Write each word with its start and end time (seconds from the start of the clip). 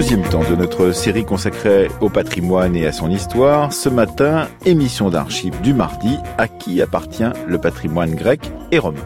deuxième 0.00 0.22
temps 0.22 0.48
de 0.48 0.56
notre 0.56 0.92
série 0.92 1.26
consacrée 1.26 1.88
au 2.00 2.08
patrimoine 2.08 2.74
et 2.74 2.86
à 2.86 2.92
son 2.92 3.10
histoire. 3.10 3.70
Ce 3.70 3.90
matin, 3.90 4.48
émission 4.64 5.10
d'archives 5.10 5.60
du 5.60 5.74
mardi, 5.74 6.16
à 6.38 6.48
qui 6.48 6.80
appartient 6.80 7.30
le 7.46 7.60
patrimoine 7.60 8.14
grec 8.14 8.40
et 8.72 8.78
romain? 8.78 9.04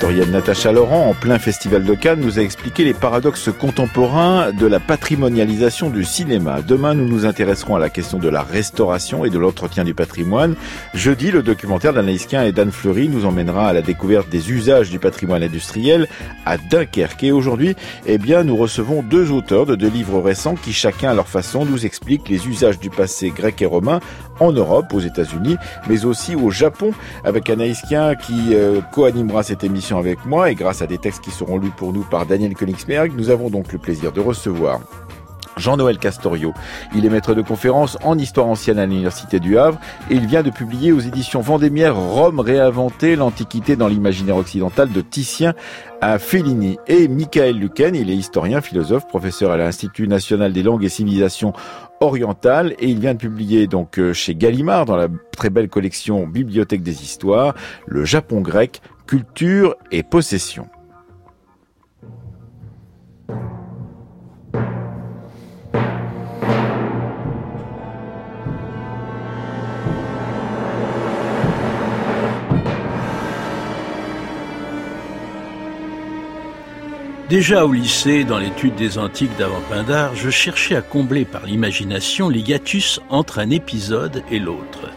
L'historienne 0.00 0.30
Natacha 0.30 0.72
Laurent, 0.72 1.10
en 1.10 1.14
plein 1.14 1.38
festival 1.38 1.84
de 1.84 1.94
Cannes, 1.94 2.20
nous 2.20 2.38
a 2.38 2.42
expliqué 2.42 2.84
les 2.84 2.94
paradoxes 2.94 3.50
contemporains 3.52 4.50
de 4.50 4.66
la 4.66 4.80
patrimonialisation 4.80 5.90
du 5.90 6.04
cinéma. 6.04 6.62
Demain, 6.62 6.94
nous 6.94 7.06
nous 7.06 7.26
intéresserons 7.26 7.76
à 7.76 7.78
la 7.78 7.90
question 7.90 8.18
de 8.18 8.30
la 8.30 8.42
restauration 8.42 9.26
et 9.26 9.30
de 9.30 9.38
l'entretien 9.38 9.84
du 9.84 9.92
patrimoine. 9.92 10.54
Jeudi, 10.94 11.30
le 11.30 11.42
documentaire 11.42 11.92
d'Anaïs 11.92 12.24
Quint 12.26 12.44
et 12.44 12.52
d'Anne 12.52 12.72
Fleury 12.72 13.10
nous 13.10 13.26
emmènera 13.26 13.68
à 13.68 13.72
la 13.74 13.82
découverte 13.82 14.30
des 14.30 14.50
usages 14.50 14.88
du 14.88 14.98
patrimoine 14.98 15.42
industriel 15.42 16.08
à 16.46 16.56
Dunkerque. 16.56 17.24
Et 17.24 17.32
aujourd'hui, 17.32 17.76
eh 18.06 18.16
bien, 18.16 18.42
nous 18.42 18.56
recevons 18.56 19.02
deux 19.02 19.30
auteurs 19.30 19.66
de 19.66 19.74
deux 19.74 19.90
livres 19.90 20.22
récents 20.22 20.54
qui, 20.54 20.72
chacun 20.72 21.10
à 21.10 21.14
leur 21.14 21.28
façon, 21.28 21.66
nous 21.66 21.84
expliquent 21.84 22.30
les 22.30 22.48
usages 22.48 22.78
du 22.78 22.88
passé 22.88 23.34
grec 23.36 23.60
et 23.60 23.66
romain 23.66 24.00
en 24.40 24.52
Europe, 24.52 24.92
aux 24.92 25.00
États-Unis, 25.00 25.56
mais 25.88 26.04
aussi 26.04 26.34
au 26.34 26.50
Japon, 26.50 26.92
avec 27.24 27.48
Anaïs 27.48 27.82
Quint 27.88 28.14
qui 28.16 28.54
euh, 28.54 28.80
co-animera 28.92 29.42
cette 29.42 29.64
émission 29.64 29.98
avec 29.98 30.24
moi. 30.26 30.50
Et 30.50 30.54
grâce 30.54 30.82
à 30.82 30.86
des 30.86 30.98
textes 30.98 31.22
qui 31.22 31.30
seront 31.30 31.58
lus 31.58 31.72
pour 31.76 31.92
nous 31.92 32.02
par 32.02 32.26
Daniel 32.26 32.54
Königsberg, 32.54 33.12
nous 33.16 33.30
avons 33.30 33.50
donc 33.50 33.72
le 33.72 33.78
plaisir 33.78 34.12
de 34.12 34.20
recevoir 34.20 34.80
Jean-Noël 35.60 35.98
Castorio. 35.98 36.52
Il 36.94 37.06
est 37.06 37.10
maître 37.10 37.34
de 37.34 37.42
conférence 37.42 37.96
en 38.02 38.18
histoire 38.18 38.46
ancienne 38.46 38.78
à 38.78 38.86
l'Université 38.86 39.38
du 39.38 39.58
Havre 39.58 39.78
et 40.10 40.14
il 40.14 40.26
vient 40.26 40.42
de 40.42 40.50
publier 40.50 40.92
aux 40.92 41.00
éditions 41.00 41.40
Vendémiaire 41.40 41.96
Rome 41.96 42.40
réinventée, 42.40 43.14
l'Antiquité 43.14 43.76
dans 43.76 43.88
l'imaginaire 43.88 44.36
occidental 44.36 44.90
de 44.90 45.00
Titien 45.00 45.54
à 46.00 46.18
Fellini. 46.18 46.78
Et 46.86 47.06
Michael 47.08 47.56
Luquen, 47.56 47.94
il 47.94 48.10
est 48.10 48.16
historien, 48.16 48.60
philosophe, 48.60 49.06
professeur 49.06 49.50
à 49.52 49.56
l'Institut 49.56 50.08
national 50.08 50.52
des 50.52 50.62
langues 50.62 50.84
et 50.84 50.88
civilisations 50.88 51.52
orientales 52.00 52.74
et 52.78 52.88
il 52.88 52.98
vient 52.98 53.14
de 53.14 53.18
publier 53.18 53.66
donc 53.66 53.98
euh, 53.98 54.12
chez 54.14 54.34
Gallimard 54.34 54.86
dans 54.86 54.96
la 54.96 55.08
très 55.36 55.50
belle 55.50 55.68
collection 55.68 56.26
Bibliothèque 56.26 56.82
des 56.82 57.02
histoires, 57.02 57.54
le 57.86 58.04
Japon 58.04 58.40
grec, 58.40 58.80
culture 59.06 59.76
et 59.90 60.02
possession. 60.02 60.68
Déjà 77.30 77.64
au 77.64 77.70
lycée, 77.70 78.24
dans 78.24 78.40
l'étude 78.40 78.74
des 78.74 78.98
antiques 78.98 79.36
d'avant 79.38 79.60
Pindar, 79.70 80.16
je 80.16 80.30
cherchais 80.30 80.74
à 80.74 80.82
combler 80.82 81.24
par 81.24 81.46
l'imagination 81.46 82.28
les 82.28 82.40
hiatus 82.40 83.00
entre 83.08 83.38
un 83.38 83.50
épisode 83.50 84.24
et 84.32 84.40
l'autre. 84.40 84.90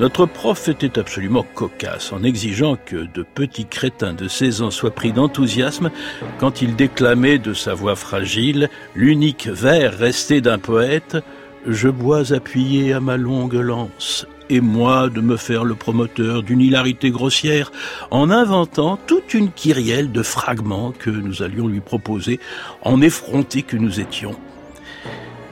Notre 0.00 0.24
prof 0.24 0.66
était 0.68 0.98
absolument 0.98 1.42
cocasse 1.42 2.10
en 2.10 2.24
exigeant 2.24 2.78
que 2.86 2.96
de 2.96 3.22
petits 3.22 3.66
crétins 3.66 4.14
de 4.14 4.28
16 4.28 4.62
ans 4.62 4.70
soient 4.70 4.94
pris 4.94 5.12
d'enthousiasme 5.12 5.90
quand 6.38 6.62
il 6.62 6.74
déclamait 6.74 7.38
de 7.38 7.52
sa 7.52 7.74
voix 7.74 7.96
fragile 7.96 8.70
l'unique 8.94 9.46
vers 9.46 9.92
resté 9.92 10.40
d'un 10.40 10.58
poète 10.58 11.18
Je 11.66 11.90
bois 11.90 12.32
appuyé 12.32 12.94
à 12.94 13.00
ma 13.00 13.18
longue 13.18 13.52
lance 13.52 14.26
et 14.50 14.60
moi 14.60 15.08
de 15.08 15.20
me 15.20 15.36
faire 15.36 15.64
le 15.64 15.74
promoteur 15.74 16.42
d'une 16.42 16.60
hilarité 16.60 17.10
grossière 17.10 17.72
en 18.10 18.30
inventant 18.30 18.98
toute 19.06 19.34
une 19.34 19.50
kyrielle 19.50 20.12
de 20.12 20.22
fragments 20.22 20.92
que 20.92 21.10
nous 21.10 21.42
allions 21.42 21.66
lui 21.66 21.80
proposer 21.80 22.40
en 22.82 23.00
effrontés 23.00 23.62
que 23.62 23.76
nous 23.76 24.00
étions. 24.00 24.36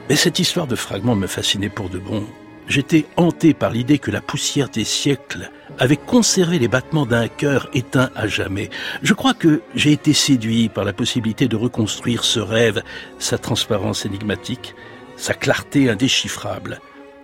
Mais 0.08 0.16
cette 0.16 0.38
histoire 0.38 0.66
de 0.66 0.76
fragments 0.76 1.16
me 1.16 1.26
fascinait 1.26 1.69
pour 1.69 1.88
de 1.88 1.98
bon. 1.98 2.25
J'étais 2.69 3.06
hanté 3.16 3.54
par 3.54 3.70
l'idée 3.70 3.98
que 3.98 4.10
la 4.10 4.20
poussière 4.20 4.69
des 4.69 4.84
siècles 4.84 5.50
avait 5.78 5.97
conservé 5.97 6.59
les 6.59 6.69
battements 6.69 7.06
d'un 7.06 7.28
cœur 7.28 7.69
éteint 7.74 8.10
à 8.14 8.26
jamais. 8.28 8.70
Je 9.03 9.14
crois 9.14 9.34
que 9.34 9.62
j'ai 9.74 9.92
été 9.92 10.12
séduit 10.12 10.69
par 10.69 10.84
la 10.84 10.92
possibilité 10.92 11.48
de 11.48 11.56
reconstruire 11.56 12.24
ce 12.24 12.41
rêve, 12.41 12.82
sa 13.19 13.38
transparence 13.38 14.06
énigmatique, 14.06 14.74
sa 15.16 15.34
clarté 15.34 15.91
indéchiffrable. 15.91 16.80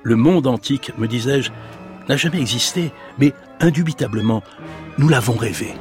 Le 0.09 0.17
monde 0.17 0.47
antique, 0.47 0.93
me 0.97 1.07
disais-je, 1.07 1.51
n'a 2.09 2.17
jamais 2.17 2.41
existé, 2.41 2.93
mais 3.19 3.35
indubitablement, 3.61 4.43
nous 4.97 5.07
l'avons 5.07 5.35
rêvé. 5.35 5.75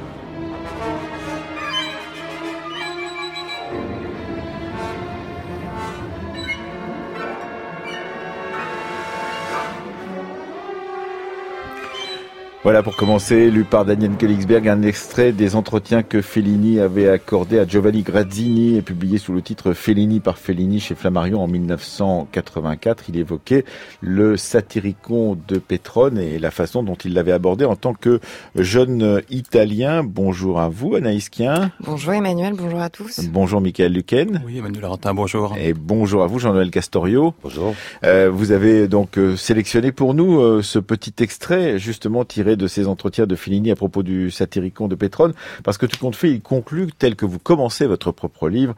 Voilà 12.68 12.82
pour 12.82 12.96
commencer, 12.96 13.50
lu 13.50 13.64
par 13.64 13.86
Daniel 13.86 14.10
Königsberg, 14.18 14.68
un 14.68 14.82
extrait 14.82 15.32
des 15.32 15.56
entretiens 15.56 16.02
que 16.02 16.20
Fellini 16.20 16.80
avait 16.80 17.08
accordé 17.08 17.58
à 17.58 17.66
Giovanni 17.66 18.02
Grazzini 18.02 18.76
et 18.76 18.82
publié 18.82 19.16
sous 19.16 19.32
le 19.32 19.40
titre 19.40 19.72
Fellini 19.72 20.20
par 20.20 20.36
Fellini 20.36 20.78
chez 20.78 20.94
Flammarion 20.94 21.42
en 21.42 21.48
1984. 21.48 23.04
Il 23.08 23.16
évoquait 23.16 23.64
le 24.02 24.36
satyricon 24.36 25.38
de 25.48 25.56
Petrone 25.56 26.18
et 26.18 26.38
la 26.38 26.50
façon 26.50 26.82
dont 26.82 26.94
il 26.96 27.14
l'avait 27.14 27.32
abordé 27.32 27.64
en 27.64 27.74
tant 27.74 27.94
que 27.94 28.20
jeune 28.54 29.22
italien. 29.30 30.04
Bonjour 30.04 30.60
à 30.60 30.68
vous, 30.68 30.94
Anaïs 30.94 31.30
Kien. 31.30 31.72
Bonjour 31.80 32.12
Emmanuel, 32.12 32.52
bonjour 32.52 32.82
à 32.82 32.90
tous. 32.90 33.20
Bonjour 33.32 33.62
Michael 33.62 33.94
Luquen. 33.94 34.42
Oui, 34.44 34.58
Emmanuel 34.58 34.82
Larentin, 34.82 35.14
bonjour. 35.14 35.56
Et 35.58 35.72
bonjour 35.72 36.22
à 36.22 36.26
vous, 36.26 36.38
Jean-Noël 36.38 36.70
Castorio. 36.70 37.32
Bonjour. 37.42 37.74
Euh, 38.04 38.28
vous 38.30 38.52
avez 38.52 38.88
donc 38.88 39.16
euh, 39.16 39.36
sélectionné 39.36 39.90
pour 39.90 40.12
nous 40.12 40.38
euh, 40.38 40.60
ce 40.60 40.78
petit 40.78 41.14
extrait 41.22 41.78
justement 41.78 42.26
tiré 42.26 42.57
de 42.58 42.66
ces 42.66 42.86
entretiens 42.86 43.26
de 43.26 43.36
Fellini 43.36 43.70
à 43.70 43.76
propos 43.76 44.02
du 44.02 44.30
satyricon 44.30 44.88
de 44.88 44.94
Pétrone, 44.94 45.32
parce 45.64 45.78
que 45.78 45.86
tout 45.86 45.98
compte 45.98 46.16
fait, 46.16 46.30
il 46.30 46.40
conclut 46.40 46.88
tel 46.98 47.16
que 47.16 47.24
vous 47.24 47.38
commencez 47.38 47.86
votre 47.86 48.12
propre 48.12 48.48
livre. 48.48 48.74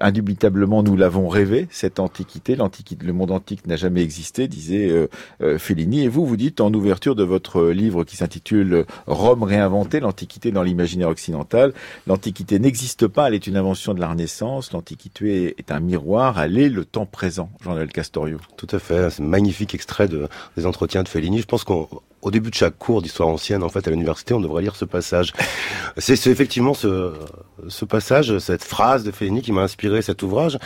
Indubitablement, 0.00 0.82
nous 0.82 0.96
l'avons 0.96 1.28
rêvé, 1.28 1.68
cette 1.70 2.00
antiquité. 2.00 2.56
L'antiquité, 2.56 3.04
le 3.06 3.12
monde 3.12 3.30
antique 3.30 3.66
n'a 3.66 3.76
jamais 3.76 4.02
existé, 4.02 4.48
disait 4.48 4.88
euh, 4.88 5.08
euh, 5.42 5.58
Fellini. 5.58 6.04
Et 6.04 6.08
vous, 6.08 6.26
vous 6.26 6.36
dites 6.36 6.60
en 6.60 6.72
ouverture 6.72 7.14
de 7.14 7.24
votre 7.24 7.66
livre 7.66 8.04
qui 8.04 8.16
s'intitule 8.16 8.86
Rome 9.06 9.42
réinventée, 9.42 10.00
l'antiquité 10.00 10.52
dans 10.52 10.62
l'imaginaire 10.62 11.08
occidental. 11.08 11.72
L'antiquité 12.06 12.58
n'existe 12.58 13.06
pas, 13.06 13.28
elle 13.28 13.34
est 13.34 13.46
une 13.46 13.56
invention 13.56 13.94
de 13.94 14.00
la 14.00 14.08
Renaissance. 14.08 14.72
L'antiquité 14.72 15.54
est 15.58 15.70
un 15.70 15.80
miroir, 15.80 16.40
elle 16.40 16.58
est 16.58 16.68
le 16.68 16.84
temps 16.84 17.06
présent. 17.06 17.50
Jean-Noël 17.62 17.92
Castorio. 17.92 18.38
Tout 18.56 18.68
à 18.70 18.78
fait. 18.78 19.10
C'est 19.10 19.22
magnifique 19.22 19.74
extrait 19.74 20.08
de, 20.08 20.28
des 20.56 20.66
entretiens 20.66 21.02
de 21.02 21.08
Fellini. 21.08 21.40
Je 21.40 21.46
pense 21.46 21.64
qu'on 21.64 21.88
au 22.26 22.32
début 22.32 22.50
de 22.50 22.56
chaque 22.56 22.76
cours 22.76 23.02
d'histoire 23.02 23.28
ancienne, 23.28 23.62
en 23.62 23.68
fait, 23.68 23.86
à 23.86 23.90
l'université, 23.92 24.34
on 24.34 24.40
devrait 24.40 24.62
lire 24.62 24.74
ce 24.74 24.84
passage. 24.84 25.32
C'est 25.96 26.26
effectivement 26.26 26.74
ce, 26.74 27.12
ce 27.68 27.84
passage, 27.84 28.36
cette 28.38 28.64
phrase 28.64 29.04
de 29.04 29.12
Fellini 29.12 29.42
qui 29.42 29.52
m'a 29.52 29.62
inspiré 29.62 30.02
cet 30.02 30.24
ouvrage, 30.24 30.58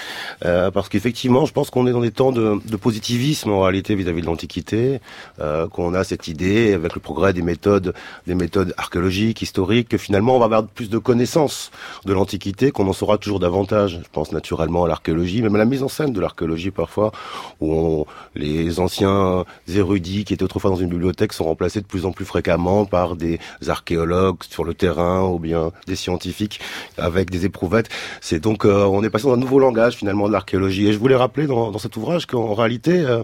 euh, 0.46 0.70
parce 0.70 0.88
qu'effectivement, 0.88 1.44
je 1.44 1.52
pense 1.52 1.68
qu'on 1.68 1.86
est 1.86 1.92
dans 1.92 2.00
des 2.00 2.12
temps 2.12 2.32
de, 2.32 2.58
de 2.64 2.76
positivisme 2.76 3.50
en 3.50 3.60
réalité 3.60 3.94
vis-à-vis 3.94 4.22
de 4.22 4.26
l'Antiquité, 4.26 5.00
euh, 5.40 5.68
qu'on 5.68 5.92
a 5.92 6.02
cette 6.02 6.28
idée 6.28 6.72
avec 6.72 6.94
le 6.94 7.00
progrès 7.02 7.34
des 7.34 7.42
méthodes, 7.42 7.92
des 8.26 8.34
méthodes 8.34 8.72
archéologiques, 8.78 9.42
historiques, 9.42 9.90
que 9.90 9.98
finalement 9.98 10.36
on 10.36 10.38
va 10.38 10.46
avoir 10.46 10.66
plus 10.66 10.88
de 10.88 10.96
connaissances 10.96 11.70
de 12.06 12.14
l'Antiquité, 12.14 12.70
qu'on 12.70 12.88
en 12.88 12.94
saura 12.94 13.18
toujours 13.18 13.38
davantage. 13.38 14.00
Je 14.02 14.08
pense 14.10 14.32
naturellement 14.32 14.86
à 14.86 14.88
l'archéologie, 14.88 15.42
même 15.42 15.56
à 15.56 15.58
la 15.58 15.66
mise 15.66 15.82
en 15.82 15.88
scène 15.88 16.14
de 16.14 16.20
l'archéologie 16.22 16.70
parfois, 16.70 17.12
où 17.60 17.74
on, 17.74 18.06
les 18.34 18.80
anciens 18.80 19.44
érudits 19.68 20.24
qui 20.24 20.32
étaient 20.32 20.42
autrefois 20.42 20.70
dans 20.70 20.76
une 20.76 20.88
bibliothèque 20.88 21.34
sont 21.34 21.49
remplacés 21.50 21.80
de 21.80 21.86
plus 21.86 22.06
en 22.06 22.12
plus 22.12 22.24
fréquemment 22.24 22.86
par 22.86 23.16
des 23.16 23.38
archéologues 23.68 24.42
sur 24.48 24.64
le 24.64 24.74
terrain 24.74 25.22
ou 25.28 25.38
bien 25.38 25.72
des 25.86 25.96
scientifiques 25.96 26.60
avec 26.96 27.30
des 27.30 27.44
éprouvettes. 27.44 27.88
C'est 28.20 28.40
donc 28.40 28.64
euh, 28.64 28.84
on 28.84 29.02
est 29.02 29.10
passé 29.10 29.24
dans 29.24 29.34
un 29.34 29.36
nouveau 29.36 29.58
langage 29.58 29.94
finalement 29.94 30.28
de 30.28 30.32
l'archéologie. 30.32 30.86
Et 30.88 30.92
je 30.92 30.98
voulais 30.98 31.16
rappeler 31.16 31.46
dans, 31.46 31.76
cet 31.78 31.96
ouvrage 31.96 32.26
qu'en 32.26 32.54
réalité 32.54 33.00
euh, 33.00 33.22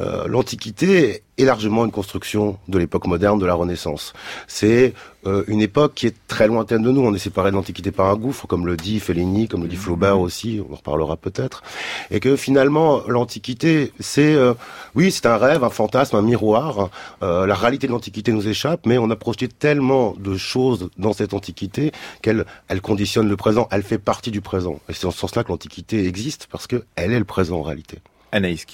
euh, 0.00 0.26
l'Antiquité 0.26 1.22
est 1.36 1.44
largement 1.44 1.84
une 1.84 1.90
construction 1.90 2.58
de 2.68 2.78
l'époque 2.78 3.06
moderne, 3.06 3.38
de 3.38 3.46
la 3.46 3.54
Renaissance. 3.54 4.12
C'est 4.46 4.94
euh, 5.26 5.42
une 5.48 5.60
époque 5.60 5.94
qui 5.94 6.06
est 6.06 6.14
très 6.28 6.46
lointaine 6.46 6.82
de 6.82 6.90
nous. 6.90 7.00
On 7.00 7.14
est 7.14 7.18
séparé 7.18 7.50
de 7.50 7.56
l'Antiquité 7.56 7.90
par 7.90 8.06
un 8.06 8.16
gouffre, 8.16 8.46
comme 8.46 8.66
le 8.66 8.76
dit 8.76 9.00
Fellini, 9.00 9.48
comme 9.48 9.62
le 9.62 9.68
dit 9.68 9.76
Flaubert 9.76 10.20
aussi, 10.20 10.60
on 10.68 10.72
en 10.72 10.76
reparlera 10.76 11.16
peut-être. 11.16 11.62
Et 12.10 12.20
que 12.20 12.36
finalement, 12.36 13.02
l'Antiquité, 13.08 13.92
c'est, 13.98 14.34
euh, 14.34 14.54
oui, 14.94 15.10
c'est 15.10 15.26
un 15.26 15.36
rêve, 15.36 15.64
un 15.64 15.70
fantasme, 15.70 16.16
un 16.16 16.22
miroir. 16.22 16.90
la 17.20 17.54
réalité 17.54 17.86
de 17.86 17.92
l'Antiquité 17.92 18.32
nous 18.32 18.46
échappe, 18.48 18.86
mais 18.86 18.98
on 18.98 19.10
a 19.10 19.16
projeté 19.16 19.48
tellement 19.48 20.14
de 20.18 20.36
choses 20.36 20.88
dans 20.98 21.12
cette 21.12 21.34
Antiquité 21.34 21.92
qu'elle 22.22 22.44
elle 22.68 22.80
conditionne 22.80 23.28
le 23.28 23.36
présent, 23.36 23.68
elle 23.70 23.82
fait 23.82 23.98
partie 23.98 24.30
du 24.30 24.40
présent. 24.40 24.80
Et 24.88 24.92
c'est 24.92 25.06
en 25.06 25.10
ce 25.10 25.18
sens-là 25.18 25.44
que 25.44 25.48
l'Antiquité 25.48 26.06
existe, 26.06 26.48
parce 26.50 26.66
qu'elle 26.66 26.82
est 26.96 27.18
le 27.18 27.24
présent 27.24 27.58
en 27.58 27.62
réalité. 27.62 27.98
Anaïs 28.32 28.64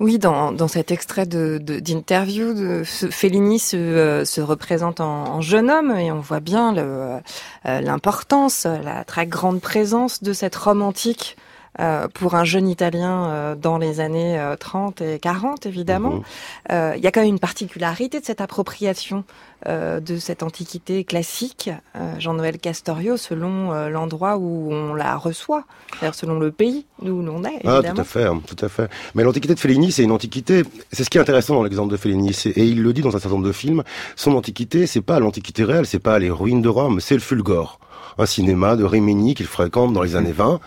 oui, 0.00 0.18
dans, 0.18 0.52
dans 0.52 0.68
cet 0.68 0.90
extrait 0.90 1.26
d'interview, 1.26 2.54
de, 2.54 2.80
de, 2.80 2.84
Fellini 2.84 3.58
se, 3.58 3.76
euh, 3.76 4.24
se 4.24 4.40
représente 4.40 5.00
en, 5.00 5.40
jeune 5.40 5.70
homme 5.70 5.92
et 5.92 6.10
on 6.12 6.20
voit 6.20 6.40
bien 6.40 6.76
euh, 6.76 7.20
l'importance, 7.64 8.64
la 8.64 9.04
très 9.04 9.26
grande 9.26 9.60
présence 9.60 10.22
de 10.22 10.32
cette 10.32 10.56
Rome 10.56 10.82
antique. 10.82 11.36
euh, 11.36 11.51
pour 12.14 12.34
un 12.34 12.44
jeune 12.44 12.68
Italien 12.68 13.24
euh, 13.24 13.54
dans 13.54 13.78
les 13.78 14.00
années 14.00 14.40
30 14.58 15.00
et 15.00 15.18
40, 15.18 15.66
évidemment. 15.66 16.22
Mhm. 16.70 16.94
Il 16.96 17.02
y 17.02 17.06
a 17.06 17.10
quand 17.10 17.20
même 17.20 17.30
une 17.30 17.38
particularité 17.38 18.20
de 18.20 18.24
cette 18.24 18.40
appropriation 18.40 19.24
de 19.64 20.16
cette 20.18 20.42
antiquité 20.42 21.04
classique, 21.04 21.70
Jean-Noël 22.18 22.58
Castorio, 22.58 23.16
selon 23.16 23.70
l'endroit 23.88 24.36
où 24.36 24.72
on 24.72 24.92
la 24.92 25.16
reçoit, 25.16 25.64
c'est-à-dire 25.92 26.16
selon 26.16 26.40
le 26.40 26.50
pays 26.50 26.84
d'où 27.00 27.22
l'on 27.22 27.44
est. 27.44 27.60
Évidemment. 27.62 27.82
Ah, 27.84 27.92
tout 27.94 28.00
à 28.00 28.04
fait, 28.04 28.28
tout 28.46 28.64
à 28.64 28.68
fait. 28.68 28.90
Mais 29.14 29.22
l'antiquité 29.22 29.54
de 29.54 29.60
Fellini, 29.60 29.92
c'est 29.92 30.02
une 30.02 30.10
antiquité. 30.10 30.64
C'est 30.90 31.04
ce 31.04 31.10
qui 31.10 31.18
est 31.18 31.20
intéressant 31.20 31.54
dans 31.54 31.62
l'exemple 31.62 31.92
de 31.92 31.96
Fellini, 31.96 32.36
et 32.44 32.64
il 32.64 32.82
le 32.82 32.92
dit 32.92 33.02
dans 33.02 33.10
un 33.10 33.20
certain 33.20 33.36
nombre 33.36 33.46
de 33.46 33.52
films. 33.52 33.84
Son 34.16 34.34
antiquité, 34.34 34.88
c'est 34.88 35.00
pas 35.00 35.20
l'antiquité 35.20 35.62
réelle, 35.62 35.86
c'est 35.86 36.00
pas 36.00 36.18
les 36.18 36.30
ruines 36.30 36.62
de 36.62 36.68
Rome, 36.68 37.00
c'est 37.00 37.14
le 37.14 37.20
Fulgore 37.20 37.78
un 38.18 38.26
cinéma 38.26 38.76
de 38.76 38.84
Rimini 38.84 39.34
qu'il 39.34 39.46
fréquente 39.46 39.92
dans 39.92 40.02
les 40.02 40.16
années 40.16 40.32
20, 40.32 40.54
euh, 40.54 40.58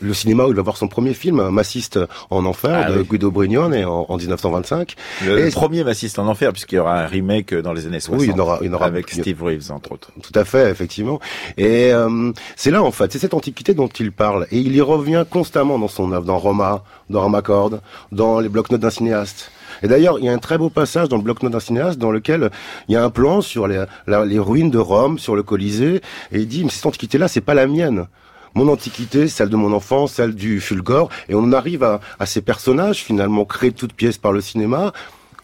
le 0.00 0.14
cinéma 0.14 0.44
où 0.44 0.50
il 0.50 0.56
va 0.56 0.62
voir 0.62 0.76
son 0.76 0.88
premier 0.88 1.14
film, 1.14 1.48
Massiste 1.50 1.98
en 2.30 2.44
enfer, 2.44 2.86
ah 2.86 2.90
de 2.90 3.02
Guido 3.02 3.30
Brignone 3.30 3.74
en, 3.84 4.06
en 4.08 4.16
1925. 4.16 4.94
Le, 5.24 5.50
premier 5.50 5.84
Massiste 5.84 6.18
en 6.18 6.26
enfer, 6.26 6.52
puisqu'il 6.52 6.76
y 6.76 6.78
aura 6.78 7.00
un 7.00 7.06
remake 7.06 7.54
dans 7.54 7.72
les 7.72 7.86
années 7.86 8.00
60. 8.00 8.20
Oui, 8.20 8.30
il 8.32 8.36
y 8.36 8.40
aura, 8.40 8.58
il 8.62 8.70
y 8.70 8.74
aura 8.74 8.86
avec 8.86 9.10
Steve 9.10 9.42
Reeves, 9.42 9.70
entre 9.70 9.92
autres. 9.92 10.10
Tout 10.22 10.38
à 10.38 10.44
fait, 10.44 10.70
effectivement. 10.70 11.20
Et 11.56 11.92
euh, 11.92 12.32
c'est 12.56 12.70
là, 12.70 12.82
en 12.82 12.90
fait, 12.90 13.12
c'est 13.12 13.18
cette 13.18 13.34
antiquité 13.34 13.74
dont 13.74 13.88
il 13.88 14.12
parle. 14.12 14.46
Et 14.50 14.58
il 14.58 14.74
y 14.74 14.80
revient 14.80 15.24
constamment 15.28 15.78
dans 15.78 15.88
son 15.88 16.12
œuvre, 16.12 16.24
dans 16.24 16.38
Roma, 16.38 16.84
dans 17.08 17.20
Ramacord, 17.20 17.80
dans 18.12 18.40
les 18.40 18.48
blocs-notes 18.48 18.80
d'un 18.80 18.90
cinéaste. 18.90 19.50
Et 19.82 19.88
d'ailleurs, 19.88 20.18
il 20.18 20.24
y 20.24 20.28
a 20.28 20.32
un 20.32 20.38
très 20.38 20.58
beau 20.58 20.68
passage 20.68 21.08
dans 21.08 21.16
le 21.16 21.22
bloc-notes 21.22 21.52
d'un 21.52 21.60
cinéaste 21.60 21.98
dans 21.98 22.10
lequel 22.10 22.50
il 22.88 22.94
y 22.94 22.96
a 22.96 23.04
un 23.04 23.10
plan 23.10 23.40
sur 23.40 23.66
les, 23.66 23.84
les 24.06 24.38
ruines 24.38 24.70
de 24.70 24.78
Rome, 24.78 25.18
sur 25.18 25.36
le 25.36 25.42
Colisée, 25.42 26.02
et 26.32 26.40
il 26.40 26.48
dit, 26.48 26.64
mais 26.64 26.70
cette 26.70 26.86
antiquité-là, 26.86 27.28
c'est 27.28 27.40
pas 27.40 27.54
la 27.54 27.66
mienne 27.66 28.06
mon 28.54 28.68
antiquité, 28.68 29.28
celle 29.28 29.48
de 29.48 29.56
mon 29.56 29.72
enfance, 29.72 30.12
celle 30.12 30.34
du 30.34 30.60
Fulgore, 30.60 31.08
et 31.28 31.34
on 31.34 31.52
arrive 31.52 31.82
à, 31.82 32.00
à 32.18 32.26
ces 32.26 32.40
personnages 32.40 33.02
finalement 33.02 33.44
créés 33.44 33.70
de 33.70 33.76
toutes 33.76 33.92
pièces 33.92 34.18
par 34.18 34.32
le 34.32 34.40
cinéma, 34.40 34.92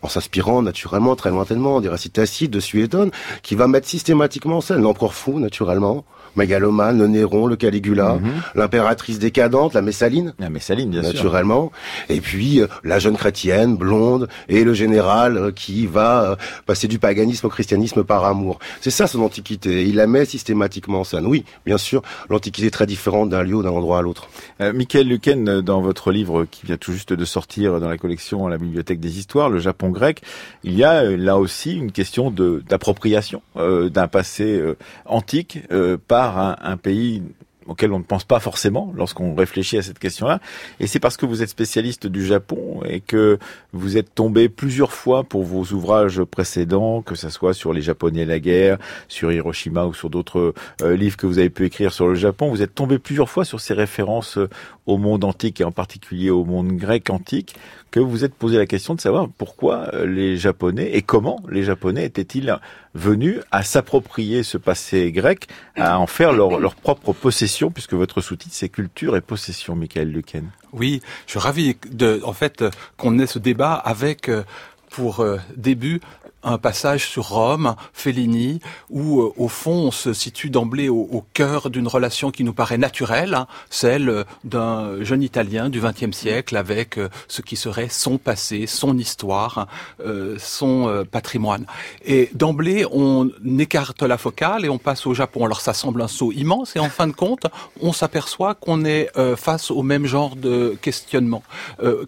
en 0.03 0.09
s'inspirant 0.09 0.63
naturellement 0.63 1.17
très 1.17 1.31
lointainement 1.31 1.81
des 1.81 1.89
récits 1.89 2.11
tacites 2.11 2.51
de 2.51 2.61
Suétone, 2.61 3.11
qui 3.43 3.55
va 3.55 3.67
mettre 3.67 3.89
systématiquement 3.89 4.59
en 4.59 4.61
scène 4.61 4.83
l'empereur 4.83 5.15
fou 5.15 5.39
naturellement, 5.39 6.05
Mégalomane, 6.37 6.99
le 6.99 7.07
Néron, 7.07 7.47
le 7.47 7.57
Caligula, 7.57 8.15
mhm. 8.15 8.31
l'impératrice 8.55 9.19
décadente, 9.19 9.75
la 9.75 9.83
Messaline. 9.83 10.35
La 10.39 10.51
Messaline, 10.51 10.91
bien 10.91 11.03
naturellement. 11.03 11.73
Et 12.09 12.21
puis 12.21 12.61
euh, 12.61 12.67
la 12.85 12.99
jeune 12.99 13.17
chrétienne, 13.17 13.77
blonde, 13.77 14.29
et 14.49 14.65
le 14.65 14.75
général 14.75 15.37
euh, 15.37 15.51
qui 15.51 15.87
va 15.87 16.23
euh, 16.23 16.37
passer 16.67 16.89
du 16.89 16.99
paganisme 16.99 17.47
au 17.47 17.51
christianisme 17.51 18.05
par 18.05 18.25
amour. 18.25 18.59
C'est 18.81 18.91
ça 18.91 19.07
son 19.07 19.23
antiquité. 19.23 19.85
Il 19.85 19.97
la 19.97 20.07
met 20.07 20.25
systématiquement 20.25 21.01
en 21.01 21.05
scène. 21.05 21.27
Oui, 21.27 21.45
bien 21.65 21.79
sûr, 21.79 22.03
l'antiquité 22.29 22.69
est 22.69 22.71
très 22.71 22.87
différente 22.87 23.31
d'un 23.31 23.43
lieu, 23.43 23.63
d'un 23.63 23.71
endroit 23.71 23.99
à 23.99 24.03
l'autre. 24.03 24.29
Michael 24.61 25.09
Luquen, 25.09 25.61
dans 25.61 25.81
votre 25.81 26.11
livre 26.11 26.47
qui 26.51 26.67
vient 26.67 26.77
tout 26.77 26.93
juste 26.93 27.13
de 27.13 27.25
sortir 27.25 27.81
dans 27.81 27.89
la 27.89 27.99
collection 27.99 28.49
La 28.49 28.59
Bibliothèque 28.59 29.01
des 29.01 29.19
Histoires, 29.19 29.51
le 29.51 29.59
Japon 29.59 29.91
grec, 29.91 30.23
il 30.65 30.75
y 30.75 30.85
a 30.85 31.05
là 31.05 31.39
aussi 31.39 31.75
une 31.75 31.93
question 31.93 32.31
d'appropriation 32.31 33.43
d'un 33.55 34.09
passé 34.09 34.63
antique 35.05 35.61
par 36.09 36.26
un, 36.35 36.77
pays 36.77 37.23
auquel 37.67 37.93
on 37.93 37.99
ne 37.99 38.05
pense 38.05 38.25
pas 38.25 38.39
forcément 38.41 38.93
lorsqu'on 38.95 39.35
réfléchit 39.35 39.77
à 39.77 39.83
cette 39.83 39.99
question-là. 39.99 40.41
Et 40.81 40.87
c'est 40.87 41.01
parce 41.01 41.17
que 41.17 41.27
vous 41.27 41.43
êtes 41.43 41.49
spécialiste 41.49 42.07
du 42.07 42.25
Japon 42.25 42.81
et 42.89 43.01
que 43.01 43.39
vous 43.73 43.97
êtes 43.97 44.15
tombé 44.15 44.49
plusieurs 44.49 44.93
fois 44.93 45.25
pour 45.25 45.43
vos 45.43 45.65
ouvrages 45.73 46.23
précédents, 46.23 47.03
que 47.03 47.15
ce 47.15 47.29
soit 47.29 47.55
sur 47.55 47.73
les 47.73 47.83
Japonais 47.83 48.21
et 48.21 48.25
la 48.25 48.39
guerre, 48.39 48.79
sur 49.09 49.33
Hiroshima 49.33 49.85
ou 49.85 49.95
sur 49.95 50.11
d'autres 50.11 50.55
euh, 50.83 50.97
livres 50.97 51.17
que 51.17 51.27
vous 51.27 51.39
avez 51.39 51.51
pu 51.51 51.65
écrire 51.67 51.93
sur 51.93 52.09
le 52.09 52.15
Japon. 52.15 52.51
Vous 52.51 52.63
êtes 52.63 52.75
tombé 52.75 52.99
plusieurs 52.99 53.29
fois 53.29 53.45
sur 53.45 53.61
ces 53.61 53.75
références 53.75 54.39
euh, 54.39 54.49
au 54.87 54.99
monde 54.99 55.25
antique 55.25 55.61
et 55.61 55.65
en 55.65 55.73
particulier 55.73 56.31
au 56.31 56.45
monde 56.45 56.77
grec 56.77 57.11
antique 57.11 57.57
vous 58.01 58.11
vous 58.11 58.25
êtes 58.25 58.35
posé 58.35 58.59
la 58.59 58.67
question 58.67 58.95
de 58.95 59.01
savoir 59.01 59.29
pourquoi 59.39 59.95
euh, 59.95 60.07
les 60.07 60.37
Japonais 60.37 60.91
et 60.93 61.03
comment 61.03 61.41
les 61.51 61.63
Japonais 61.63 62.05
étaient-ils 62.05 62.59
venus 62.95 63.41
à 63.51 63.63
s'approprier 63.63 64.43
ce 64.43 64.59
passé 64.59 65.13
grec, 65.13 65.49
à 65.77 65.99
en 65.99 66.07
faire 66.07 66.33
leur, 66.33 66.75
propre 66.75 67.13
possession, 67.13 67.71
puisque 67.71 67.95
votre 67.95 68.21
sous-titre 68.21 68.55
c'est 68.55 68.69
culture 68.69 69.17
et 69.17 69.21
possession, 69.21 69.77
Michael 69.77 70.11
Luken. 70.11 70.49
Oui, 70.73 71.01
je 71.27 71.33
suis 71.33 71.41
ravi 71.41 71.77
de, 71.91 72.21
en 72.25 72.33
fait, 72.33 72.65
qu'on 72.97 73.19
ait 73.19 73.27
ce 73.27 73.39
débat 73.39 73.75
avec 73.75 74.29
euh, 74.29 74.43
pour 74.91 75.21
euh, 75.21 75.39
début 75.57 76.01
un 76.47 76.59
passage 76.59 77.09
sur 77.09 77.29
Rome, 77.29 77.75
Fellini, 77.93 78.61
où 78.89 79.21
euh, 79.21 79.33
au 79.37 79.49
fond 79.49 79.73
on 79.73 79.91
se 79.91 80.13
situe 80.13 80.49
d'emblée 80.49 80.89
au, 80.89 81.25
cœur 81.35 81.71
d'une 81.71 81.89
relation 81.89 82.31
qui 82.31 82.45
nous 82.45 82.53
paraît 82.53 82.79
naturelle, 82.79 83.35
hein, 83.35 83.47
celle 83.69 84.25
d'un 84.45 85.03
jeune 85.03 85.23
Italien 85.23 85.69
du 85.69 85.81
XXe 85.81 86.17
siècle 86.17 86.57
avec 86.57 86.99
euh, 86.99 87.09
ce 87.27 87.43
qui 87.43 87.57
serait 87.57 87.89
son 87.89 88.17
passé, 88.17 88.67
son 88.67 88.97
histoire, 88.97 89.67
euh, 90.01 90.37
son 90.39 91.05
patrimoine. 91.11 91.67
Et 92.05 92.31
d'emblée 92.33 92.87
on 92.93 93.29
écarte 93.59 94.03
la 94.03 94.19
focale 94.19 94.65
et 94.65 94.69
on 94.69 94.79
passe 94.79 95.07
au 95.07 95.15
Japon. 95.15 95.45
Alors 95.45 95.61
ça 95.61 95.75
semble 95.75 96.01
un 96.01 96.09
saut 96.09 96.31
immense 96.33 96.77
et 96.77 96.79
en 96.79 96.89
fin 96.89 97.09
de 97.09 97.13
compte 97.13 97.47
on 97.81 97.93
s'aperçoit 97.93 98.55
qu'on 98.55 98.85
est 98.85 99.11
face 99.37 99.71
au 99.71 99.83
même 99.83 100.07
genre 100.07 100.37
de 100.37 100.77
questionnement. 100.81 101.43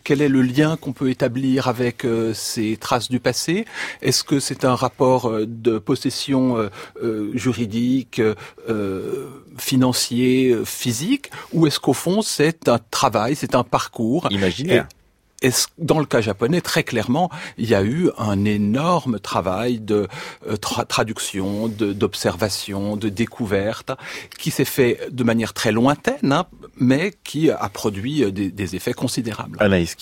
quel 0.05 0.23
est 0.23 0.29
le 0.29 0.43
lien 0.43 0.76
qu'on 0.76 0.93
peut 0.93 1.11
établir 1.11 1.67
avec 1.67 2.06
ces 2.35 2.76
traces 2.76 3.08
du 3.08 3.19
passé? 3.19 3.64
Que 4.29 4.39
c'est 4.39 4.65
un 4.65 4.77
rapport 4.77 5.29
euh, 5.29 5.47
de 5.49 5.79
possession 5.79 6.59
euh, 6.59 6.69
euh, 7.03 7.31
juridique, 7.35 8.21
financier, 9.57 10.57
physique, 10.64 11.31
ou 11.52 11.67
est-ce 11.67 11.81
qu'au 11.81 11.95
fond 11.95 12.23
c'est 12.23 12.69
un 12.69 12.79
travail, 12.79 13.35
c'est 13.35 13.55
un 13.55 13.64
parcours 13.64 14.29
imaginaire 14.31 14.87
et 15.40 15.50
dans 15.78 16.00
le 16.00 16.04
cas 16.04 16.21
japonais, 16.21 16.61
très 16.61 16.83
clairement, 16.83 17.30
il 17.59 17.68
y 17.68 17.75
a 17.75 17.83
eu 17.85 18.11
un 18.18 18.45
énorme 18.45 19.21
travail 19.21 19.78
de 19.78 20.09
euh, 20.49 20.57
traduction, 20.57 21.68
d'observation, 21.68 22.97
de, 22.97 23.09
découverte, 23.09 23.92
qui 24.37 24.50
s'est 24.50 24.64
fait 24.64 25.09
de 25.12 25.23
manière 25.23 25.52
très 25.52 25.71
lointaine, 25.71 26.33
hein, 26.33 26.47
mais 26.76 27.14
qui 27.23 27.50
a 27.50 27.68
produit 27.68 28.25
euh, 28.25 28.33
des, 28.33 28.75
effets 28.75 28.92
considérables. 28.92 29.57
Anaïs 29.61 29.97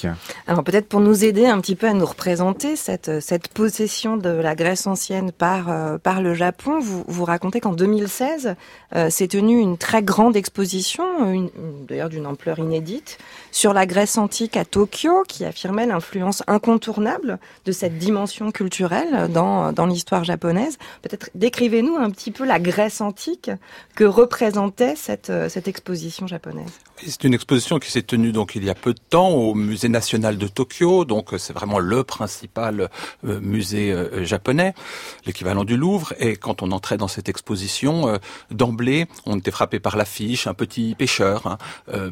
Alors 0.47 0.64
peut-être 0.64 0.88
pour 0.88 1.00
nous 1.00 1.25
aider 1.25 1.47
un 1.47 1.61
petit 1.61 1.76
peu 1.76 1.87
à 1.87 1.93
nous 1.93 2.07
représenter 2.07 2.75
cette, 2.75 3.21
cette 3.21 3.49
possession 3.49 4.16
de 4.16 4.31
la 4.31 4.55
Grèce 4.55 4.87
ancienne 4.87 5.33
par, 5.33 5.71
euh, 5.71 5.99
par 5.99 6.23
le 6.23 6.33
Japon, 6.35 6.81
vous, 6.81 7.05
vous 7.07 7.25
racontez 7.25 7.61
qu'en 7.61 7.73
2016 7.73 8.55
s'est 9.11 9.28
tenue 9.28 9.61
une 9.61 9.76
très 9.76 10.02
grande 10.02 10.37
exposition, 10.37 11.50
d'ailleurs 11.87 12.09
d'une 12.09 12.26
ampleur 12.26 12.59
inédite, 12.59 13.19
sur 13.57 13.73
la 13.73 13.87
Grèce 13.87 14.19
antique 14.19 14.55
à 14.59 14.67
Tokyo, 14.67 15.23
qui 15.27 15.43
affirmait 15.47 15.87
l'influence 15.87 16.43
incontournable 16.47 17.39
de 17.65 17.73
cette 17.73 17.97
dimension 17.97 18.51
culturelle 18.51 19.33
dans, 19.33 19.73
dans 19.73 19.87
l'histoire 19.87 20.25
japonaise. 20.25 20.77
Peut-être 21.01 21.31
décrivez-nous 21.35 21.97
un 21.97 22.11
petit 22.11 22.33
peu 22.33 22.45
la 22.45 22.59
Grèce 22.59 23.01
antique 23.01 23.51
que 23.95 24.05
représentait 24.05 24.95
cette, 24.95 25.33
cette 25.49 25.69
exposition 25.69 26.27
japonaise. 26.27 26.69
C'est 26.99 27.25
une 27.25 27.35
exposition 27.35 27.79
qui 27.79 27.91
s'est 27.91 28.03
tenue 28.03 28.33
donc 28.33 28.55
il 28.55 28.65
y 28.65 28.71
a 28.71 28.75
peu 28.75 28.95
de 28.95 29.00
temps 29.11 29.29
au 29.29 29.55
Musée 29.55 29.88
national 29.88 30.38
de 30.38 30.47
Tokyo, 30.49 31.05
donc 31.05 31.35
c'est 31.38 31.53
vraiment 31.53 31.79
le 31.79 32.05
principal 32.05 32.88
euh, 33.25 33.41
musée 33.41 33.93
euh, 33.93 34.25
japonais, 34.25 34.75
l'équivalent 35.26 35.65
du 35.65 35.76
Louvre. 35.76 36.15
Et 36.19 36.37
quand 36.37 36.62
on 36.62 36.73
entrait 36.73 36.97
dans 36.97 37.09
cette 37.09 37.29
exposition, 37.29 38.09
euh, 38.09 38.17
d'emblée, 38.50 39.07
on 39.26 39.38
était 39.38 39.50
frappé 39.50 39.79
par 39.79 39.97
l'affiche, 39.97 40.47
un 40.47 40.55
petit 40.55 40.95
pêcheur, 40.95 41.47
hein, 41.47 41.59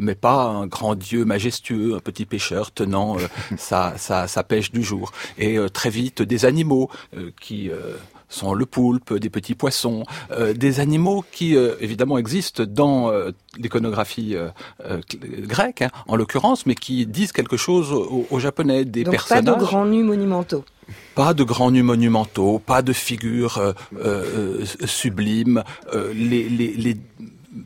mais 0.00 0.14
pas 0.14 0.44
un 0.44 0.66
grand 0.66 0.94
dieu 0.94 1.24
majestueux, 1.24 1.94
un 1.96 2.00
petit 2.00 2.26
pêcheur 2.26 2.72
tenant 2.72 3.16
sa, 3.56 3.96
sa, 3.96 4.28
sa, 4.28 4.42
pêche 4.44 4.70
du 4.70 4.82
jour. 4.82 5.12
Et 5.38 5.56
euh, 5.56 5.68
très 5.68 5.90
vite, 5.90 6.22
des 6.22 6.44
animaux 6.44 6.90
euh, 7.16 7.30
qui 7.40 7.70
euh, 7.70 7.96
sont 8.34 8.54
le 8.54 8.66
poulpe, 8.66 9.14
des 9.14 9.30
petits 9.30 9.54
poissons, 9.54 10.04
des 10.54 10.80
animaux 10.80 11.24
qui 11.32 11.54
évidemment 11.54 12.18
existent 12.18 12.64
dans 12.66 13.12
l'iconographie 13.58 14.36
grecque, 15.40 15.82
hein, 15.82 15.90
en 16.08 16.16
l'occurrence, 16.16 16.66
mais 16.66 16.74
qui 16.74 17.06
disent 17.06 17.32
quelque 17.32 17.56
chose 17.56 17.92
aux, 17.92 18.38
japonais, 18.38 18.84
des 18.84 19.04
Donc 19.04 19.12
personnages. 19.12 19.44
Pas 19.44 19.52
de 19.52 19.58
grands 19.58 19.86
nus 19.86 20.02
monumentaux. 20.02 20.64
Pas 21.14 21.32
de 21.32 21.44
grands 21.44 21.70
nus 21.70 21.82
monumentaux, 21.82 22.58
pas 22.58 22.82
de 22.82 22.92
figures 22.92 23.58
euh, 23.58 23.72
euh, 23.96 24.64
sublimes. 24.84 25.62
Euh, 25.92 26.12
les, 26.12 26.48
les, 26.48 26.74
les 26.74 26.96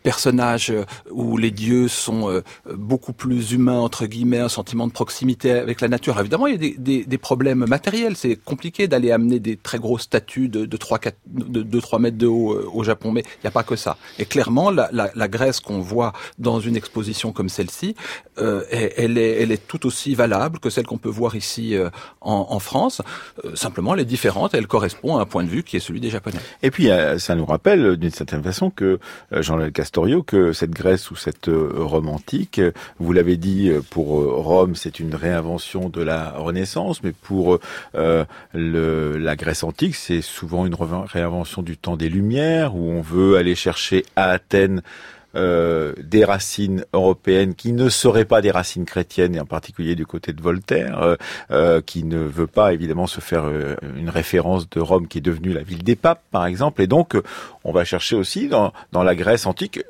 personnages 0.02 0.70
euh, 0.70 0.84
où 1.10 1.36
les 1.36 1.50
dieux 1.50 1.88
sont 1.88 2.30
euh, 2.30 2.42
beaucoup 2.74 3.12
plus 3.12 3.52
humains 3.52 3.78
entre 3.78 4.06
guillemets, 4.06 4.38
un 4.38 4.48
sentiment 4.48 4.86
de 4.86 4.92
proximité 4.92 5.52
avec 5.52 5.80
la 5.80 5.88
nature. 5.88 6.18
évidemment, 6.18 6.46
il 6.46 6.52
y 6.52 6.54
a 6.54 6.58
des, 6.58 6.76
des, 6.78 7.04
des 7.04 7.18
problèmes 7.18 7.64
matériels. 7.66 8.16
C'est 8.16 8.36
compliqué 8.36 8.88
d'aller 8.88 9.12
amener 9.12 9.40
des 9.40 9.56
très 9.56 9.78
grosses 9.78 10.02
statues 10.02 10.48
de, 10.48 10.66
de 10.66 10.76
3, 10.76 10.98
4, 10.98 11.16
de 11.26 11.62
2, 11.62 11.80
3 11.80 11.98
mètres 11.98 12.18
de 12.18 12.26
haut 12.26 12.52
euh, 12.52 12.68
au 12.72 12.84
Japon, 12.84 13.12
mais 13.12 13.22
il 13.22 13.44
n'y 13.44 13.48
a 13.48 13.50
pas 13.50 13.62
que 13.62 13.76
ça. 13.76 13.96
Et 14.18 14.24
clairement, 14.24 14.70
la, 14.70 14.88
la, 14.92 15.10
la 15.14 15.28
Grèce 15.28 15.60
qu'on 15.60 15.80
voit 15.80 16.12
dans 16.38 16.60
une 16.60 16.76
exposition 16.76 17.32
comme 17.32 17.48
celle-ci, 17.48 17.94
elle, 18.36 19.18
est, 19.18 19.42
elle 19.42 19.50
est 19.50 19.66
tout 19.66 19.84
aussi 19.86 20.14
valable 20.14 20.60
que 20.60 20.70
celle 20.70 20.86
qu'on 20.86 20.98
peut 20.98 21.08
voir 21.08 21.34
ici 21.34 21.76
en, 22.20 22.46
en, 22.50 22.58
France. 22.60 23.02
simplement, 23.54 23.94
elle 23.94 24.00
est 24.00 24.04
différente. 24.04 24.54
Elle 24.54 24.68
correspond 24.68 25.16
à 25.16 25.22
un 25.22 25.24
point 25.24 25.42
de 25.42 25.48
vue 25.48 25.64
qui 25.64 25.76
est 25.76 25.80
celui 25.80 26.00
des 26.00 26.10
Japonais. 26.10 26.38
Et 26.62 26.70
puis, 26.70 26.88
ça 27.18 27.34
nous 27.34 27.44
rappelle 27.44 27.96
d'une 27.96 28.10
certaine 28.10 28.42
façon 28.42 28.70
que 28.70 29.00
Jean-Luc 29.32 29.77
Castorio 29.78 30.24
que 30.24 30.52
cette 30.52 30.72
Grèce 30.72 31.12
ou 31.12 31.14
cette 31.14 31.46
euh, 31.46 31.70
Rome 31.76 32.08
antique, 32.08 32.60
vous 32.98 33.12
l'avez 33.12 33.36
dit, 33.36 33.68
euh, 33.68 33.80
pour 33.80 34.20
euh, 34.20 34.26
Rome, 34.28 34.74
c'est 34.74 34.98
une 34.98 35.14
réinvention 35.14 35.88
de 35.88 36.02
la 36.02 36.30
Renaissance, 36.30 37.04
mais 37.04 37.12
pour 37.12 37.60
euh, 37.94 38.24
le, 38.52 39.16
la 39.18 39.36
Grèce 39.36 39.62
antique, 39.62 39.94
c'est 39.94 40.20
souvent 40.20 40.66
une 40.66 40.74
réinvention 40.74 41.62
du 41.62 41.76
temps 41.76 41.96
des 41.96 42.08
Lumières, 42.08 42.74
où 42.74 42.90
on 42.90 43.02
veut 43.02 43.36
aller 43.36 43.54
chercher 43.54 44.04
à 44.16 44.30
Athènes 44.30 44.82
euh, 45.34 45.92
des 46.02 46.24
racines 46.24 46.86
européennes 46.94 47.54
qui 47.54 47.72
ne 47.72 47.90
seraient 47.90 48.24
pas 48.24 48.40
des 48.40 48.50
racines 48.50 48.86
chrétiennes, 48.86 49.34
et 49.34 49.40
en 49.40 49.44
particulier 49.44 49.94
du 49.94 50.06
côté 50.06 50.32
de 50.32 50.40
Voltaire, 50.40 51.02
euh, 51.02 51.16
euh, 51.50 51.82
qui 51.82 52.02
ne 52.04 52.16
veut 52.16 52.46
pas 52.46 52.72
évidemment 52.72 53.06
se 53.06 53.20
faire 53.20 53.44
une 53.96 54.08
référence 54.08 54.70
de 54.70 54.80
Rome 54.80 55.06
qui 55.06 55.18
est 55.18 55.22
devenue 55.22 55.52
la 55.52 55.62
ville 55.62 55.84
des 55.84 55.96
papes, 55.96 56.22
par 56.30 56.46
exemple. 56.46 56.80
Et 56.80 56.86
donc, 56.86 57.14
on 57.62 57.72
va 57.72 57.84
chercher 57.84 58.16
aussi 58.16 58.48
dans, 58.48 58.72
dans 58.92 59.02
la 59.02 59.14
Grèce 59.14 59.46
antique, 59.46 59.80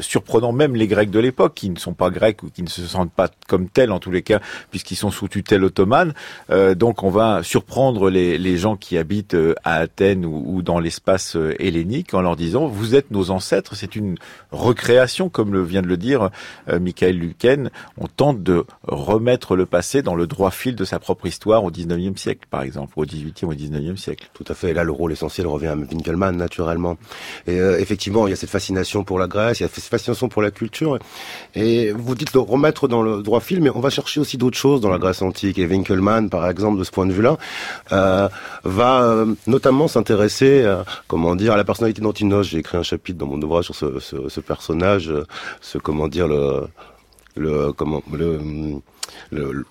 surprenant 0.00 0.52
même 0.52 0.76
les 0.76 0.86
Grecs 0.86 1.10
de 1.10 1.18
l'époque, 1.18 1.54
qui 1.54 1.70
ne 1.70 1.78
sont 1.78 1.94
pas 1.94 2.10
grecs 2.10 2.42
ou 2.42 2.50
qui 2.50 2.62
ne 2.62 2.68
se 2.68 2.86
sentent 2.86 3.12
pas 3.12 3.30
comme 3.48 3.68
tels 3.68 3.92
en 3.92 3.98
tous 3.98 4.10
les 4.10 4.22
cas, 4.22 4.40
puisqu'ils 4.70 4.96
sont 4.96 5.10
sous 5.10 5.28
tutelle 5.28 5.64
ottomane. 5.64 6.12
donc, 6.76 7.02
on 7.02 7.10
va 7.10 7.42
surprendre 7.42 8.10
les, 8.10 8.36
les 8.36 8.58
gens 8.58 8.76
qui 8.76 8.98
habitent 8.98 9.36
à 9.64 9.76
Athènes 9.76 10.26
ou, 10.26 10.44
ou 10.46 10.62
dans 10.62 10.80
l'espace 10.80 11.36
hellénique 11.58 12.12
en 12.12 12.20
leur 12.20 12.36
disant, 12.36 12.66
vous 12.66 12.94
êtes 12.94 13.10
nos 13.10 13.30
ancêtres, 13.30 13.74
c'est 13.74 13.96
une 13.96 14.16
création, 14.82 15.28
comme 15.28 15.52
le 15.52 15.62
vient 15.62 15.80
de 15.80 15.86
le 15.86 15.96
dire 15.96 16.30
euh, 16.68 16.80
Michael 16.80 17.16
Luken, 17.16 17.70
on 17.98 18.08
tente 18.08 18.42
de 18.42 18.64
remettre 18.82 19.54
le 19.54 19.64
passé 19.64 20.02
dans 20.02 20.16
le 20.16 20.26
droit 20.26 20.50
fil 20.50 20.74
de 20.74 20.84
sa 20.84 20.98
propre 20.98 21.26
histoire 21.26 21.62
au 21.62 21.70
19e 21.70 22.16
siècle, 22.16 22.46
par 22.50 22.62
exemple, 22.62 22.92
au 22.96 23.04
18e 23.04 23.44
ou 23.44 23.54
19e 23.54 23.96
siècle. 23.96 24.28
Tout 24.34 24.44
à 24.48 24.54
fait. 24.54 24.74
Là, 24.74 24.82
le 24.82 24.90
rôle 24.90 25.12
essentiel 25.12 25.46
revient 25.46 25.68
à 25.68 25.76
Winkelmann, 25.76 26.36
naturellement. 26.36 26.96
Et 27.46 27.60
euh, 27.60 27.78
effectivement, 27.78 28.26
il 28.26 28.30
y 28.30 28.32
a 28.32 28.36
cette 28.36 28.50
fascination 28.50 29.04
pour 29.04 29.20
la 29.20 29.28
Grèce, 29.28 29.60
il 29.60 29.62
y 29.62 29.66
a 29.66 29.68
cette 29.68 29.84
fascination 29.84 30.28
pour 30.28 30.42
la 30.42 30.50
culture. 30.50 30.98
Et 31.54 31.92
vous 31.92 32.16
dites 32.16 32.34
de 32.34 32.38
remettre 32.38 32.88
dans 32.88 33.02
le 33.02 33.22
droit 33.22 33.40
fil, 33.40 33.62
mais 33.62 33.70
on 33.70 33.80
va 33.80 33.90
chercher 33.90 34.18
aussi 34.18 34.36
d'autres 34.36 34.58
choses 34.58 34.80
dans 34.80 34.90
la 34.90 34.98
Grèce 34.98 35.22
antique. 35.22 35.58
Et 35.60 35.66
Winkelmann, 35.66 36.28
par 36.28 36.48
exemple, 36.50 36.80
de 36.80 36.84
ce 36.84 36.90
point 36.90 37.06
de 37.06 37.12
vue-là, 37.12 37.38
euh, 37.92 38.28
va 38.64 39.04
euh, 39.04 39.26
notamment 39.46 39.86
s'intéresser, 39.86 40.68
comment 41.06 41.36
dire, 41.36 41.52
à 41.52 41.56
la 41.56 41.64
personnalité 41.64 42.02
d'Antinos. 42.02 42.48
J'ai 42.48 42.58
écrit 42.58 42.78
un 42.78 42.82
chapitre 42.82 43.18
dans 43.18 43.26
mon 43.26 43.40
ouvrage 43.40 43.66
sur 43.66 43.76
ce, 43.76 44.00
ce, 44.00 44.28
ce 44.28 44.40
personnage 44.40 44.71
personnage, 44.72 45.12
ce 45.60 45.78
comment 45.78 46.08
dire 46.08 46.28
le 46.28 46.66
le 47.36 47.72
comment 47.72 48.02
le, 48.12 48.40
le 49.30 49.64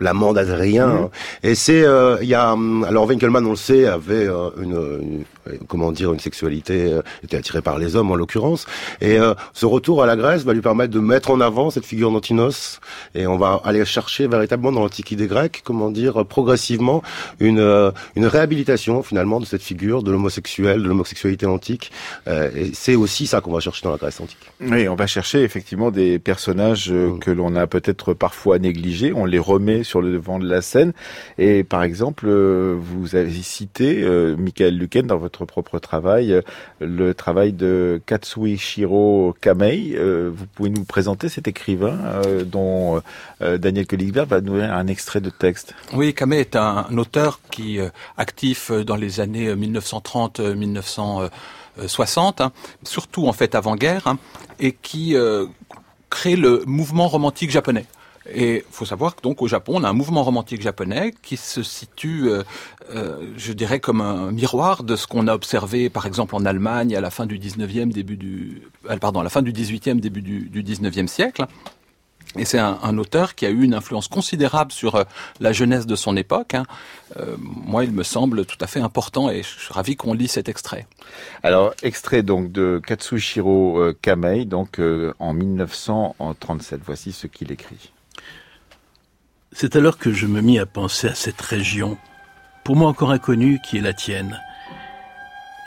l'amant 0.00 0.32
d'Adrien. 0.32 0.88
Mhm. 0.88 1.08
Et 1.44 1.54
c'est, 1.54 1.84
euh, 1.84 2.18
il 2.22 2.28
y 2.28 2.34
a, 2.34 2.56
alors 2.88 3.06
Winkelmann, 3.06 3.46
on 3.46 3.50
le 3.50 3.56
sait, 3.56 3.86
avait 3.86 4.26
euh, 4.26 4.50
une, 4.60 5.24
comment 5.68 5.92
dire, 5.92 6.12
une 6.12 6.20
sexualité, 6.20 6.92
euh, 6.92 7.02
était 7.24 7.36
attiré 7.36 7.62
par 7.62 7.78
les 7.78 7.96
hommes 7.96 8.10
en 8.10 8.16
l'occurrence. 8.16 8.66
Et 9.00 9.18
ce 9.52 9.66
retour 9.66 10.02
à 10.02 10.06
la 10.06 10.16
Grèce 10.16 10.44
va 10.44 10.52
lui 10.52 10.60
permettre 10.60 10.92
de 10.92 11.00
mettre 11.00 11.30
en 11.30 11.40
avant 11.40 11.70
cette 11.70 11.84
figure 11.84 12.10
d'Antinos. 12.10 12.80
Et 13.14 13.26
on 13.26 13.36
va 13.36 13.60
aller 13.64 13.84
chercher 13.84 14.26
véritablement 14.26 14.72
dans 14.72 14.80
l'Antiquité 14.80 15.26
grecque, 15.26 15.62
comment 15.64 15.90
dire, 15.90 16.24
progressivement 16.26 17.02
une 17.40 17.92
une 18.16 18.26
réhabilitation 18.26 19.02
finalement 19.02 19.40
de 19.40 19.46
cette 19.46 19.62
figure 19.62 20.02
de 20.02 20.10
l'homosexuel, 20.10 20.82
de 20.82 20.88
l'homosexualité 20.88 21.46
antique. 21.46 21.92
et 22.26 22.70
c'est 22.74 22.94
aussi 22.94 23.26
ça 23.26 23.40
qu'on 23.40 23.52
va 23.52 23.60
chercher 23.60 23.82
dans 23.84 23.92
la 23.92 23.98
Grèce 23.98 24.20
antique. 24.20 24.38
Oui, 24.60 24.88
on 24.88 24.94
va 24.94 25.06
chercher 25.06 25.42
effectivement 25.42 25.90
des 25.90 26.18
personnages 26.18 26.90
mm. 26.90 27.18
que 27.18 27.30
l'on 27.30 27.54
a 27.56 27.66
peut-être 27.66 28.14
parfois 28.14 28.58
négligés. 28.58 29.12
On 29.12 29.24
les 29.24 29.38
remet 29.38 29.82
sur 29.82 30.00
le 30.00 30.12
devant 30.12 30.38
de 30.38 30.48
la 30.48 30.62
scène. 30.62 30.92
Et 31.38 31.64
par 31.64 31.82
exemple, 31.82 32.26
euh, 32.28 32.76
vous 32.78 33.16
avez 33.16 33.42
cité, 33.42 34.02
euh, 34.02 34.36
Michael 34.36 34.76
Luken, 34.76 35.06
dans 35.06 35.16
votre 35.16 35.31
propre 35.46 35.78
travail, 35.78 36.32
euh, 36.32 36.42
le 36.80 37.14
travail 37.14 37.52
de 37.52 38.00
Katsuhiro 38.06 39.36
Kamei. 39.40 39.96
vous 39.96 40.46
pouvez 40.54 40.70
nous 40.70 40.84
présenter 40.84 41.28
cet 41.28 41.48
écrivain 41.48 41.98
dont 42.46 43.02
Daniel 43.40 43.86
Königsberg 43.86 44.28
va 44.28 44.40
nous 44.40 44.54
donner 44.54 44.64
un 44.64 44.86
extrait 44.86 45.20
de 45.20 45.30
texte. 45.30 45.74
Oui, 45.92 46.14
Kamei 46.14 46.40
est 46.40 46.56
un, 46.56 46.86
auteur 46.96 47.40
qui 47.50 47.78
actif 48.16 48.70
dans 48.70 48.96
les 48.96 49.20
années 49.20 49.54
1930-1960, 49.54 52.42
hein, 52.42 52.52
surtout 52.82 53.26
en 53.26 53.32
fait 53.32 53.54
avant-guerre, 53.54 54.06
hein, 54.06 54.18
et 54.60 54.72
qui 54.72 55.14
crée 56.10 56.36
le 56.36 56.62
mouvement 56.66 57.08
romantique 57.08 57.50
japonais. 57.50 57.86
Et 58.30 58.56
il 58.56 58.62
faut 58.72 58.84
savoir 58.84 59.16
que 59.16 59.22
donc 59.22 59.42
au 59.42 59.48
Japon, 59.48 59.74
on 59.76 59.84
a 59.84 59.88
un 59.88 59.92
mouvement 59.92 60.22
romantique 60.22 60.62
japonais 60.62 61.12
qui 61.22 61.36
se 61.36 61.62
situe, 61.62 62.28
euh, 62.28 62.42
euh, 62.90 63.16
je 63.36 63.52
dirais, 63.52 63.80
comme 63.80 64.00
un 64.00 64.30
miroir 64.30 64.84
de 64.84 64.96
ce 64.96 65.06
qu'on 65.06 65.26
a 65.26 65.34
observé, 65.34 65.90
par 65.90 66.06
exemple, 66.06 66.34
en 66.36 66.44
Allemagne 66.44 66.94
à 66.94 67.00
la 67.00 67.10
fin 67.10 67.26
du 67.26 67.38
19e, 67.38 67.90
début 67.92 68.16
du, 68.16 68.62
euh, 68.88 68.96
pardon, 68.98 69.20
à 69.20 69.24
la 69.24 69.30
fin 69.30 69.42
du 69.42 69.52
18e, 69.52 69.98
début 70.00 70.22
du, 70.22 70.48
du 70.48 70.62
19e 70.62 71.08
siècle. 71.08 71.46
Et 72.38 72.46
c'est 72.46 72.58
un, 72.58 72.96
auteur 72.96 73.34
qui 73.34 73.44
a 73.44 73.50
eu 73.50 73.62
une 73.62 73.74
influence 73.74 74.08
considérable 74.08 74.72
sur 74.72 75.04
la 75.38 75.52
jeunesse 75.52 75.84
de 75.84 75.94
son 75.96 76.16
époque. 76.16 76.54
Hein. 76.54 76.64
Moi, 77.36 77.84
il 77.84 77.92
me 77.92 78.04
semble 78.04 78.46
tout 78.46 78.56
à 78.62 78.66
fait 78.66 78.80
important 78.80 79.28
et 79.28 79.42
je 79.42 79.48
suis 79.48 79.74
ravi 79.74 79.96
qu'on 79.96 80.14
lit 80.14 80.28
cet 80.28 80.48
extrait. 80.48 80.86
Alors, 81.42 81.74
extrait 81.82 82.22
donc 82.22 82.50
de 82.50 82.80
Katsushiro 82.86 83.92
Kamei, 84.00 84.46
donc 84.46 84.80
en 85.18 85.34
1937. 85.34 86.80
Voici 86.86 87.12
ce 87.12 87.26
qu'il 87.26 87.52
écrit. 87.52 87.92
C'est 89.54 89.76
alors 89.76 89.98
que 89.98 90.12
je 90.12 90.26
me 90.26 90.40
mis 90.40 90.58
à 90.58 90.66
penser 90.66 91.08
à 91.08 91.14
cette 91.14 91.40
région, 91.40 91.98
pour 92.64 92.74
moi 92.74 92.88
encore 92.88 93.10
inconnue, 93.10 93.60
qui 93.62 93.76
est 93.76 93.82
la 93.82 93.92
tienne. 93.92 94.40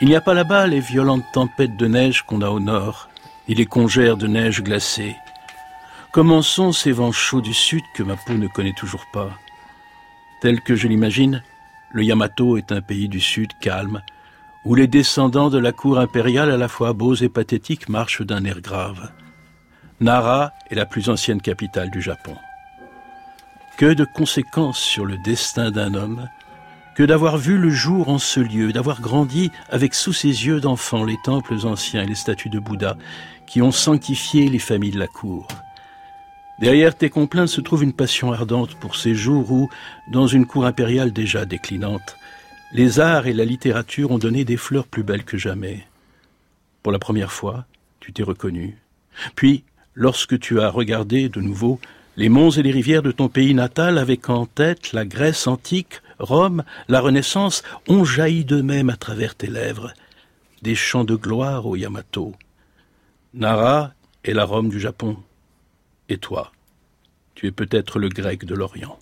Il 0.00 0.08
n'y 0.08 0.16
a 0.16 0.20
pas 0.20 0.34
là-bas 0.34 0.66
les 0.66 0.80
violentes 0.80 1.24
tempêtes 1.32 1.76
de 1.76 1.86
neige 1.86 2.22
qu'on 2.22 2.42
a 2.42 2.50
au 2.50 2.58
nord, 2.58 3.08
ni 3.48 3.54
les 3.54 3.64
congères 3.64 4.16
de 4.16 4.26
neige 4.26 4.62
glacée. 4.62 5.14
Comment 6.12 6.42
sont 6.42 6.72
ces 6.72 6.92
vents 6.92 7.12
chauds 7.12 7.40
du 7.40 7.54
sud 7.54 7.82
que 7.94 8.02
ma 8.02 8.16
peau 8.16 8.34
ne 8.34 8.48
connaît 8.48 8.74
toujours 8.76 9.06
pas 9.12 9.30
Tel 10.40 10.60
que 10.60 10.74
je 10.74 10.88
l'imagine, 10.88 11.42
le 11.92 12.02
Yamato 12.02 12.56
est 12.56 12.72
un 12.72 12.80
pays 12.80 13.08
du 13.08 13.20
sud 13.20 13.52
calme, 13.60 14.02
où 14.64 14.74
les 14.74 14.88
descendants 14.88 15.48
de 15.48 15.58
la 15.58 15.72
cour 15.72 15.98
impériale 15.98 16.50
à 16.50 16.56
la 16.56 16.68
fois 16.68 16.92
beaux 16.92 17.14
et 17.14 17.28
pathétiques 17.28 17.88
marchent 17.88 18.22
d'un 18.22 18.44
air 18.44 18.60
grave. 18.60 19.12
Nara 20.00 20.52
est 20.70 20.74
la 20.74 20.86
plus 20.86 21.08
ancienne 21.08 21.40
capitale 21.40 21.90
du 21.90 22.02
Japon. 22.02 22.36
Que 23.76 23.92
de 23.92 24.04
conséquences 24.04 24.78
sur 24.78 25.04
le 25.04 25.18
destin 25.18 25.70
d'un 25.70 25.94
homme 25.94 26.28
que 26.96 27.02
d'avoir 27.02 27.36
vu 27.36 27.58
le 27.58 27.68
jour 27.68 28.08
en 28.08 28.18
ce 28.18 28.40
lieu, 28.40 28.72
d'avoir 28.72 29.02
grandi 29.02 29.50
avec 29.68 29.94
sous 29.94 30.14
ses 30.14 30.46
yeux 30.46 30.60
d'enfant 30.60 31.04
les 31.04 31.18
temples 31.22 31.66
anciens 31.66 32.02
et 32.02 32.06
les 32.06 32.14
statues 32.14 32.48
de 32.48 32.58
Bouddha 32.58 32.96
qui 33.46 33.60
ont 33.60 33.70
sanctifié 33.70 34.48
les 34.48 34.58
familles 34.58 34.92
de 34.92 34.98
la 34.98 35.06
cour. 35.06 35.46
Derrière 36.58 36.96
tes 36.96 37.10
complaintes 37.10 37.50
se 37.50 37.60
trouve 37.60 37.82
une 37.82 37.92
passion 37.92 38.32
ardente 38.32 38.76
pour 38.76 38.96
ces 38.96 39.14
jours 39.14 39.52
où, 39.52 39.68
dans 40.10 40.26
une 40.26 40.46
cour 40.46 40.64
impériale 40.64 41.12
déjà 41.12 41.44
déclinante, 41.44 42.16
les 42.72 42.98
arts 42.98 43.26
et 43.26 43.34
la 43.34 43.44
littérature 43.44 44.10
ont 44.10 44.18
donné 44.18 44.46
des 44.46 44.56
fleurs 44.56 44.86
plus 44.86 45.02
belles 45.02 45.24
que 45.24 45.36
jamais. 45.36 45.86
Pour 46.82 46.92
la 46.92 46.98
première 46.98 47.32
fois, 47.32 47.66
tu 48.00 48.14
t'es 48.14 48.22
reconnu. 48.22 48.78
Puis, 49.34 49.64
lorsque 49.94 50.38
tu 50.38 50.62
as 50.62 50.70
regardé 50.70 51.28
de 51.28 51.42
nouveau 51.42 51.78
les 52.16 52.28
monts 52.28 52.50
et 52.50 52.62
les 52.62 52.70
rivières 52.70 53.02
de 53.02 53.12
ton 53.12 53.28
pays 53.28 53.54
natal 53.54 53.98
avec 53.98 54.28
en 54.30 54.46
tête 54.46 54.92
la 54.92 55.04
Grèce 55.04 55.46
antique, 55.46 56.00
Rome, 56.18 56.64
la 56.88 57.00
Renaissance, 57.00 57.62
ont 57.88 58.04
jailli 58.04 58.44
d'eux-mêmes 58.44 58.90
à 58.90 58.96
travers 58.96 59.34
tes 59.34 59.48
lèvres. 59.48 59.92
Des 60.62 60.74
chants 60.74 61.04
de 61.04 61.14
gloire 61.14 61.66
au 61.66 61.76
Yamato. 61.76 62.34
Nara 63.34 63.92
est 64.24 64.32
la 64.32 64.44
Rome 64.44 64.70
du 64.70 64.80
Japon. 64.80 65.18
Et 66.08 66.16
toi, 66.16 66.52
tu 67.34 67.46
es 67.46 67.52
peut-être 67.52 67.98
le 67.98 68.08
grec 68.08 68.44
de 68.44 68.54
l'Orient. 68.54 68.98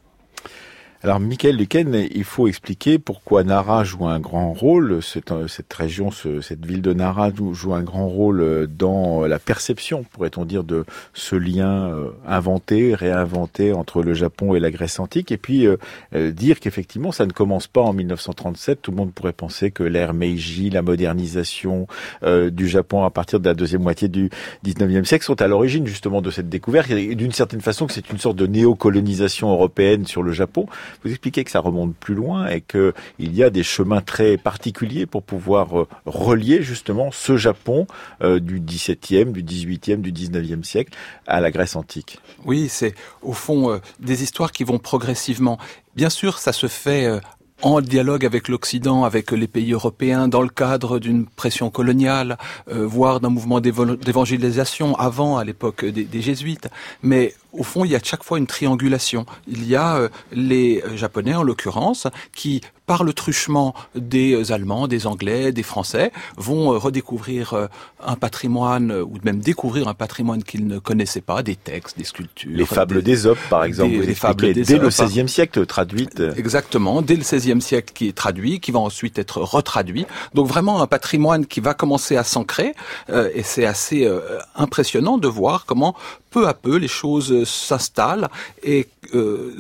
Alors, 1.05 1.21
Michael 1.21 1.57
Luken, 1.57 2.09
il 2.15 2.25
faut 2.25 2.49
expliquer 2.49 2.99
pourquoi 2.99 3.45
Nara 3.45 3.85
joue 3.85 4.07
un 4.07 4.19
grand 4.21 4.55
rôle. 4.55 5.03
Cette, 5.03 5.35
cette 5.49 5.71
région, 5.75 6.11
cette 6.11 6.65
ville 6.65 6.81
de 6.81 6.95
Nara 6.95 7.31
joue 7.53 7.75
un 7.75 7.83
grand 7.83 8.09
rôle 8.09 8.67
dans 8.75 9.27
la 9.27 9.39
perception, 9.39 10.07
pourrait-on 10.13 10.47
dire, 10.47 10.65
de 10.65 10.87
ce 11.13 11.37
lien 11.37 11.91
euh, 11.91 12.09
inventé, 12.27 12.95
réinventé 12.95 13.75
entre 13.75 14.03
le 14.03 14.15
Japon 14.15 14.55
et 14.55 14.61
la 14.61 14.71
Grèce 14.71 14.99
antique. 14.99 15.31
Et 15.31 15.37
puis, 15.37 15.67
euh, 15.67 15.77
euh, 16.15 16.31
dire 16.31 16.59
qu'effectivement, 16.59 17.13
ça 17.13 17.27
ne 17.27 17.33
commence 17.33 17.67
pas 17.67 17.83
en 17.83 17.93
1937. 17.93 18.81
Tout 18.81 18.91
le 18.91 18.97
monde 18.97 19.13
pourrait 19.13 19.35
penser 19.35 19.71
que 19.71 19.83
l'ère 19.83 20.15
Meiji, 20.15 20.71
la 20.71 20.81
modernisation 20.81 21.87
du 22.25 22.67
Japon 22.67 23.05
à 23.05 23.11
partir 23.11 23.41
de 23.41 23.45
la 23.45 23.53
deuxième 23.53 23.83
moitié 23.83 24.09
du 24.09 24.31
19e 24.65 25.05
siècle 25.05 25.27
sont 25.27 25.43
à 25.43 25.49
l'origine 25.49 25.87
justement 25.87 26.23
de 26.23 26.31
cette 26.31 26.49
découverte. 26.49 26.91
D'une 26.91 27.33
certaine 27.33 27.61
façon, 27.61 27.87
que 27.87 27.93
c'est 27.93 28.09
une 28.09 28.19
sorte 28.19 28.37
de 28.37 28.47
néocolonisation 28.47 29.53
européenne 29.53 30.07
sur 30.07 30.23
le 30.23 30.33
Japon. 30.33 30.67
Vous 31.03 31.11
expliquez 31.11 31.45
que 31.45 31.51
ça 31.51 31.61
remonte 31.61 31.95
plus 31.95 32.15
loin 32.15 32.49
et 32.49 32.61
qu'il 32.61 32.93
y 33.19 33.43
a 33.43 33.51
des 33.51 33.63
chemins 33.63 34.01
très 34.01 34.37
particuliers 34.37 35.07
pour 35.07 35.23
pouvoir 35.23 35.81
euh, 35.81 35.89
relier 36.07 36.63
justement 36.63 37.11
ce 37.13 37.37
Japon 37.37 37.87
euh, 38.23 38.41
du 38.41 38.61
XVIIe, 38.61 39.27
du 39.27 39.43
XVIIIe, 39.43 39.99
du 39.99 40.13
XIXe 40.13 40.67
siècle 40.67 40.93
à 41.27 41.41
la 41.41 41.51
Grèce 41.51 41.77
antique. 41.77 42.19
Oui, 42.45 42.69
c'est 42.69 42.95
au 43.23 43.33
fond 43.33 43.71
euh, 43.71 43.79
des 44.01 44.23
histoires 44.23 44.53
qui 44.53 44.65
vont 44.65 44.79
progressivement. 44.79 45.59
Bien 45.97 46.11
sûr, 46.11 46.39
ça 46.39 46.53
se 46.53 46.67
fait 46.67 47.21
en 47.63 47.81
dialogue 47.81 48.27
avec 48.27 48.49
l'Occident, 48.49 49.05
avec 49.05 49.31
les 49.31 49.47
pays 49.47 49.73
européens, 49.73 50.27
dans 50.27 50.43
le 50.43 50.49
cadre 50.49 50.99
d'une 50.99 51.25
pression 51.25 51.71
coloniale, 51.71 52.37
voire 52.67 53.21
d'un 53.21 53.29
mouvement 53.29 53.61
d'évangélisation 53.61 54.97
avant, 54.97 55.39
à 55.39 55.45
l'époque 55.45 55.85
des, 55.85 56.03
des, 56.03 56.21
jésuites. 56.21 56.69
Mais 57.03 57.33
au 57.55 57.63
fond, 57.63 57.85
il 57.85 57.91
y 57.91 57.97
a 57.97 58.01
chaque 58.03 58.25
fois 58.25 58.39
une 58.39 58.47
triangulation. 58.47 59.27
Il 59.47 59.67
y 59.67 59.77
a 59.77 60.09
les 60.33 60.83
Japonais, 60.95 61.35
en 61.35 61.43
l'occurrence, 61.43 62.07
qui 62.35 62.61
par 62.87 63.05
le 63.05 63.13
truchement 63.13 63.75
des 63.95 64.53
Allemands, 64.53 64.89
des 64.89 65.07
Anglais, 65.07 65.53
des 65.53 65.63
Français, 65.63 66.13
vont 66.37 66.73
euh, 66.73 66.79
redécouvrir 66.79 67.55
euh, 67.55 67.67
un 68.05 68.17
patrimoine 68.17 68.91
euh, 68.91 69.03
ou 69.03 69.19
même 69.25 69.41
découvrir 69.41 69.89
un 69.89 69.95
patrimoine 69.95 70.43
qu'ils 70.43 70.67
ne 70.67 70.79
connaissaient 70.79 71.23
pas, 71.23 71.43
des 71.43 71.57
textes, 71.57 71.97
des 71.97 72.05
sculptures. 72.05 72.51
Les 72.55 72.67
fables 72.67 73.03
d'Ésope, 73.03 73.39
par 73.49 73.65
exemple, 73.65 73.93
des, 73.93 74.07
les 74.07 74.15
fables 74.15 74.53
dès 74.53 74.79
le 74.79 74.89
XVIe 74.89 75.29
siècle 75.29 75.65
traduites. 75.67 76.23
Exactement, 76.37 77.01
dès 77.01 77.17
le 77.17 77.23
XVIe 77.23 77.61
siècle 77.61 77.93
qui 77.95 78.09
est 78.09 78.13
traduit, 78.13 78.61
qui 78.61 78.71
va 78.71 78.81
ensuite 78.81 79.19
être 79.19 79.41
retraduit. 79.41 80.07
Donc 80.35 80.47
vraiment 80.47 80.83
un 80.83 80.87
patrimoine 80.87 81.47
qui 81.47 81.61
va 81.61 81.75
commencer 81.75 82.17
à 82.17 82.25
s'ancrer 82.25 82.75
et 83.09 83.43
c'est 83.43 83.65
assez 83.65 84.09
impressionnant 84.55 85.19
de 85.19 85.29
voir 85.29 85.65
comment 85.67 85.95
peu 86.35 86.47
à 86.49 86.55
peu 86.55 86.77
les 86.77 86.89
choses 86.89 87.45
s'installent 87.45 88.29
et 88.63 88.89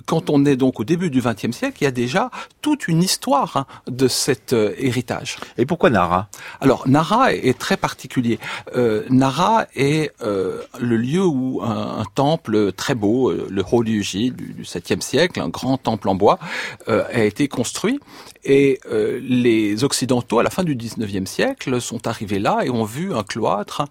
quand 0.06 0.30
on 0.30 0.44
est 0.44 0.56
donc 0.56 0.80
au 0.80 0.84
début 0.84 1.10
du 1.10 1.20
XXe 1.20 1.56
siècle, 1.56 1.78
il 1.80 1.84
y 1.84 1.86
a 1.86 1.90
déjà 1.90 2.30
toute 2.62 2.88
une 2.88 3.02
histoire 3.02 3.56
hein, 3.56 3.66
de 3.86 4.08
cet 4.08 4.52
euh, 4.52 4.74
héritage. 4.78 5.36
Et 5.58 5.66
pourquoi 5.66 5.90
Nara? 5.90 6.28
Alors 6.60 6.88
Nara 6.88 7.32
est, 7.34 7.58
très 7.58 7.76
particulier. 7.76 8.38
Euh, 8.74 9.04
Nara 9.10 9.66
est 9.76 10.12
euh, 10.22 10.60
le 10.80 10.96
lieu 10.96 11.24
où 11.24 11.62
un, 11.62 12.04
temple 12.14 12.72
très 12.72 12.94
beau, 12.94 13.32
le 13.32 13.64
Horyuji 13.70 14.30
du, 14.30 14.52
du 14.52 14.62
7e 14.62 15.00
siècle, 15.00 15.40
un 15.40 15.48
grand 15.48 15.78
temple 15.78 16.08
en 16.08 16.14
bois, 16.14 16.38
a 16.86 17.24
été 17.24 17.48
construit. 17.48 17.98
Et 18.44 18.78
les 18.90 19.84
Occidentaux, 19.84 20.38
à 20.38 20.42
la 20.42 20.50
fin 20.50 20.64
du 20.64 20.76
19e 20.76 21.26
siècle, 21.26 21.80
sont 21.80 22.06
arrivés 22.06 22.38
là 22.38 22.60
et 22.62 22.70
ont 22.70 22.84
vu 22.84 23.14
un 23.14 23.22
cloître 23.22 23.84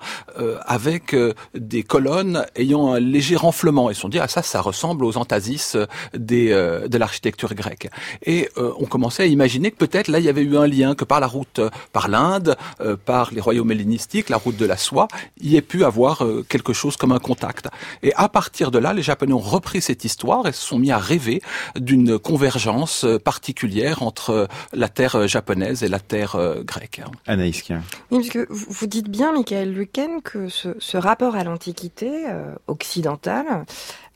avec 0.65 1.15
des 1.55 1.83
colonnes 1.83 2.45
ayant 2.55 2.72
un 2.75 2.99
léger 2.99 3.35
renflement. 3.35 3.89
Ils 3.89 3.95
se 3.95 4.01
sont 4.01 4.09
dit, 4.09 4.19
ah 4.19 4.27
ça, 4.27 4.41
ça 4.41 4.61
ressemble 4.61 5.05
aux 5.05 5.17
antasis 5.17 5.77
des, 6.13 6.49
de 6.49 6.97
l'architecture 6.97 7.53
grecque. 7.53 7.89
Et 8.25 8.49
on 8.55 8.85
commence 8.85 9.19
à 9.19 9.25
imaginer 9.25 9.71
que 9.71 9.77
peut-être 9.77 10.07
là 10.07 10.19
il 10.19 10.25
y 10.25 10.29
avait 10.29 10.41
eu 10.41 10.57
un 10.57 10.67
lien, 10.67 10.95
que 10.95 11.03
par 11.03 11.19
la 11.19 11.27
route, 11.27 11.59
euh, 11.59 11.69
par 11.91 12.07
l'Inde, 12.07 12.55
euh, 12.81 12.95
par 12.95 13.33
les 13.33 13.41
royaumes 13.41 13.71
hellénistiques, 13.71 14.29
la 14.29 14.37
route 14.37 14.57
de 14.57 14.65
la 14.65 14.77
soie, 14.77 15.07
il 15.37 15.49
y 15.49 15.57
ait 15.57 15.61
pu 15.61 15.83
avoir 15.83 16.23
euh, 16.23 16.45
quelque 16.47 16.73
chose 16.73 16.97
comme 16.97 17.11
un 17.11 17.19
contact. 17.19 17.67
Et 18.01 18.13
à 18.15 18.29
partir 18.29 18.71
de 18.71 18.79
là, 18.79 18.93
les 18.93 19.01
Japonais 19.01 19.33
ont 19.33 19.39
repris 19.39 19.81
cette 19.81 20.05
histoire 20.05 20.47
et 20.47 20.51
se 20.51 20.61
sont 20.61 20.79
mis 20.79 20.91
à 20.91 20.97
rêver 20.97 21.41
d'une 21.75 22.17
convergence 22.19 23.05
particulière 23.23 24.03
entre 24.03 24.47
la 24.71 24.89
terre 24.89 25.27
japonaise 25.27 25.83
et 25.83 25.87
la 25.87 25.99
terre 25.99 26.37
grecque. 26.63 27.01
Anaïs 27.27 27.63
Oui, 28.11 28.19
parce 28.19 28.29
que 28.29 28.47
vous 28.49 28.87
dites 28.87 29.09
bien, 29.09 29.33
Michael 29.33 29.73
Luken, 29.73 30.21
que 30.21 30.47
ce, 30.49 30.69
ce 30.79 30.97
rapport 30.97 31.35
à 31.35 31.43
l'Antiquité 31.43 32.25
occidentale 32.67 33.65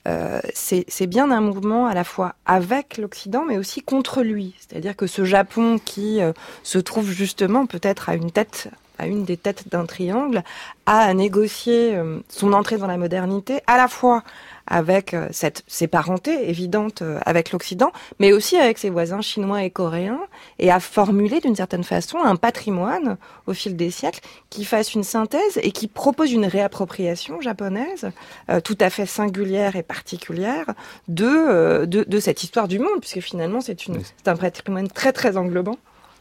euh, 0.08 0.40
c'est 0.54 1.08
bien 1.08 1.32
un 1.32 1.42
mouvement 1.42 1.86
à 1.88 1.94
la 1.94 2.06
fois 2.06 2.36
avec 2.46 2.98
l'Occident, 2.98 3.44
mais 3.46 3.58
aussi 3.58 3.82
contre 3.82 4.22
lui. 4.22 4.56
C'est-à-dire 4.60 4.96
que 4.96 5.06
ce 5.06 5.26
Japon 5.26 5.80
qui 5.84 6.22
euh, 6.22 6.32
se 6.64 6.78
trouve 6.78 7.12
justement 7.12 7.66
peut-être 7.66 8.10
à 8.10 8.16
une 8.16 8.32
tête 8.32 8.70
à 8.98 9.08
une 9.08 9.24
des 9.24 9.38
têtes 9.38 9.70
d'un 9.70 9.86
triangle, 9.86 10.44
a 10.86 11.14
négocié 11.14 11.96
euh, 11.96 12.20
son 12.30 12.54
entrée 12.54 12.78
dans 12.78 12.88
la 12.88 12.98
modernité, 12.98 13.62
à 13.68 13.78
la 13.78 13.88
fois 13.88 14.24
avec 14.68 15.14
euh, 15.14 15.28
cette, 15.32 15.64
ses 15.68 15.88
parentés 15.88 16.50
évidentes 16.50 17.02
euh, 17.02 17.20
avec 17.26 17.52
l'Occident, 17.52 17.92
mais 18.20 18.34
aussi 18.34 18.58
avec 18.58 18.78
ses 18.78 18.90
voisins 18.90 19.22
chinois 19.22 19.64
et 19.64 19.70
coréens, 19.70 20.20
et 20.60 20.70
a 20.70 20.80
formulé 20.80 21.40
d'une 21.40 21.56
certaine 21.56 21.84
façon 21.84 22.20
un 22.20 22.36
patrimoine 22.36 23.18
au 23.48 23.54
fil 23.54 23.76
des 23.76 23.90
siècles 23.90 24.20
qui 24.50 24.66
fasse 24.66 24.94
une 24.94 25.04
synthèse 25.04 25.58
et 25.62 25.72
qui 25.72 25.88
propose 25.88 26.32
une 26.32 26.46
réappropriation 26.46 27.42
japonaise 27.42 28.12
euh, 28.50 28.60
tout 28.60 28.78
à 28.82 28.90
fait 28.90 29.06
singulière 29.06 29.76
et 29.76 29.84
particulière 29.84 30.66
de, 31.08 31.86
de, 31.86 32.04
de, 32.04 32.20
cette 32.20 32.44
histoire 32.44 32.68
du 32.68 32.80
monde, 32.80 33.00
puisque 33.00 33.22
finalement 33.22 33.62
c'est 33.62 33.78
un 34.26 34.36
patrimoine 34.36 34.90
très 34.90 35.14
très 35.14 35.38
englobant. 35.38 35.78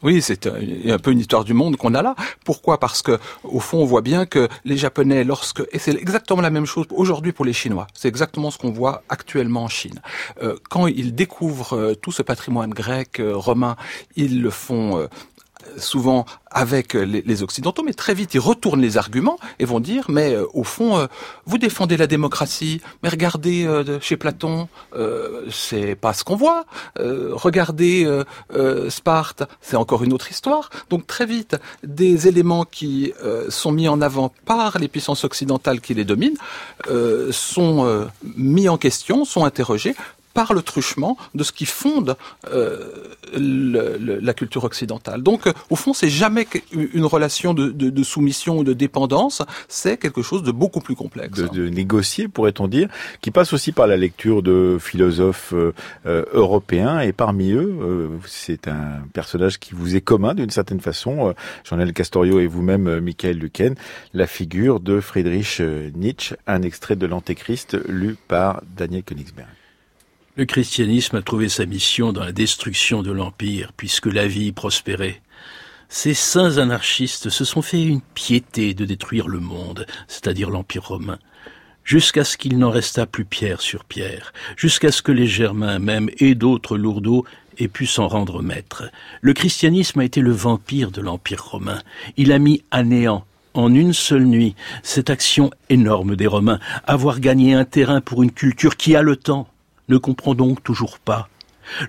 Oui, 0.06 0.22
c'est 0.22 0.46
un 0.46 0.98
peu 1.00 1.10
une 1.10 1.18
histoire 1.18 1.42
du 1.42 1.52
monde 1.52 1.76
qu'on 1.76 1.92
a 1.92 2.00
là. 2.00 2.14
Pourquoi? 2.44 2.78
Parce 2.78 3.02
que 3.02 3.18
au 3.42 3.58
fond, 3.58 3.78
on 3.78 3.84
voit 3.84 4.02
bien 4.02 4.24
que 4.24 4.46
les 4.64 4.76
Japonais, 4.76 5.24
lorsque 5.24 5.64
et 5.72 5.80
c'est 5.80 5.96
exactement 5.96 6.40
la 6.40 6.50
même 6.50 6.64
chose 6.64 6.86
aujourd'hui 6.92 7.32
pour 7.32 7.44
les 7.44 7.52
Chinois. 7.52 7.88
C'est 7.92 8.06
exactement 8.06 8.52
ce 8.52 8.58
qu'on 8.58 8.70
voit 8.70 9.02
actuellement 9.08 9.64
en 9.64 9.68
Chine. 9.68 10.00
Euh, 10.44 10.54
quand 10.70 10.86
ils 10.86 11.12
découvrent 11.12 11.76
euh, 11.76 11.94
tout 11.96 12.12
ce 12.12 12.22
patrimoine 12.22 12.70
grec, 12.70 13.18
euh, 13.18 13.34
romain, 13.34 13.74
ils 14.14 14.42
le 14.42 14.50
font 14.50 15.08
souvent 15.76 16.26
avec 16.50 16.94
les, 16.94 17.42
Occidentaux, 17.42 17.82
mais 17.82 17.92
très 17.92 18.14
vite 18.14 18.32
ils 18.32 18.40
retournent 18.40 18.80
les 18.80 18.96
arguments 18.96 19.38
et 19.58 19.66
vont 19.66 19.78
dire 19.78 20.06
mais 20.08 20.34
euh, 20.34 20.46
au 20.54 20.64
fond 20.64 20.96
euh, 20.96 21.06
vous 21.44 21.58
défendez 21.58 21.98
la 21.98 22.06
démocratie, 22.06 22.80
mais 23.02 23.10
regardez 23.10 23.66
euh, 23.66 24.00
chez 24.00 24.16
Platon 24.16 24.68
c'est 25.50 25.94
pas 25.94 26.14
ce 26.14 26.24
qu'on 26.24 26.36
voit. 26.36 26.64
regardez 26.98 28.06
Sparte, 28.88 29.42
c'est 29.60 29.76
encore 29.76 30.02
une 30.02 30.12
autre 30.12 30.30
histoire. 30.30 30.70
Donc 30.90 31.06
très 31.06 31.26
vite 31.26 31.56
des 31.82 32.28
éléments 32.28 32.64
qui 32.64 33.12
sont 33.48 33.72
mis 33.72 33.88
en 33.88 34.00
avant 34.00 34.32
par 34.46 34.78
les 34.78 34.88
puissances 34.88 35.24
occidentales 35.24 35.80
qui 35.80 35.94
les 35.94 36.04
dominent 36.04 36.38
sont 37.30 38.06
mis 38.36 38.68
en 38.68 38.78
question, 38.78 39.24
sont 39.24 39.44
interrogés 39.44 39.94
par 40.36 40.52
le 40.52 40.60
truchement 40.60 41.16
de 41.34 41.42
ce 41.42 41.50
qui 41.50 41.64
fonde 41.64 42.14
euh, 42.52 42.92
le, 43.34 44.18
la 44.20 44.34
culture 44.34 44.64
occidentale. 44.64 45.22
Donc, 45.22 45.46
euh, 45.46 45.52
au 45.70 45.76
fond, 45.76 45.94
c'est 45.94 46.10
jamais 46.10 46.46
une 46.72 47.06
relation 47.06 47.54
de, 47.54 47.70
de, 47.70 47.88
de, 47.88 48.02
soumission 48.02 48.58
ou 48.58 48.64
de 48.64 48.74
dépendance, 48.74 49.40
c'est 49.66 49.96
quelque 49.96 50.20
chose 50.20 50.42
de 50.42 50.52
beaucoup 50.52 50.80
plus 50.80 50.94
complexe. 50.94 51.38
De, 51.38 51.48
de 51.48 51.68
négocier, 51.70 52.28
pourrait-on 52.28 52.68
dire, 52.68 52.88
qui 53.22 53.30
passe 53.30 53.54
aussi 53.54 53.72
par 53.72 53.86
la 53.86 53.96
lecture 53.96 54.42
de 54.42 54.76
philosophes 54.78 55.54
euh, 55.54 55.72
euh 56.04 56.24
européens, 56.32 57.00
et 57.00 57.12
parmi 57.12 57.52
eux, 57.52 57.74
euh, 57.80 58.08
c'est 58.26 58.68
un 58.68 59.04
personnage 59.14 59.58
qui 59.58 59.72
vous 59.72 59.96
est 59.96 60.02
commun 60.02 60.34
d'une 60.34 60.50
certaine 60.50 60.80
façon, 60.80 61.34
Jean-Noël 61.64 61.94
Castorio 61.94 62.40
et 62.40 62.46
vous-même, 62.46 63.00
Michael 63.00 63.38
Luquen, 63.38 63.74
la 64.12 64.26
figure 64.26 64.80
de 64.80 65.00
Friedrich 65.00 65.62
Nietzsche, 65.94 66.36
un 66.46 66.60
extrait 66.60 66.96
de 66.96 67.06
l'Antéchrist 67.06 67.78
lu 67.88 68.16
par 68.28 68.60
Daniel 68.76 69.02
Königsberg. 69.02 69.48
Le 70.38 70.44
christianisme 70.44 71.16
a 71.16 71.22
trouvé 71.22 71.48
sa 71.48 71.64
mission 71.64 72.12
dans 72.12 72.22
la 72.22 72.30
destruction 72.30 73.02
de 73.02 73.10
l'Empire, 73.10 73.72
puisque 73.74 74.04
la 74.04 74.26
vie 74.26 74.52
prospérait. 74.52 75.22
Ces 75.88 76.12
saints 76.12 76.58
anarchistes 76.58 77.30
se 77.30 77.46
sont 77.46 77.62
fait 77.62 77.82
une 77.82 78.02
piété 78.02 78.74
de 78.74 78.84
détruire 78.84 79.28
le 79.28 79.40
monde, 79.40 79.86
c'est-à-dire 80.08 80.50
l'Empire 80.50 80.88
romain, 80.88 81.18
jusqu'à 81.84 82.22
ce 82.22 82.36
qu'il 82.36 82.58
n'en 82.58 82.68
restât 82.68 83.06
plus 83.06 83.24
pierre 83.24 83.62
sur 83.62 83.84
pierre, 83.84 84.34
jusqu'à 84.58 84.92
ce 84.92 85.00
que 85.00 85.10
les 85.10 85.26
Germains 85.26 85.78
même 85.78 86.10
et 86.18 86.34
d'autres 86.34 86.76
lourdeaux 86.76 87.24
aient 87.56 87.68
pu 87.68 87.86
s'en 87.86 88.06
rendre 88.06 88.42
maîtres. 88.42 88.90
Le 89.22 89.32
christianisme 89.32 90.00
a 90.00 90.04
été 90.04 90.20
le 90.20 90.32
vampire 90.32 90.90
de 90.90 91.00
l'Empire 91.00 91.44
romain. 91.44 91.80
Il 92.18 92.30
a 92.30 92.38
mis 92.38 92.62
à 92.70 92.82
néant 92.82 93.24
en 93.54 93.74
une 93.74 93.94
seule 93.94 94.26
nuit 94.26 94.54
cette 94.82 95.08
action 95.08 95.50
énorme 95.70 96.14
des 96.14 96.26
Romains, 96.26 96.60
avoir 96.86 97.20
gagné 97.20 97.54
un 97.54 97.64
terrain 97.64 98.02
pour 98.02 98.22
une 98.22 98.32
culture 98.32 98.76
qui 98.76 98.94
a 98.94 99.00
le 99.00 99.16
temps, 99.16 99.48
ne 99.88 99.96
comprend 99.96 100.34
donc 100.34 100.62
toujours 100.62 100.98
pas. 100.98 101.28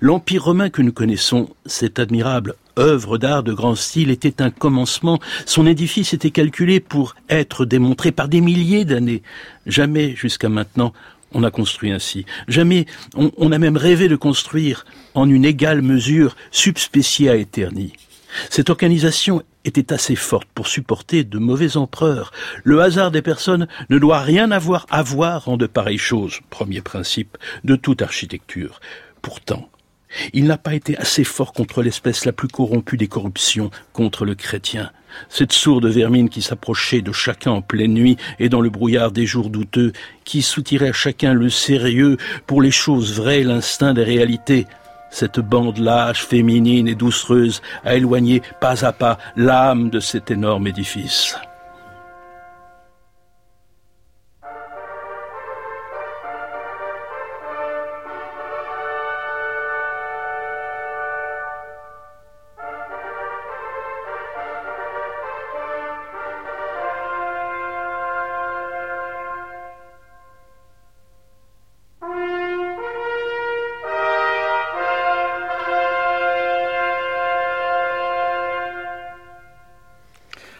L'Empire 0.00 0.44
romain 0.44 0.70
que 0.70 0.82
nous 0.82 0.92
connaissons, 0.92 1.50
cette 1.66 1.98
admirable 1.98 2.56
œuvre 2.78 3.18
d'art 3.18 3.42
de 3.42 3.52
grand 3.52 3.74
style, 3.74 4.10
était 4.10 4.42
un 4.42 4.50
commencement. 4.50 5.18
Son 5.46 5.66
édifice 5.66 6.14
était 6.14 6.30
calculé 6.30 6.80
pour 6.80 7.14
être 7.28 7.64
démontré 7.64 8.12
par 8.12 8.28
des 8.28 8.40
milliers 8.40 8.84
d'années. 8.84 9.22
Jamais 9.66 10.14
jusqu'à 10.16 10.48
maintenant 10.48 10.92
on 11.32 11.42
a 11.42 11.50
construit 11.50 11.90
ainsi. 11.90 12.24
Jamais 12.48 12.86
on, 13.14 13.52
a 13.52 13.58
même 13.58 13.76
rêvé 13.76 14.08
de 14.08 14.16
construire 14.16 14.86
en 15.14 15.28
une 15.28 15.44
égale 15.44 15.82
mesure 15.82 16.36
subspécia 16.50 17.36
aeterni. 17.36 17.92
Cette 18.50 18.70
organisation 18.70 19.42
était 19.68 19.92
assez 19.92 20.16
forte 20.16 20.48
pour 20.54 20.66
supporter 20.66 21.22
de 21.22 21.38
mauvais 21.38 21.76
empereurs. 21.76 22.32
Le 22.64 22.82
hasard 22.82 23.10
des 23.12 23.22
personnes 23.22 23.68
ne 23.90 23.98
doit 23.98 24.20
rien 24.20 24.50
avoir 24.50 24.86
à 24.90 25.02
voir 25.02 25.48
en 25.48 25.56
de 25.56 25.66
pareilles 25.66 25.98
choses, 25.98 26.40
premier 26.50 26.80
principe 26.80 27.38
de 27.64 27.76
toute 27.76 28.02
architecture. 28.02 28.80
Pourtant, 29.22 29.68
il 30.32 30.44
n'a 30.44 30.58
pas 30.58 30.74
été 30.74 30.96
assez 30.96 31.24
fort 31.24 31.52
contre 31.52 31.82
l'espèce 31.82 32.24
la 32.24 32.32
plus 32.32 32.48
corrompue 32.48 32.96
des 32.96 33.08
corruptions, 33.08 33.70
contre 33.92 34.24
le 34.24 34.34
chrétien. 34.34 34.90
Cette 35.28 35.52
sourde 35.52 35.86
vermine 35.86 36.28
qui 36.28 36.42
s'approchait 36.42 37.02
de 37.02 37.12
chacun 37.12 37.50
en 37.50 37.62
pleine 37.62 37.94
nuit 37.94 38.16
et 38.38 38.48
dans 38.48 38.60
le 38.60 38.70
brouillard 38.70 39.12
des 39.12 39.26
jours 39.26 39.50
douteux, 39.50 39.92
qui 40.24 40.42
soutirait 40.42 40.90
à 40.90 40.92
chacun 40.92 41.34
le 41.34 41.50
sérieux 41.50 42.16
pour 42.46 42.62
les 42.62 42.70
choses 42.70 43.14
vraies, 43.14 43.42
l'instinct 43.42 43.94
des 43.94 44.04
réalités. 44.04 44.66
Cette 45.10 45.40
bande 45.40 45.78
lâche, 45.78 46.24
féminine 46.24 46.88
et 46.88 46.94
doucereuse 46.94 47.62
a 47.84 47.94
éloigné 47.94 48.42
pas 48.60 48.84
à 48.84 48.92
pas 48.92 49.18
l'âme 49.36 49.90
de 49.90 50.00
cet 50.00 50.30
énorme 50.30 50.66
édifice. 50.66 51.36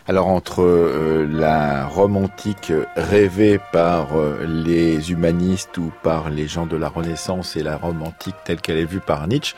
Alors 0.08 0.28
entre 0.28 0.62
euh, 0.62 1.28
la 1.30 1.86
Rome 1.86 2.16
antique 2.16 2.72
rêvée 2.96 3.60
par 3.72 4.16
euh, 4.16 4.42
les 4.46 5.12
humanistes 5.12 5.76
ou 5.76 5.92
par 6.02 6.30
les 6.30 6.48
gens 6.48 6.64
de 6.64 6.78
la 6.78 6.88
Renaissance 6.88 7.56
et 7.56 7.62
la 7.62 7.76
Rome 7.76 8.02
antique 8.02 8.34
telle 8.42 8.62
qu'elle 8.62 8.78
est 8.78 8.86
vue 8.86 9.00
par 9.00 9.28
Nietzsche, 9.28 9.54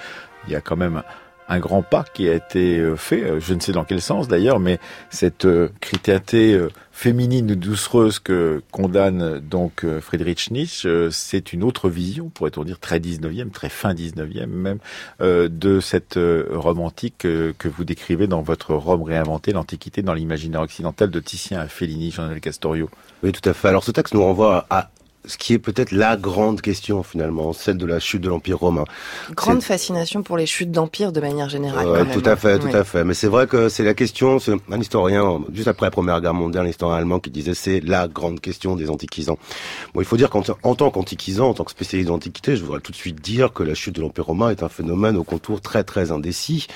il 0.48 0.52
y 0.52 0.56
a 0.56 0.60
quand 0.60 0.74
même 0.74 1.04
un 1.50 1.58
grand 1.58 1.82
pas 1.82 2.04
qui 2.14 2.28
a 2.28 2.34
été 2.34 2.78
euh, 2.78 2.96
fait, 2.96 3.22
euh, 3.22 3.40
je 3.40 3.54
ne 3.54 3.60
sais 3.60 3.72
dans 3.72 3.84
quel 3.84 4.00
sens 4.00 4.28
d'ailleurs, 4.28 4.60
mais 4.60 4.78
cette 5.10 5.44
euh, 5.44 5.68
chrétienté 5.80 6.58
féminine 6.92 7.50
ou 7.50 7.54
doucereuse 7.56 8.20
que 8.20 8.62
condamne 8.70 9.40
donc 9.40 9.84
Friedrich 10.00 10.50
Nietzsche, 10.50 11.08
c'est 11.10 11.52
une 11.52 11.64
autre 11.64 11.88
vision, 11.88 12.28
pourrait-on 12.28 12.62
dire 12.62 12.78
très 12.78 13.00
19e, 13.00 13.50
très 13.50 13.68
fin 13.68 13.94
19e 13.94 14.46
même, 14.46 14.78
de 15.20 15.80
cette 15.80 16.18
Rome 16.18 16.80
antique 16.80 17.18
que 17.18 17.68
vous 17.68 17.84
décrivez 17.84 18.26
dans 18.26 18.42
votre 18.42 18.74
Rome 18.74 19.02
réinventée, 19.02 19.52
l'Antiquité 19.52 20.02
dans 20.02 20.14
l'imaginaire 20.14 20.60
occidental 20.60 21.10
de 21.10 21.20
Titien 21.20 21.60
à 21.60 21.68
Fellini, 21.68 22.10
Jean-Noël 22.10 22.40
Castorio. 22.40 22.90
Oui, 23.22 23.32
tout 23.32 23.48
à 23.48 23.54
fait. 23.54 23.68
Alors 23.68 23.84
ce 23.84 23.92
texte 23.92 24.14
nous 24.14 24.22
renvoie 24.22 24.66
à 24.68 24.90
ce 25.26 25.36
qui 25.36 25.52
est 25.52 25.58
peut-être 25.58 25.92
la 25.92 26.16
grande 26.16 26.60
question 26.60 27.02
finalement, 27.02 27.52
celle 27.52 27.76
de 27.76 27.86
la 27.86 28.00
chute 28.00 28.22
de 28.22 28.28
l'Empire 28.28 28.58
romain. 28.58 28.84
Grande 29.34 29.62
fascination 29.62 30.22
pour 30.22 30.36
les 30.36 30.46
chutes 30.46 30.70
d'empire 30.70 31.12
de 31.12 31.20
manière 31.20 31.48
générale. 31.48 31.88
Ouais, 31.88 32.10
tout 32.10 32.22
à 32.24 32.36
fait, 32.36 32.58
tout 32.58 32.74
à 32.74 32.84
fait. 32.84 33.04
Mais 33.04 33.14
c'est 33.14 33.28
vrai 33.28 33.46
que 33.46 33.68
c'est 33.68 33.84
la 33.84 33.94
question, 33.94 34.38
c'est 34.38 34.52
un 34.70 34.80
historien, 34.80 35.40
juste 35.52 35.68
après 35.68 35.86
la 35.86 35.90
Première 35.90 36.20
Guerre 36.20 36.34
mondiale, 36.34 36.66
un 36.66 36.70
historien 36.70 36.96
allemand 36.96 37.20
qui 37.20 37.30
disait 37.30 37.54
c'est 37.54 37.80
la 37.80 38.08
grande 38.08 38.40
question 38.40 38.76
des 38.76 38.88
antiquisants. 38.88 39.38
Bon, 39.94 40.00
il 40.00 40.06
faut 40.06 40.16
dire 40.16 40.30
qu'en 40.30 40.42
tant 40.42 40.90
qu'antiquisant, 40.90 41.50
en 41.50 41.54
tant 41.54 41.64
que 41.64 41.70
spécialiste 41.70 42.08
d'antiquité, 42.08 42.56
je 42.56 42.64
voudrais 42.64 42.80
tout 42.80 42.92
de 42.92 42.96
suite 42.96 43.20
dire 43.20 43.52
que 43.52 43.62
la 43.62 43.74
chute 43.74 43.94
de 43.96 44.00
l'Empire 44.00 44.26
romain 44.26 44.50
est 44.50 44.62
un 44.62 44.68
phénomène 44.68 45.16
au 45.16 45.24
contour 45.24 45.60
très 45.60 45.84
très 45.84 46.12
indécis. 46.12 46.66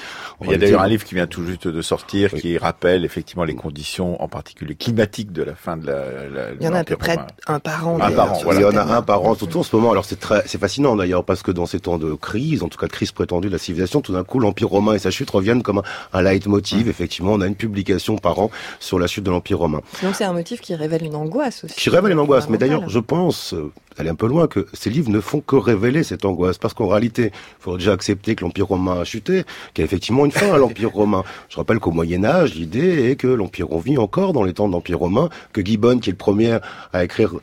il 0.43 0.51
y 0.51 0.55
a 0.55 0.59
d'ailleurs 0.59 0.83
un 0.83 0.89
livre 0.89 1.05
qui 1.05 1.15
vient 1.15 1.27
tout 1.27 1.45
juste 1.47 1.67
de 1.67 1.83
sortir 1.83 2.33
qui 2.33 2.59
rappelle 2.59 3.05
effectivement 3.05 3.45
les 3.45 3.55
conditions, 3.55 4.23
en 4.23 4.29
particulier 4.29 4.75
climatiques, 4.75 5.33
de 5.33 5.43
la 5.43 5.55
fin 5.55 5.77
de 5.77 5.87
la. 5.87 6.53
il 6.61 6.65
y 6.65 6.69
en 6.69 6.75
a 6.75 6.81
à 6.81 6.85
peu 6.85 6.97
près 6.97 7.17
un 7.47 7.59
par 7.59 7.89
an. 7.89 7.99
Un 8.01 8.11
par 8.11 8.33
an 8.33 8.34
il 8.53 8.61
y 8.61 8.65
en 8.65 8.77
a 8.77 8.83
un 8.83 9.03
par 9.03 9.25
an, 9.25 9.35
tout 9.35 9.57
en 9.57 9.63
ce 9.63 9.75
moment. 9.75 9.91
Alors 9.91 10.05
c'est 10.05 10.19
très, 10.19 10.43
c'est 10.47 10.59
fascinant 10.59 10.97
d'ailleurs 10.97 11.25
parce 11.25 11.43
que 11.43 11.51
dans 11.51 11.67
ces 11.67 11.81
temps 11.81 11.99
de 11.99 12.15
crise, 12.15 12.63
en 12.63 12.69
tout 12.69 12.79
cas 12.79 12.87
de 12.87 12.93
crise 12.93 13.13
prétendue 13.13 13.49
de 13.49 13.53
la 13.53 13.59
civilisation, 13.59 14.01
tout 14.01 14.13
d'un 14.13 14.25
coup 14.25 14.41
l'Empire 14.41 14.69
romain 14.69 14.95
et 14.95 14.99
sa 14.99 15.11
chute 15.11 15.31
reviennent 15.31 15.63
comme 15.63 15.83
un, 16.13 16.23
leitmotiv. 16.23 16.89
Effectivement, 16.89 17.33
on 17.33 17.41
a 17.41 17.47
une 17.47 17.55
publication 17.55 18.17
par 18.17 18.39
an 18.39 18.51
sur 18.81 18.99
la 18.99 19.07
chute 19.07 19.25
de 19.25 19.31
l'Empire 19.31 19.59
romain. 19.59 19.81
Donc 20.03 20.15
c'est 20.15 20.25
un 20.25 20.33
motif 20.33 20.61
qui 20.61 20.75
révèle 20.75 21.05
une 21.05 21.17
angoisse 21.17 21.65
aussi. 21.65 21.75
Qui 21.75 21.91
révèle 21.91 22.13
une 22.13 22.21
angoisse. 22.21 22.49
Mais 22.49 22.59
d'ailleurs, 22.59 22.89
je 22.89 22.99
pense, 22.99 23.55
euh, 23.55 23.73
aller 23.99 24.11
un 24.11 24.15
peu 24.15 24.27
loin, 24.27 24.47
que 24.47 24.67
ces 24.73 24.91
livres 24.91 25.11
ne 25.11 25.21
font 25.21 25.41
que 25.41 25.57
révéler 25.57 26.03
cette 26.03 26.25
angoisse. 26.25 26.59
Parce 26.59 26.75
qu'en 26.75 26.89
réalité, 26.89 27.33
il 27.33 27.63
faut 27.63 27.77
déjà 27.77 27.93
accepter 27.93 28.35
que 28.35 28.45
l'Empire 28.45 28.67
romain 28.67 29.01
a 29.01 29.05
chuté, 29.05 29.45
qu'il 29.73 29.83
y 29.83 29.85
a 29.85 29.87
effectivement 29.87 30.25
une 30.25 30.33
fin 30.33 30.53
à 30.53 30.59
l'Empire 30.59 30.91
romain. 30.95 31.25
Je 31.49 31.57
rappelle 31.57 31.79
qu'au 31.79 31.91
Moyen 31.91 32.25
Âge, 32.25 32.55
l'idée 32.55 33.11
est 33.11 33.17
que 33.17 33.29
l'Empire 33.29 33.67
vit 33.79 33.99
encore 33.99 34.33
dans 34.33 34.43
les 34.43 34.53
temps 34.53 34.69
de 34.69 34.73
l'Empire 34.73 34.99
romain, 34.99 35.29
que 35.53 35.65
Gibbon, 35.65 35.99
qui 35.99 36.11
est 36.11 36.13
le 36.13 36.19
premier 36.19 36.59
à 36.93 37.05
écrire 37.05 37.35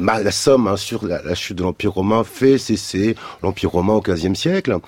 la 0.00 0.30
somme 0.30 0.66
hein, 0.66 0.76
sur 0.76 1.06
la, 1.06 1.34
chute 1.34 1.56
de 1.56 1.62
l'Empire 1.62 1.92
romain 1.92 2.24
fait 2.24 2.58
cesser 2.58 3.16
l'Empire 3.42 3.70
romain 3.70 3.94
au 3.94 4.00
XVe 4.00 4.34
siècle. 4.34 4.78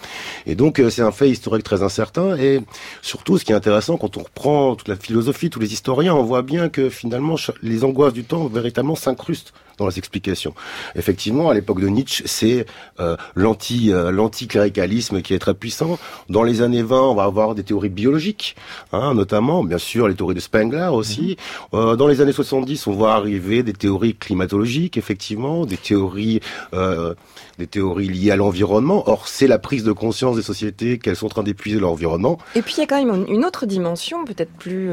Et 0.47 0.55
donc 0.55 0.79
euh, 0.79 0.91
c'est 0.91 1.03
un 1.03 1.13
fait 1.13 1.31
historique 1.31 1.65
très 1.65 1.83
incertain. 1.83 2.37
Et 2.37 2.61
surtout, 3.03 3.39
ce 3.39 3.45
qui 3.45 3.53
est 3.53 3.55
intéressant, 3.55 3.97
quand 3.97 4.17
on 4.17 4.23
reprend 4.23 4.75
toute 4.75 4.89
la 4.89 4.97
philosophie, 4.97 5.51
tous 5.51 5.61
les 5.61 5.73
historiens, 5.73 6.15
on 6.15 6.23
voit 6.23 6.43
bien 6.43 6.69
que 6.69 6.89
finalement 6.89 7.37
les 7.63 7.85
angoisses 7.85 8.13
du 8.13 8.25
temps 8.25 8.47
véritablement 8.47 8.97
s'incrustent 8.97 9.53
dans 9.79 9.87
les 9.87 9.99
explications. 9.99 10.55
Effectivement, 10.95 11.51
à 11.51 11.55
l'époque 11.55 11.81
de 11.81 11.89
Nietzsche, 11.89 12.25
c'est 12.27 12.67
euh, 13.01 13.17
l'anti 13.35 13.93
euh, 13.93 14.11
l'anticléricalisme 14.11 15.23
qui 15.23 15.35
est 15.35 15.39
très 15.39 15.55
puissant. 15.55 15.99
Dans 16.29 16.43
les 16.43 16.63
années 16.63 16.83
20, 16.83 17.01
on 17.01 17.15
va 17.15 17.25
avoir 17.25 17.55
des 17.55 17.65
théories 17.65 17.89
biologiques, 17.89 18.57
hein, 18.93 19.15
notamment, 19.15 19.65
bien 19.65 19.79
sûr, 19.79 20.09
les 20.09 20.15
théories 20.15 20.35
de 20.35 20.41
Spengler 20.41 20.89
aussi. 20.93 21.37
Mhm. 21.73 21.79
Euh, 21.79 21.97
dans 21.97 22.07
les 22.07 22.21
années 22.21 22.33
70, 22.33 22.87
on 22.87 22.93
voit 22.93 23.15
arriver 23.15 23.63
des 23.63 23.73
théories 23.73 24.15
climatologiques, 24.15 24.97
effectivement, 24.97 25.65
des 25.67 25.77
théories 25.77 26.41
euh, 26.75 27.15
des 27.59 27.67
théories 27.67 28.09
liées 28.09 28.31
à 28.31 28.37
l'environnement. 28.37 29.09
Or, 29.09 29.29
c'est 29.29 29.47
la 29.47 29.59
prise 29.59 29.85
de 29.85 29.93
conscience 29.93 30.37
des 30.37 30.43
sociétés 30.43 30.99
qu'elles 30.99 31.17
sont 31.17 31.27
en 31.27 31.31
train 31.31 31.43
d'épuiser 31.43 31.79
l'environnement. 31.79 32.39
Et 32.55 32.63
puis, 32.63 32.75
il 32.77 32.81
y 32.81 32.83
a 32.83 32.87
quand 32.87 33.03
même 33.03 33.27
une 33.29 33.45
autre 33.45 33.67
dimension, 33.67 34.25
peut-être 34.25 34.53
plus, 34.53 34.89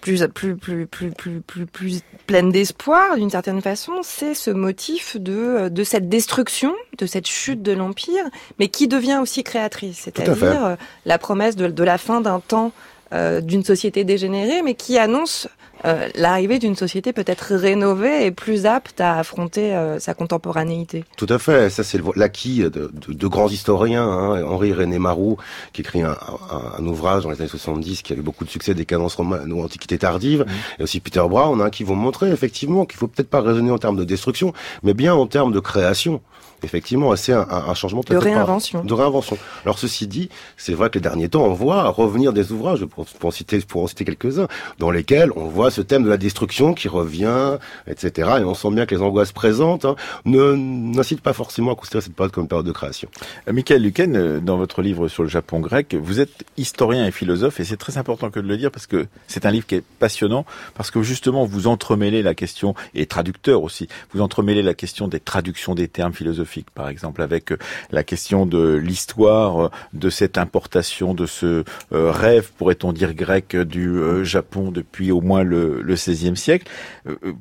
plus, 0.00 0.28
plus, 0.28 0.56
plus, 0.56 0.86
plus, 0.86 1.10
plus, 1.10 1.40
plus, 1.40 1.66
plus 1.66 2.00
pleine 2.26 2.50
d'espoir, 2.50 3.16
d'une 3.16 3.30
certaine 3.30 3.60
façon. 3.60 3.91
C'est 4.02 4.34
ce 4.34 4.50
motif 4.50 5.16
de, 5.16 5.68
de 5.68 5.84
cette 5.84 6.08
destruction, 6.08 6.74
de 6.98 7.06
cette 7.06 7.26
chute 7.26 7.62
de 7.62 7.72
l'Empire, 7.72 8.24
mais 8.58 8.68
qui 8.68 8.88
devient 8.88 9.18
aussi 9.20 9.44
créatrice. 9.44 10.00
C'est-à-dire 10.04 10.64
euh, 10.64 10.76
la 11.04 11.18
promesse 11.18 11.56
de, 11.56 11.68
de 11.68 11.84
la 11.84 11.98
fin 11.98 12.20
d'un 12.20 12.40
temps 12.40 12.72
euh, 13.12 13.40
d'une 13.42 13.62
société 13.62 14.04
dégénérée, 14.04 14.62
mais 14.62 14.74
qui 14.74 14.98
annonce 14.98 15.46
euh, 15.84 16.08
l'arrivée 16.14 16.58
d'une 16.58 16.76
société 16.76 17.12
peut-être 17.12 17.54
rénovée 17.54 18.26
et 18.26 18.30
plus 18.30 18.66
apte 18.66 19.00
à 19.00 19.18
affronter 19.18 19.74
euh, 19.74 19.98
sa 19.98 20.14
contemporanéité. 20.14 21.04
Tout 21.16 21.26
à 21.28 21.38
fait, 21.38 21.70
ça 21.70 21.82
c'est 21.84 22.00
l'acquis 22.16 22.60
de, 22.60 22.68
de, 22.68 23.12
de, 23.12 23.26
grands 23.26 23.48
historiens. 23.48 24.06
Hein. 24.06 24.44
Henri 24.44 24.72
René 24.72 24.98
Marou, 24.98 25.38
qui 25.72 25.80
écrit 25.82 26.02
un, 26.02 26.16
un, 26.50 26.78
un, 26.78 26.86
ouvrage 26.86 27.24
dans 27.24 27.30
les 27.30 27.40
années 27.40 27.48
70 27.48 28.02
qui 28.02 28.12
a 28.12 28.16
eu 28.16 28.22
beaucoup 28.22 28.44
de 28.44 28.50
succès, 28.50 28.74
Décadence 28.74 29.14
romaine 29.14 29.52
ou 29.52 29.62
Antiquité 29.62 29.98
tardive, 29.98 30.42
mmh. 30.42 30.80
et 30.80 30.82
aussi 30.82 31.00
Peter 31.00 31.24
Brown, 31.28 31.60
hein, 31.60 31.70
qui 31.70 31.84
vont 31.84 31.96
montrer 31.96 32.30
effectivement 32.30 32.86
qu'il 32.86 32.98
faut 32.98 33.08
peut-être 33.08 33.30
pas 33.30 33.40
raisonner 33.40 33.70
en 33.70 33.78
termes 33.78 33.96
de 33.96 34.04
destruction, 34.04 34.52
mais 34.82 34.94
bien 34.94 35.14
en 35.14 35.26
termes 35.26 35.52
de 35.52 35.60
création 35.60 36.20
effectivement, 36.62 37.14
c'est 37.16 37.32
un, 37.32 37.46
un, 37.50 37.74
changement 37.74 38.02
de 38.08 38.16
réinvention. 38.16 38.84
de 38.84 38.94
réinvention. 38.94 39.38
Alors 39.64 39.78
ceci 39.78 40.06
dit, 40.06 40.28
c'est 40.56 40.74
vrai 40.74 40.90
que 40.90 40.94
les 40.94 41.02
derniers 41.02 41.28
temps, 41.28 41.44
on 41.44 41.52
voit 41.52 41.88
revenir 41.88 42.32
des 42.32 42.52
ouvrages, 42.52 42.84
pour, 42.84 43.06
pour 43.06 43.28
en 43.28 43.30
citer, 43.30 43.58
pour 43.60 43.82
en 43.82 43.86
citer 43.86 44.04
quelques-uns, 44.04 44.48
dans 44.78 44.90
lesquels 44.90 45.30
on 45.36 45.46
voit 45.46 45.70
ce 45.70 45.80
thème 45.80 46.04
de 46.04 46.08
la 46.08 46.16
destruction 46.16 46.74
qui 46.74 46.88
revient, 46.88 47.58
etc. 47.86 48.30
Et 48.40 48.44
on 48.44 48.54
sent 48.54 48.70
bien 48.70 48.86
que 48.86 48.94
les 48.94 49.02
angoisses 49.02 49.32
présentes 49.32 49.84
hein, 49.84 49.96
ne 50.24 50.54
n'incitent 50.54 51.20
pas 51.20 51.32
forcément 51.32 51.72
à 51.72 51.74
considérer 51.74 52.02
cette 52.02 52.14
période 52.14 52.32
comme 52.32 52.44
une 52.44 52.48
période 52.48 52.66
de 52.66 52.72
création. 52.72 53.08
Euh, 53.48 53.52
Michael 53.52 53.82
Luquen, 53.82 54.16
euh, 54.16 54.40
dans 54.40 54.56
votre 54.56 54.82
livre 54.82 55.08
sur 55.08 55.22
le 55.22 55.28
Japon 55.28 55.60
grec, 55.60 55.94
vous 55.94 56.20
êtes 56.20 56.44
historien 56.56 57.06
et 57.06 57.10
philosophe, 57.10 57.60
et 57.60 57.64
c'est 57.64 57.76
très 57.76 57.98
important 57.98 58.30
que 58.30 58.40
de 58.40 58.48
le 58.48 58.56
dire 58.56 58.70
parce 58.70 58.86
que 58.86 59.06
c'est 59.26 59.46
un 59.46 59.50
livre 59.50 59.66
qui 59.66 59.76
est 59.76 59.84
passionnant, 59.98 60.44
parce 60.74 60.90
que 60.90 61.02
justement 61.02 61.44
vous 61.44 61.66
entremêlez 61.66 62.22
la 62.22 62.34
question, 62.34 62.74
et 62.94 63.06
traducteur 63.06 63.62
aussi, 63.62 63.88
vous 64.12 64.20
entremêlez 64.20 64.62
la 64.62 64.74
question 64.74 65.08
des 65.08 65.20
traductions 65.20 65.74
des 65.74 65.88
termes 65.88 66.12
philosophiques 66.12 66.51
par 66.74 66.88
exemple, 66.88 67.22
avec 67.22 67.52
euh, 67.52 67.56
la 67.90 68.04
question 68.04 68.46
de 68.46 68.74
l'histoire 68.74 69.66
euh, 69.66 69.70
de 69.92 70.10
cette 70.10 70.38
importation, 70.38 71.14
de 71.14 71.26
ce 71.26 71.64
euh, 71.92 72.10
rêve, 72.10 72.50
pourrait-on 72.56 72.92
dire 72.92 73.14
grec, 73.14 73.56
du 73.56 74.24
Japon 74.24 74.70
depuis 74.70 75.12
au 75.12 75.20
moins 75.20 75.42
le, 75.42 75.82
XVIe 75.82 76.36
siècle. 76.36 76.68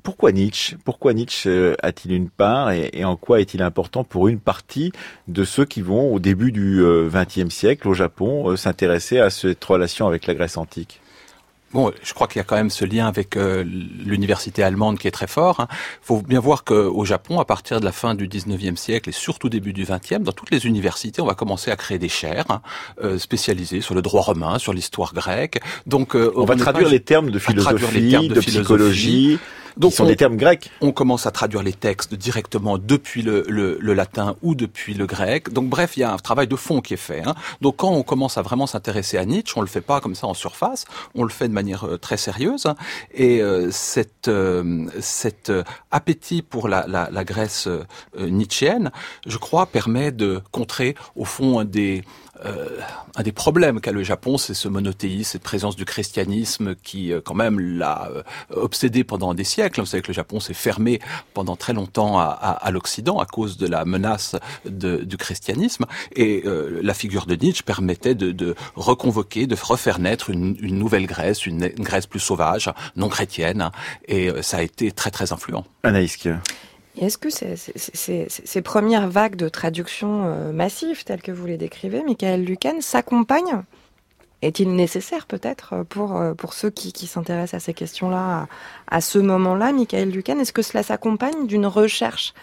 Pourquoi 0.03 0.31
Nietzsche? 0.31 0.75
Pourquoi 0.83 1.13
Nietzsche 1.13 1.75
a-t-il 1.81 2.13
une 2.13 2.29
part 2.29 2.71
et, 2.71 3.03
en 3.03 3.15
quoi 3.15 3.39
est-il 3.39 3.61
important 3.61 4.03
pour 4.03 4.27
une 4.27 4.39
partie 4.39 4.91
de 5.27 5.43
ceux 5.43 5.65
qui 5.65 5.81
vont, 5.81 6.13
au 6.13 6.19
début 6.19 6.51
du 6.51 6.83
XXe 6.83 7.53
siècle, 7.53 7.87
au 7.87 7.93
Japon, 7.93 8.55
s'intéresser 8.55 9.19
à 9.19 9.29
cette 9.29 9.63
relation 9.63 10.07
avec 10.07 10.27
la 10.27 10.35
Grèce 10.35 10.57
antique? 10.57 11.00
Bon, 11.73 11.91
je 12.03 12.13
crois 12.13 12.27
qu'il 12.27 12.37
y 12.37 12.41
a 12.41 12.43
quand 12.43 12.55
même 12.55 12.69
ce 12.69 12.83
lien 12.83 13.07
avec 13.07 13.37
euh, 13.37 13.63
l'université 13.63 14.61
allemande 14.61 14.99
qui 14.99 15.07
est 15.07 15.11
très 15.11 15.27
fort. 15.27 15.55
Il 15.59 15.63
hein. 15.63 15.67
faut 16.01 16.21
bien 16.21 16.39
voir 16.39 16.63
qu'au 16.63 17.05
Japon, 17.05 17.39
à 17.39 17.45
partir 17.45 17.79
de 17.79 17.85
la 17.85 17.91
fin 17.91 18.13
du 18.13 18.27
19e 18.27 18.75
siècle 18.75 19.09
et 19.09 19.13
surtout 19.13 19.47
début 19.47 19.71
du 19.71 19.85
20e, 19.85 20.19
dans 20.19 20.33
toutes 20.33 20.51
les 20.51 20.65
universités, 20.65 21.21
on 21.21 21.25
va 21.25 21.35
commencer 21.35 21.71
à 21.71 21.75
créer 21.75 21.97
des 21.97 22.09
chaires 22.09 22.45
hein, 22.49 22.61
euh, 23.03 23.17
spécialisées 23.17 23.81
sur 23.81 23.95
le 23.95 24.01
droit 24.01 24.21
romain, 24.21 24.59
sur 24.59 24.73
l'histoire 24.73 25.13
grecque. 25.13 25.61
Donc, 25.85 26.15
euh, 26.15 26.31
on, 26.35 26.45
va 26.45 26.55
traduire 26.55 26.89
les 26.89 26.99
termes 26.99 27.31
de 27.31 27.39
philosophie, 27.39 28.27
de, 28.27 28.39
psychologie. 28.41 29.39
Donc, 29.77 29.93
sont 29.93 30.05
des 30.05 30.15
termes 30.15 30.37
grecs. 30.37 30.71
On 30.81 30.91
commence 30.91 31.25
à 31.25 31.31
traduire 31.31 31.63
les 31.63 31.73
textes 31.73 32.13
directement 32.13 32.77
depuis 32.77 33.21
le, 33.21 33.45
le, 33.47 33.77
le, 33.79 33.93
latin 33.93 34.35
ou 34.41 34.55
depuis 34.55 34.93
le 34.93 35.05
grec. 35.05 35.51
Donc 35.51 35.69
bref, 35.69 35.97
il 35.97 36.01
y 36.01 36.03
a 36.03 36.11
un 36.11 36.17
travail 36.17 36.47
de 36.47 36.55
fond 36.55 36.81
qui 36.81 36.93
est 36.93 36.97
fait. 36.97 37.23
Hein. 37.25 37.35
Donc 37.61 37.77
quand 37.77 37.91
on 37.91 38.03
commence 38.03 38.37
à 38.37 38.41
vraiment 38.41 38.67
s'intéresser 38.67 39.17
à 39.17 39.25
Nietzsche, 39.25 39.53
on 39.57 39.61
le 39.61 39.67
fait 39.67 39.81
pas 39.81 40.01
comme 40.01 40.15
ça 40.15 40.27
en 40.27 40.33
surface, 40.33 40.85
on 41.15 41.23
le 41.23 41.29
fait 41.29 41.47
de 41.47 41.53
manière 41.53 41.85
euh, 41.85 41.97
très 41.97 42.17
sérieuse. 42.17 42.65
Hein. 42.65 42.75
Et 43.13 43.41
euh, 43.41 43.69
cette, 43.71 44.27
euh, 44.27 44.87
cet 44.99 45.51
appétit 45.91 46.41
pour 46.41 46.67
la, 46.67 46.85
la, 46.87 47.09
la 47.11 47.23
Grèce 47.23 47.67
nietzschéenne, 48.17 48.91
je 49.25 49.37
crois, 49.37 49.65
permet 49.65 50.11
de 50.11 50.41
contrer 50.51 50.95
au 51.15 51.25
fond 51.25 51.63
des 51.63 52.03
euh, 52.45 52.79
un 53.15 53.23
des 53.23 53.31
problèmes 53.31 53.81
qu'a 53.81 53.91
le 53.91 54.03
Japon, 54.03 54.37
c'est 54.37 54.53
ce 54.53 54.67
monothéisme, 54.67 55.31
cette 55.31 55.43
présence 55.43 55.75
du 55.75 55.85
christianisme 55.85 56.75
qui, 56.75 57.13
euh, 57.13 57.21
quand 57.23 57.35
même, 57.35 57.59
l'a 57.59 58.09
euh, 58.11 58.23
obsédé 58.51 59.03
pendant 59.03 59.33
des 59.33 59.43
siècles. 59.43 59.79
Vous 59.81 59.85
savez 59.85 60.01
que 60.01 60.07
le 60.07 60.13
Japon 60.13 60.39
s'est 60.39 60.53
fermé 60.53 60.99
pendant 61.33 61.55
très 61.55 61.73
longtemps 61.73 62.19
à, 62.19 62.69
l'Occident 62.71 63.19
à 63.19 63.25
cause 63.25 63.57
de 63.57 63.67
la 63.67 63.85
menace 63.85 64.35
du 64.65 65.17
christianisme. 65.17 65.85
Et 66.15 66.43
la 66.45 66.93
figure 66.93 67.25
de 67.25 67.35
Nietzsche 67.35 67.63
permettait 67.63 68.15
de, 68.15 68.55
reconvoquer, 68.75 69.47
de 69.47 69.55
refaire 69.61 69.99
naître 69.99 70.29
une, 70.29 70.55
une 70.61 70.77
nouvelle 70.77 71.05
Grèce, 71.05 71.45
une, 71.45 71.67
Grèce 71.67 72.07
plus 72.07 72.19
sauvage, 72.19 72.71
non 72.95 73.09
chrétienne. 73.09 73.71
Et 74.07 74.29
ça 74.41 74.57
a 74.57 74.61
été 74.61 74.91
très, 74.91 75.11
très 75.11 75.33
influent. 75.33 75.65
Anaïs 75.83 76.17
est-ce 76.97 77.17
que 77.17 77.29
ces, 77.29 78.61
premières 78.61 79.07
vagues 79.07 79.35
de 79.35 79.47
traduction 79.47 80.25
euh, 80.25 80.51
massives, 80.51 81.03
telles 81.03 81.21
que 81.21 81.31
vous 81.31 81.45
les 81.45 81.57
décrivez, 81.57 82.03
Michael 82.03 82.43
Lucan, 82.43 82.81
s'accompagnent? 82.81 83.63
Est-il 84.41 84.75
nécessaire 84.75 85.25
peut-être 85.25 85.73
euh, 85.73 85.83
pour, 85.83 86.17
euh, 86.17 86.33
pour 86.33 86.53
ceux 86.53 86.69
qui, 86.69 87.07
s'intéressent 87.07 87.61
à 87.61 87.65
ces 87.65 87.73
questions-là 87.73 88.47
à, 88.89 89.01
ce 89.01 89.19
moment-là, 89.19 89.71
Michael 89.71 90.09
Lucan 90.09 90.39
Est-ce 90.39 90.51
que 90.51 90.61
cela 90.61 90.83
s'accompagne 90.83 91.47
d'une 91.47 91.65
recherche 91.65 92.33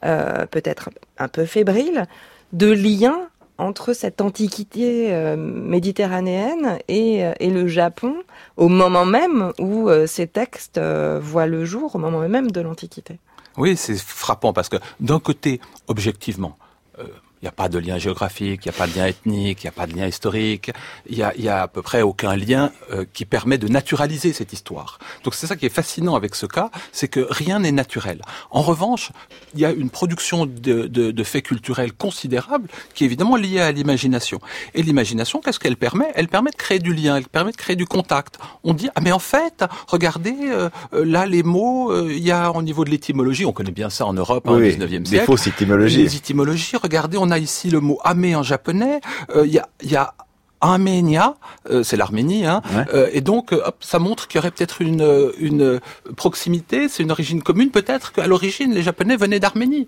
peut-être 0.00 0.90
un 1.18 1.26
peu 1.26 1.44
fébrile 1.44 2.04
de 2.52 2.70
liens 2.70 3.28
entre 3.56 3.94
cette 3.94 4.20
antiquité 4.20 5.12
méditerranéenne 5.36 6.78
et, 6.86 7.24
et, 7.40 7.50
le 7.50 7.66
Japon 7.66 8.14
au 8.56 8.68
moment 8.68 9.04
même 9.04 9.52
où 9.58 9.90
ces 10.06 10.28
textes 10.28 10.78
voient 10.78 11.48
le 11.48 11.64
jour, 11.64 11.96
au 11.96 11.98
moment 11.98 12.28
même 12.28 12.52
de 12.52 12.60
l'Antiquité? 12.60 13.18
Oui, 13.58 13.76
c'est 13.76 13.98
frappant 13.98 14.52
parce 14.52 14.68
que 14.68 14.76
d'un 15.00 15.20
côté, 15.20 15.60
objectivement, 15.88 16.56
euh, 16.98 17.06
il 17.40 17.44
n'y 17.44 17.48
a 17.48 17.52
pas 17.52 17.68
de 17.68 17.78
lien 17.78 17.98
géographique, 17.98 18.62
il 18.64 18.68
n'y 18.68 18.74
a 18.74 18.78
pas 18.78 18.86
de 18.88 18.96
lien 18.96 19.06
ethnique, 19.06 19.62
il 19.62 19.66
n'y 19.66 19.68
a 19.68 19.72
pas 19.72 19.86
de 19.86 19.94
lien 19.94 20.06
historique, 20.06 20.72
il 21.08 21.16
y 21.16 21.22
a, 21.22 21.32
y 21.36 21.48
a 21.48 21.62
à 21.62 21.68
peu 21.68 21.82
près 21.82 22.02
aucun 22.02 22.34
lien 22.34 22.72
euh, 22.92 23.04
qui 23.12 23.24
permet 23.24 23.58
de 23.58 23.68
naturaliser 23.68 24.32
cette 24.32 24.52
histoire. 24.52 24.98
Donc 25.22 25.34
c'est 25.34 25.46
ça 25.46 25.54
qui 25.54 25.64
est 25.66 25.70
fascinant 25.70 26.16
avec 26.16 26.34
ce 26.34 26.46
cas, 26.46 26.70
c'est 26.90 27.06
que 27.06 27.26
rien 27.30 27.60
n'est 27.60 27.72
naturel. 27.72 28.22
En 28.50 28.62
revanche, 28.62 29.12
il 29.54 29.60
y 29.60 29.64
a 29.64 29.70
une 29.70 29.90
production 29.90 30.46
de, 30.46 30.86
de, 30.86 31.10
de 31.12 31.24
faits 31.24 31.44
culturels 31.44 31.92
considérable 31.92 32.68
qui 32.94 33.04
est 33.04 33.06
évidemment 33.06 33.36
liée 33.36 33.60
à 33.60 33.70
l'imagination. 33.70 34.40
Et 34.74 34.82
l'imagination, 34.82 35.40
qu'est-ce 35.40 35.60
qu'elle 35.60 35.76
permet? 35.76 36.06
Elle 36.16 36.28
permet 36.28 36.50
de 36.50 36.56
créer 36.56 36.80
du 36.80 36.92
lien, 36.92 37.16
elle 37.16 37.28
permet 37.28 37.52
de 37.52 37.56
créer 37.56 37.76
du 37.76 37.86
contact. 37.86 38.38
On 38.64 38.74
dit 38.74 38.88
ah 38.96 39.00
mais 39.00 39.12
en 39.12 39.20
fait, 39.20 39.64
regardez 39.86 40.34
euh, 40.42 40.70
euh, 40.92 41.04
là 41.04 41.24
les 41.24 41.44
mots, 41.44 42.08
il 42.08 42.18
y 42.18 42.32
a 42.32 42.50
au 42.50 42.62
niveau 42.62 42.84
de 42.84 42.90
l'étymologie, 42.90 43.46
on 43.46 43.52
connaît 43.52 43.70
bien 43.70 43.90
ça 43.90 44.06
en 44.06 44.12
Europe 44.12 44.48
hein, 44.48 44.54
au 44.54 44.60
19e 44.60 44.88
siècle. 44.88 45.10
Des 45.10 45.20
fausses 45.20 45.46
étymologies. 45.46 45.98
Les 45.98 46.16
étymologies, 46.16 46.76
regardez, 46.76 47.16
on 47.16 47.27
on 47.28 47.30
a 47.30 47.38
ici 47.38 47.70
le 47.70 47.80
mot 47.80 47.98
amé 48.04 48.34
en 48.34 48.42
japonais. 48.42 49.00
Euh, 49.34 49.46
il 49.46 49.52
y 49.52 49.58
a, 49.58 49.68
y 49.82 49.96
a 49.96 50.14
Arménia, 50.60 51.36
euh, 51.70 51.84
c'est 51.84 51.96
l'Arménie, 51.96 52.44
hein, 52.44 52.62
euh, 52.92 53.08
et 53.12 53.20
donc 53.20 53.52
hop, 53.52 53.76
ça 53.80 54.00
montre 54.00 54.26
qu'il 54.26 54.38
y 54.38 54.40
aurait 54.40 54.50
peut-être 54.50 54.82
une, 54.82 55.30
une 55.38 55.78
proximité, 56.16 56.88
c'est 56.88 57.04
une 57.04 57.12
origine 57.12 57.42
commune, 57.44 57.70
peut-être 57.70 58.12
qu'à 58.12 58.26
l'origine 58.26 58.74
les 58.74 58.82
Japonais 58.82 59.16
venaient 59.16 59.38
d'Arménie. 59.38 59.86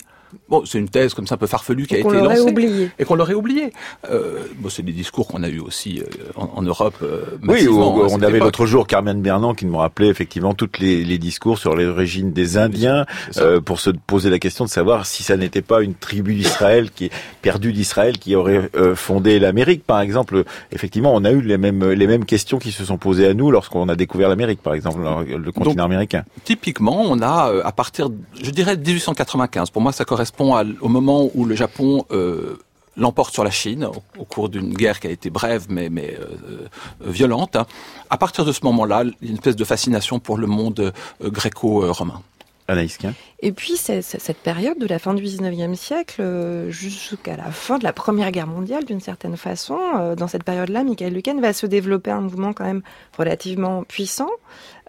Bon, 0.49 0.65
c'est 0.65 0.79
une 0.79 0.89
thèse 0.89 1.15
comme 1.15 1.27
ça 1.27 1.35
un 1.35 1.39
peu 1.39 1.47
farfelue 1.47 1.87
qui 1.87 1.95
a 1.95 1.99
été 1.99 2.09
lancée 2.11 2.41
oublié. 2.41 2.91
et 2.99 3.05
qu'on 3.05 3.15
l'aurait 3.15 3.35
oublié. 3.35 3.73
Euh, 4.11 4.41
bon, 4.59 4.69
c'est 4.69 4.83
des 4.83 4.93
discours 4.93 5.27
qu'on 5.27 5.43
a 5.43 5.49
eu 5.49 5.61
aussi 5.61 6.01
euh, 6.01 6.05
en, 6.37 6.63
Europe. 6.63 6.97
Euh, 7.03 7.25
oui, 7.47 7.69
on 7.69 8.23
avait 8.23 8.39
l'autre 8.39 8.67
jour 8.67 8.87
Carmen 8.87 9.21
Bernand 9.21 9.55
qui 9.55 9.67
nous 9.67 9.77
rappelait 9.77 10.09
effectivement 10.09 10.55
toutes 10.55 10.79
les, 10.79 11.05
les 11.05 11.19
discours 11.19 11.59
sur 11.59 11.75
l'origine 11.75 12.33
des 12.33 12.57
Indiens 12.59 13.07
euh, 13.39 13.61
pour 13.61 13.81
se 13.81 13.91
poser 13.91 14.31
la 14.31 14.39
question 14.39 14.65
de 14.65 14.71
savoir 14.71 15.07
si 15.07 15.23
ça 15.23 15.37
n'était 15.37 15.63
pas 15.63 15.83
une 15.83 15.95
tribu 15.95 16.35
d'Israël 16.35 16.91
qui 16.91 17.07
est 17.07 17.11
perdue 17.43 17.73
d'Israël 17.73 18.19
qui 18.19 18.35
aurait 18.37 18.71
euh, 18.77 18.95
fondé 18.95 19.39
l'Amérique, 19.39 19.85
par 19.85 20.01
exemple. 20.01 20.45
Effectivement, 20.73 21.13
on 21.15 21.25
a 21.25 21.31
eu 21.31 21.41
les 21.41 21.59
mêmes 21.59 21.91
les 21.91 22.07
mêmes 22.07 22.25
questions 22.25 22.59
qui 22.59 22.73
se 22.73 22.85
sont 22.85 22.99
posées 22.99 23.27
à 23.27 23.35
nous 23.35 23.51
lorsqu'on 23.51 23.89
a 23.89 23.97
découvert 23.97 24.29
l'Amérique, 24.29 24.63
par 24.63 24.75
exemple, 24.75 25.01
le 25.27 25.53
continent 25.53 25.85
américain. 25.85 26.25
Typiquement, 26.45 27.03
on 27.03 27.21
a 27.21 27.53
à 27.65 27.73
partir, 27.73 28.09
je 28.41 28.51
dirais 28.51 28.77
1895. 28.77 29.71
Pour 29.71 29.83
moi, 29.83 29.93
ça 29.93 30.05
correspond 30.05 30.20
correspond 30.21 30.55
au 30.83 30.89
moment 30.89 31.31
où 31.35 31.47
le 31.47 31.55
Japon 31.55 32.05
euh, 32.11 32.59
l'emporte 32.97 33.33
sur 33.33 33.43
la 33.43 33.51
Chine 33.51 33.87
au, 34.19 34.25
cours 34.25 34.51
d'une 34.51 34.75
guerre 34.75 35.01
qui 35.01 35.07
a 35.07 35.11
été 35.11 35.31
brève 35.31 35.67
mais, 35.71 35.89
mais 35.89 36.15
euh, 36.21 36.69
euh, 37.07 37.11
violente. 37.11 37.57
À 38.11 38.19
partir 38.19 38.45
de 38.45 38.53
ce 38.53 38.61
moment-là, 38.65 39.05
une 39.23 39.35
espèce 39.35 39.57
de 39.57 39.65
fascination 39.65 40.19
pour 40.19 40.37
le 40.37 40.47
monde 40.47 40.93
gréco-romain. 41.23 42.21
Et 43.41 43.51
puis 43.51 43.77
cette 43.77 44.37
période 44.45 44.79
de 44.79 44.87
la 44.87 45.01
fin 45.01 45.15
du 45.15 45.25
19e 45.25 45.75
siècle 45.75 46.23
jusqu'à 46.69 47.37
la 47.37 47.51
fin 47.51 47.79
de 47.79 47.83
la 47.83 47.93
Première 47.93 48.31
Guerre 48.31 48.47
mondiale, 48.47 48.85
d'une 48.85 49.01
certaine 49.01 49.37
façon, 49.37 49.77
dans 50.17 50.29
cette 50.29 50.45
période-là, 50.45 50.85
Michael 50.85 51.13
Lucan 51.13 51.41
va 51.41 51.53
se 51.53 51.67
développer 51.67 52.13
un 52.13 52.21
mouvement 52.21 52.53
quand 52.53 52.63
même 52.63 52.83
relativement 53.19 53.83
puissant 53.83 54.31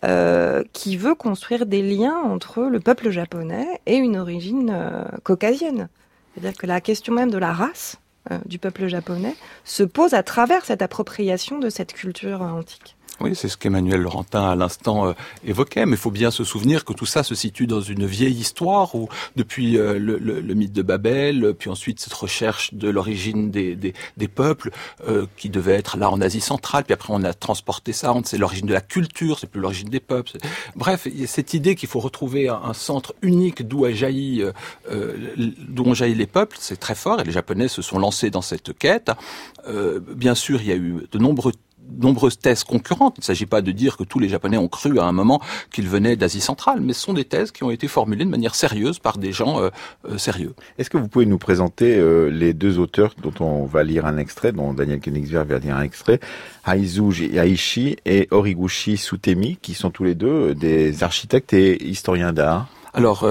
euh, 0.04 0.64
qui 0.74 0.98
veut 0.98 1.14
construire 1.14 1.68
des 1.68 1.84
liens 1.84 2.18
entre 2.18 2.64
le 2.64 2.80
peuple 2.80 3.12
japonais 3.12 3.68
et 3.86 3.98
une 3.98 4.18
origine 4.18 4.72
euh, 4.74 5.04
caucasienne. 5.24 5.90
C'est-à-dire 6.34 6.58
que 6.58 6.66
la 6.66 6.82
question 6.82 7.14
même 7.14 7.30
de 7.30 7.38
la 7.38 7.54
race 7.54 7.98
euh, 8.32 8.40
du 8.46 8.58
peuple 8.58 8.88
japonais 8.88 9.36
se 9.64 9.84
pose 9.84 10.16
à 10.16 10.24
travers 10.24 10.66
cette 10.66 10.82
appropriation 10.82 11.60
de 11.60 11.70
cette 11.70 11.94
culture 11.94 12.42
antique. 12.42 12.98
Oui, 13.24 13.36
c'est 13.36 13.50
ce 13.50 13.58
qu'Emmanuel 13.58 14.02
Laurentin 14.02 14.50
à 14.50 14.56
l'instant 14.56 15.08
euh, 15.08 15.14
évoquait, 15.46 15.86
mais 15.86 15.92
il 15.92 15.98
faut 15.98 16.10
bien 16.10 16.32
se 16.32 16.44
souvenir 16.44 16.86
que 16.86 16.94
tout 16.94 17.06
ça 17.06 17.22
se 17.22 17.36
situe 17.36 17.68
dans 17.68 17.82
une 17.82 18.08
vieille 18.08 18.34
histoire 18.34 18.96
où 18.96 19.10
depuis 19.36 19.78
euh, 19.78 20.00
le, 20.00 20.18
le, 20.18 20.42
le, 20.42 20.54
mythe 20.56 20.74
de 20.74 20.82
Babel, 20.82 21.54
puis 21.58 21.70
ensuite 21.70 22.00
cette 22.00 22.14
recherche 22.14 22.74
de 22.74 22.90
l'origine 22.90 23.52
des, 23.52 23.76
des, 23.76 23.94
des, 24.18 24.28
peuples 24.28 24.72
euh, 25.08 25.28
qui 25.38 25.50
devait 25.50 25.74
être 25.74 25.98
là 25.98 26.10
en 26.10 26.20
Asie 26.20 26.42
centrale, 26.42 26.84
puis 26.84 26.94
après 26.94 27.14
on 27.14 27.24
a 27.24 27.34
transporté 27.34 27.94
ça, 27.94 28.12
c'est 28.26 28.40
l'origine 28.40 28.66
de 28.66 28.74
la 28.74 28.82
culture, 28.82 29.38
c'est 29.38 29.48
plus 29.48 29.62
l'origine 29.62 29.90
des 29.90 30.00
peuples. 30.00 30.32
Bref, 30.76 31.04
il 31.06 31.22
y 31.22 31.24
a 31.24 31.28
cette 31.28 31.54
idée 31.54 31.76
qu'il 31.76 31.90
faut 31.90 32.00
retrouver 32.00 32.50
un, 32.50 32.74
centre 32.74 33.14
unique 33.22 33.68
d'où 33.68 33.86
a 33.86 33.92
jailli, 33.92 34.44
d'où 34.90 35.84
ont 35.84 35.94
jailli 35.94 36.16
les 36.16 36.26
peuples, 36.26 36.58
c'est 36.60 36.80
très 36.80 36.96
fort, 36.96 37.20
et 37.20 37.24
les 37.24 37.32
Japonais 37.32 37.68
se 37.68 37.82
sont 37.82 38.00
lancés 38.00 38.32
dans 38.32 38.42
cette 38.42 38.76
quête. 38.78 39.12
bien 40.16 40.36
sûr, 40.36 40.62
il 40.62 40.68
y 40.68 40.72
a 40.72 40.76
eu 40.76 41.08
de 41.12 41.18
nombreux 41.20 41.52
nombreuses 42.00 42.40
thèses 42.40 42.64
concurrentes. 42.64 43.16
Il 43.18 43.22
ne 43.22 43.26
s'agit 43.26 43.46
pas 43.46 43.62
de 43.62 43.72
dire 43.72 43.98
que 43.98 44.04
tous 44.04 44.20
les 44.20 44.30
Japonais 44.30 44.58
ont 44.58 44.68
cru 44.68 45.00
à 45.00 45.06
un 45.06 45.12
moment 45.12 45.42
qu'ils 45.72 45.88
venaient 45.88 46.16
d'Asie 46.16 46.42
centrale, 46.42 46.82
mais 46.82 46.94
ce 46.94 47.02
sont 47.02 47.14
des 47.14 47.26
thèses 47.26 47.52
qui 47.52 47.64
ont 47.64 47.72
été 47.72 47.88
formulées 47.88 48.26
de 48.26 48.30
manière 48.30 48.56
sérieuse 48.56 49.00
par 49.00 49.18
des 49.18 49.32
gens 49.32 49.62
euh, 49.62 49.70
euh, 50.10 50.18
sérieux. 50.18 50.54
Est-ce 50.78 50.90
que 50.90 50.98
vous 50.98 51.08
pouvez 51.08 51.26
nous 51.26 51.38
présenter 51.38 51.98
euh, 51.98 52.30
les 52.30 52.54
deux 52.54 52.80
auteurs 52.80 53.14
dont 53.22 53.34
on 53.40 53.66
va 53.66 53.84
lire 53.84 54.06
un 54.06 54.18
extrait, 54.18 54.52
dont 54.52 54.74
Daniel 54.74 55.00
Koenigsberg 55.00 55.48
va 55.48 55.60
lire 55.60 55.76
un 55.76 55.84
extrait, 55.84 56.20
Aizu 56.68 57.12
Yaishi 57.12 57.98
et 58.06 58.28
Origuchi 58.32 58.98
Sutemi, 58.98 59.58
qui 59.62 59.74
sont 59.74 59.90
tous 59.90 60.04
les 60.04 60.16
deux 60.16 60.56
des 60.56 61.04
architectes 61.04 61.54
et 61.54 61.84
historiens 61.84 62.34
d'art? 62.34 62.68
Alors, 62.94 63.26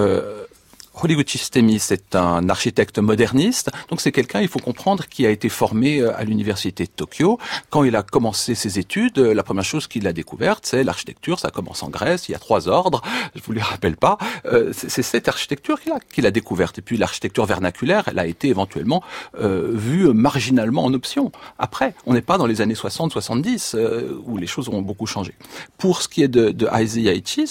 Horiguchi 1.03 1.39
Stemi, 1.39 1.79
c'est 1.79 2.15
un 2.15 2.51
architecte 2.51 2.99
moderniste. 2.99 3.71
Donc 3.89 4.03
c'est 4.03 4.13
quelqu'un, 4.13 4.43
il 4.43 4.49
faut 4.49 4.59
comprendre, 4.59 5.07
qui 5.07 5.25
a 5.25 5.31
été 5.31 5.49
formé 5.49 6.01
euh, 6.01 6.15
à 6.15 6.25
l'université 6.25 6.85
de 6.85 6.91
Tokyo. 6.91 7.39
Quand 7.71 7.85
il 7.85 7.97
a 7.97 8.03
commencé 8.03 8.55
ses 8.55 8.79
études, 8.79 9.19
euh, 9.19 9.33
la 9.33 9.43
première 9.43 9.65
chose 9.65 9.87
qu'il 9.87 10.07
a 10.07 10.13
découverte, 10.13 10.67
c'est 10.67 10.85
l'architecture. 10.85 11.39
Ça 11.39 11.51
commence 11.51 11.83
en 11.83 11.89
Grèce. 11.89 12.29
Il 12.29 12.33
y 12.33 12.35
a 12.35 12.39
trois 12.39 12.69
ordres. 12.69 13.01
Je 13.35 13.41
vous 13.43 13.53
les 13.53 13.63
rappelle 13.63 13.97
pas. 13.97 14.19
Euh, 14.45 14.73
c'est 14.75 15.03
cette 15.03 15.27
architecture 15.27 15.81
qu'il 15.81 15.93
a, 15.93 16.01
qu'il 16.01 16.27
a 16.27 16.31
découverte. 16.31 16.79
Et 16.79 16.83
puis 16.83 16.99
l'architecture 16.99 17.47
vernaculaire, 17.47 18.05
elle 18.09 18.19
a 18.19 18.27
été 18.27 18.49
éventuellement 18.49 19.03
vue 19.39 20.13
marginalement 20.13 20.85
en 20.85 20.93
option. 20.93 21.33
Après, 21.59 21.95
on 22.05 22.13
n'est 22.13 22.21
pas 22.21 22.37
dans 22.37 22.47
les 22.47 22.61
années 22.61 22.75
60-70 22.75 23.77
où 24.25 24.37
les 24.37 24.47
choses 24.47 24.69
ont 24.69 24.83
beaucoup 24.83 25.07
changé. 25.07 25.35
Pour 25.79 26.03
ce 26.03 26.09
qui 26.09 26.23
est 26.23 26.29
de, 26.29 26.51
de 26.51 26.69
Aizi 26.73 27.03
Yaichi, 27.03 27.45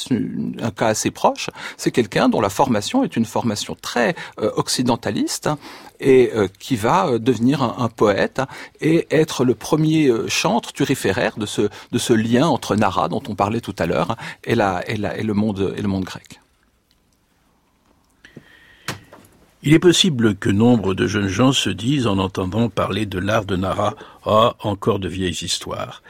un 0.62 0.72
cas 0.72 0.88
assez 0.88 1.12
proche, 1.12 1.50
c'est 1.78 1.92
quelqu'un 1.92 2.30
dont 2.30 2.42
la 2.42 2.50
formation 2.50 3.04
est 3.04 3.16
une 3.16 3.26
formation 3.26 3.39
très 3.82 4.16
occidentaliste 4.38 5.50
et 6.00 6.32
qui 6.60 6.76
va 6.76 7.20
devenir 7.20 7.62
un, 7.62 7.90
poète 7.90 8.42
et 8.80 9.08
être 9.12 9.44
le 9.44 9.56
premier 9.56 10.12
chantre 10.28 10.72
turiféraire 10.72 11.38
de 11.38 11.46
ce, 11.46 11.70
de 11.92 11.98
ce 11.98 12.14
lien 12.14 12.48
entre 12.48 12.76
Nara, 12.76 13.10
dont 13.10 13.24
on 13.28 13.36
parlait 13.36 13.62
tout 13.62 13.76
à 13.80 13.86
l'heure, 13.86 14.16
et, 14.44 14.56
la, 14.56 14.88
et, 14.90 14.96
la, 14.96 15.18
et, 15.18 15.24
le 15.24 15.34
monde, 15.34 15.74
et 15.78 15.82
le 15.82 15.88
monde 15.88 16.06
grec. 16.06 16.40
Il 19.62 19.74
est 19.74 19.80
possible 19.80 20.36
que 20.36 20.50
nombre 20.50 20.94
de 20.94 21.06
jeunes 21.06 21.28
gens 21.28 21.52
se 21.52 21.70
disent 21.70 22.08
en 22.08 22.18
entendant 22.18 22.70
parler 22.70 23.06
de 23.06 23.20
l'art 23.20 23.44
de 23.44 23.58
Nara, 23.58 23.96
ah, 24.26 24.56
encore 24.62 25.00
de 25.00 25.10
vieilles 25.10 25.32
histoires. 25.32 26.02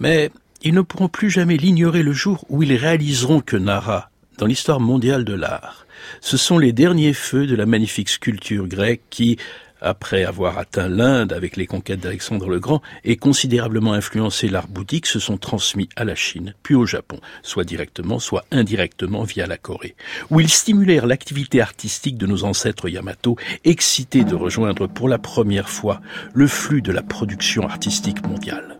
Mais 0.00 0.32
ils 0.62 0.74
ne 0.74 0.80
pourront 0.80 1.08
plus 1.08 1.30
jamais 1.30 1.56
l'ignorer 1.56 2.02
le 2.02 2.12
jour 2.12 2.44
où 2.48 2.64
ils 2.64 2.74
réaliseront 2.74 3.40
que 3.40 3.56
Nara, 3.56 4.10
dans 4.38 4.46
l'histoire 4.46 4.80
mondiale 4.80 5.24
de 5.24 5.34
l'art, 5.34 5.86
ce 6.20 6.36
sont 6.36 6.58
les 6.58 6.72
derniers 6.72 7.14
feux 7.14 7.46
de 7.46 7.56
la 7.56 7.66
magnifique 7.66 8.08
sculpture 8.08 8.66
grecque 8.66 9.02
qui, 9.10 9.38
après 9.80 10.24
avoir 10.24 10.58
atteint 10.58 10.88
l'Inde 10.88 11.32
avec 11.32 11.56
les 11.56 11.66
conquêtes 11.66 12.00
d'Alexandre 12.00 12.48
le 12.48 12.60
Grand 12.60 12.82
et 13.04 13.16
considérablement 13.16 13.92
influencé 13.92 14.48
l'art 14.48 14.68
bouddhique, 14.68 15.06
se 15.06 15.18
sont 15.18 15.38
transmis 15.38 15.88
à 15.96 16.04
la 16.04 16.14
Chine, 16.14 16.54
puis 16.62 16.74
au 16.74 16.86
Japon, 16.86 17.18
soit 17.42 17.64
directement, 17.64 18.18
soit 18.18 18.44
indirectement 18.50 19.22
via 19.22 19.46
la 19.46 19.56
Corée, 19.56 19.96
où 20.30 20.40
ils 20.40 20.50
stimulèrent 20.50 21.06
l'activité 21.06 21.60
artistique 21.60 22.18
de 22.18 22.26
nos 22.26 22.44
ancêtres 22.44 22.88
Yamato, 22.88 23.36
excités 23.64 24.24
de 24.24 24.34
rejoindre 24.34 24.86
pour 24.86 25.08
la 25.08 25.18
première 25.18 25.68
fois 25.68 26.00
le 26.34 26.46
flux 26.46 26.82
de 26.82 26.92
la 26.92 27.02
production 27.02 27.66
artistique 27.66 28.26
mondiale. 28.26 28.78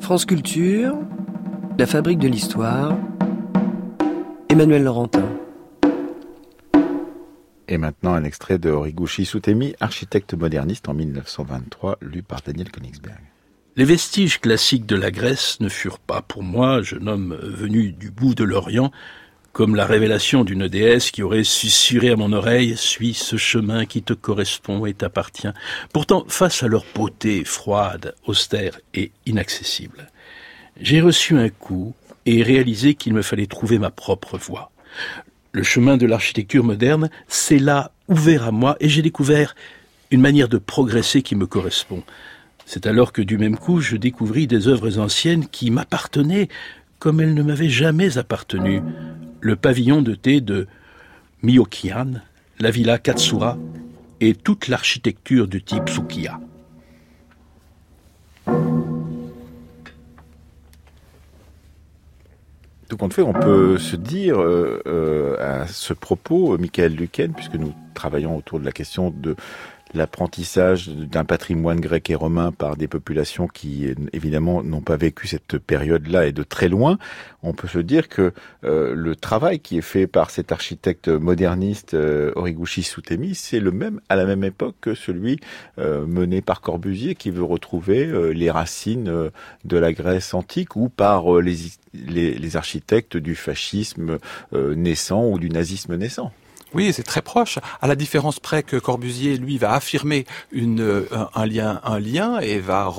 France 0.00 0.24
Culture, 0.24 0.96
la 1.80 1.86
fabrique 1.86 2.18
de 2.18 2.28
l'histoire, 2.28 2.94
Emmanuel 4.50 4.84
Laurentin. 4.84 5.26
Et 7.68 7.78
maintenant, 7.78 8.12
un 8.12 8.24
extrait 8.24 8.58
de 8.58 8.68
Horiguchi 8.68 9.24
Sutemi, 9.24 9.74
architecte 9.80 10.34
moderniste 10.34 10.90
en 10.90 10.92
1923, 10.92 11.96
lu 12.02 12.22
par 12.22 12.42
Daniel 12.42 12.70
Königsberg. 12.70 13.22
Les 13.76 13.86
vestiges 13.86 14.40
classiques 14.40 14.84
de 14.84 14.94
la 14.94 15.10
Grèce 15.10 15.58
ne 15.60 15.70
furent 15.70 16.00
pas 16.00 16.20
pour 16.20 16.42
moi, 16.42 16.82
jeune 16.82 17.08
homme 17.08 17.38
venu 17.40 17.92
du 17.92 18.10
bout 18.10 18.34
de 18.34 18.44
l'Orient, 18.44 18.92
comme 19.54 19.74
la 19.74 19.86
révélation 19.86 20.44
d'une 20.44 20.68
déesse 20.68 21.10
qui 21.10 21.22
aurait 21.22 21.44
susurré 21.44 22.10
à 22.10 22.16
mon 22.16 22.34
oreille 22.34 22.76
Suis 22.76 23.14
ce 23.14 23.38
chemin 23.38 23.86
qui 23.86 24.02
te 24.02 24.12
correspond 24.12 24.84
et 24.84 24.92
t'appartient. 24.92 25.48
Pourtant, 25.94 26.26
face 26.28 26.62
à 26.62 26.68
leur 26.68 26.84
beauté 26.94 27.42
froide, 27.46 28.14
austère 28.26 28.78
et 28.92 29.12
inaccessible, 29.24 30.08
j'ai 30.80 31.00
reçu 31.00 31.36
un 31.36 31.48
coup 31.48 31.94
et 32.26 32.42
réalisé 32.42 32.94
qu'il 32.94 33.14
me 33.14 33.22
fallait 33.22 33.46
trouver 33.46 33.78
ma 33.78 33.90
propre 33.90 34.36
voie 34.36 34.70
le 35.52 35.62
chemin 35.62 35.96
de 35.96 36.06
l'architecture 36.06 36.64
moderne 36.64 37.10
s'est 37.28 37.58
là 37.58 37.92
ouvert 38.08 38.46
à 38.46 38.50
moi 38.52 38.76
et 38.80 38.88
j'ai 38.88 39.02
découvert 39.02 39.54
une 40.10 40.20
manière 40.20 40.48
de 40.48 40.58
progresser 40.58 41.22
qui 41.22 41.34
me 41.34 41.46
correspond. 41.46 42.02
C'est 42.66 42.86
alors 42.86 43.12
que 43.12 43.22
du 43.22 43.38
même 43.38 43.56
coup 43.56 43.80
je 43.80 43.96
découvris 43.96 44.46
des 44.46 44.68
œuvres 44.68 44.98
anciennes 44.98 45.46
qui 45.46 45.70
m'appartenaient 45.70 46.48
comme 46.98 47.20
elles 47.20 47.34
ne 47.34 47.42
m'avaient 47.42 47.68
jamais 47.68 48.18
appartenu. 48.18 48.82
Le 49.40 49.56
pavillon 49.56 50.02
de 50.02 50.14
thé 50.14 50.40
de 50.40 50.66
Miyokian, 51.42 52.20
la 52.58 52.70
villa 52.70 52.98
Katsura 52.98 53.56
et 54.20 54.34
toute 54.34 54.68
l'architecture 54.68 55.48
du 55.48 55.62
type 55.62 55.88
Sukiya. 55.88 56.38
Tout 62.90 62.96
compte 62.96 63.14
fait, 63.14 63.22
on 63.22 63.32
peut 63.32 63.78
se 63.78 63.94
dire 63.94 64.40
euh, 64.40 64.82
euh, 64.88 65.36
à 65.62 65.68
ce 65.68 65.92
propos, 65.92 66.58
Michael 66.58 66.96
Luquen, 66.96 67.32
puisque 67.32 67.54
nous 67.54 67.72
travaillons 67.94 68.36
autour 68.36 68.58
de 68.58 68.64
la 68.64 68.72
question 68.72 69.14
de 69.16 69.36
l'apprentissage 69.94 70.88
d'un 70.88 71.24
patrimoine 71.24 71.80
grec 71.80 72.10
et 72.10 72.14
romain 72.14 72.52
par 72.52 72.76
des 72.76 72.88
populations 72.88 73.48
qui 73.48 73.92
évidemment 74.12 74.62
n'ont 74.62 74.80
pas 74.80 74.96
vécu 74.96 75.26
cette 75.26 75.58
période-là 75.58 76.26
et 76.26 76.32
de 76.32 76.42
très 76.42 76.68
loin, 76.68 76.98
on 77.42 77.52
peut 77.52 77.68
se 77.68 77.78
dire 77.78 78.08
que 78.08 78.32
euh, 78.64 78.94
le 78.94 79.16
travail 79.16 79.60
qui 79.60 79.78
est 79.78 79.82
fait 79.82 80.06
par 80.06 80.30
cet 80.30 80.52
architecte 80.52 81.08
moderniste 81.08 81.94
euh, 81.94 82.32
Sutemi, 82.66 83.34
c'est 83.34 83.60
le 83.60 83.70
même 83.70 84.00
à 84.08 84.16
la 84.16 84.26
même 84.26 84.44
époque 84.44 84.76
que 84.80 84.94
celui 84.94 85.40
euh, 85.78 86.06
mené 86.06 86.40
par 86.40 86.60
Corbusier 86.60 87.14
qui 87.14 87.30
veut 87.30 87.44
retrouver 87.44 88.06
euh, 88.06 88.30
les 88.30 88.50
racines 88.50 89.30
de 89.64 89.76
la 89.76 89.92
Grèce 89.92 90.34
antique 90.34 90.76
ou 90.76 90.88
par 90.88 91.40
les, 91.40 91.56
les, 91.94 92.56
architectes 92.56 93.16
du 93.16 93.34
fascisme 93.34 94.18
naissant 94.52 95.26
ou 95.26 95.38
du 95.38 95.50
nazisme 95.50 95.96
naissant. 95.96 96.32
Oui, 96.72 96.92
c'est 96.92 97.02
très 97.02 97.22
proche. 97.22 97.58
À 97.80 97.86
la 97.88 97.96
différence 97.96 98.38
près 98.38 98.62
que 98.62 98.76
Corbusier, 98.76 99.36
lui, 99.36 99.58
va 99.58 99.72
affirmer 99.72 100.24
euh, 100.54 101.06
un, 101.34 101.46
lien, 101.46 102.38
et 102.40 102.60
va 102.60 102.92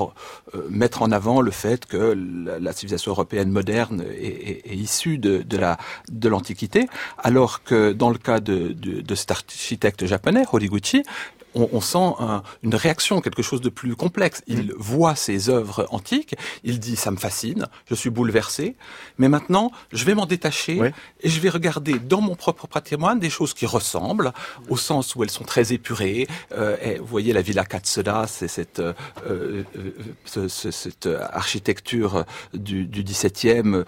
euh, 0.53 0.59
mettre 0.69 1.01
en 1.01 1.11
avant 1.11 1.41
le 1.41 1.51
fait 1.51 1.85
que 1.85 2.17
la, 2.59 2.73
civilisation 2.73 3.11
européenne 3.11 3.49
moderne 3.49 4.03
est, 4.11 4.61
issue 4.73 5.17
de, 5.17 5.41
de 5.41 5.57
la 5.57 5.77
de 6.11 6.27
l'Antiquité, 6.27 6.87
alors 7.17 7.63
que 7.63 7.93
dans 7.93 8.09
le 8.09 8.17
cas 8.17 8.39
de, 8.39 8.69
de, 8.69 9.01
de 9.01 9.15
cet 9.15 9.31
architecte 9.31 10.05
japonais, 10.05 10.43
Horiguchi, 10.51 11.03
on, 11.55 11.69
on 11.71 11.81
sent 11.81 12.15
une 12.63 12.75
réaction, 12.75 13.21
quelque 13.21 13.41
chose 13.41 13.61
de 13.61 13.69
plus 13.69 13.95
complexe. 13.95 14.43
Il 14.47 14.67
mm. 14.67 14.73
voit 14.77 15.15
ces 15.15 15.49
œuvres 15.49 15.87
antiques, 15.91 16.35
il 16.63 16.79
dit 16.79 16.95
ça 16.95 17.11
me 17.11 17.17
fascine, 17.17 17.67
je 17.89 17.95
suis 17.95 18.09
bouleversé, 18.09 18.75
mais 19.17 19.29
maintenant 19.29 19.71
je 19.91 20.05
vais 20.05 20.15
m'en 20.15 20.25
détacher 20.25 20.79
et 21.21 21.29
je 21.29 21.39
vais 21.39 21.49
regarder 21.49 21.99
dans 21.99 22.21
mon 22.21 22.35
propre 22.35 22.67
patrimoine 22.67 23.19
des 23.19 23.29
choses 23.29 23.53
qui 23.53 23.65
ressemblent, 23.65 24.31
au 24.69 24.77
sens 24.77 25.15
où 25.15 25.23
elles 25.23 25.29
sont 25.29 25.43
très 25.43 25.73
épurées. 25.73 26.27
Euh, 26.53 26.77
et 26.81 26.97
vous 26.99 27.05
voyez 27.05 27.33
la 27.33 27.41
Villa 27.41 27.65
Katsura, 27.65 28.27
c'est 28.27 28.47
cette, 28.47 28.79
euh, 28.79 28.93
euh, 29.27 29.63
ce, 30.25 30.47
cette 30.47 31.09
architecture 31.31 32.25
du, 32.53 32.85
du 32.85 33.03
17e 33.03 33.85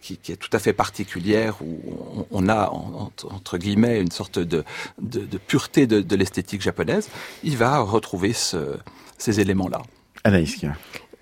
qui, 0.00 0.16
qui, 0.16 0.32
est 0.32 0.36
tout 0.36 0.50
à 0.52 0.58
fait 0.58 0.72
particulière, 0.72 1.56
où 1.62 2.26
on, 2.30 2.48
a 2.48 2.70
entre 2.70 3.58
guillemets 3.58 4.00
une 4.00 4.10
sorte 4.10 4.38
de, 4.38 4.64
de, 5.00 5.20
de 5.20 5.38
pureté 5.38 5.86
de, 5.86 6.00
de 6.00 6.16
l'esthétique 6.16 6.62
japonaise, 6.70 7.08
il 7.42 7.56
va 7.56 7.78
retrouver 7.80 8.32
ce, 8.32 8.78
ces 9.18 9.40
éléments-là. 9.40 9.82
Anaïs. 10.24 10.64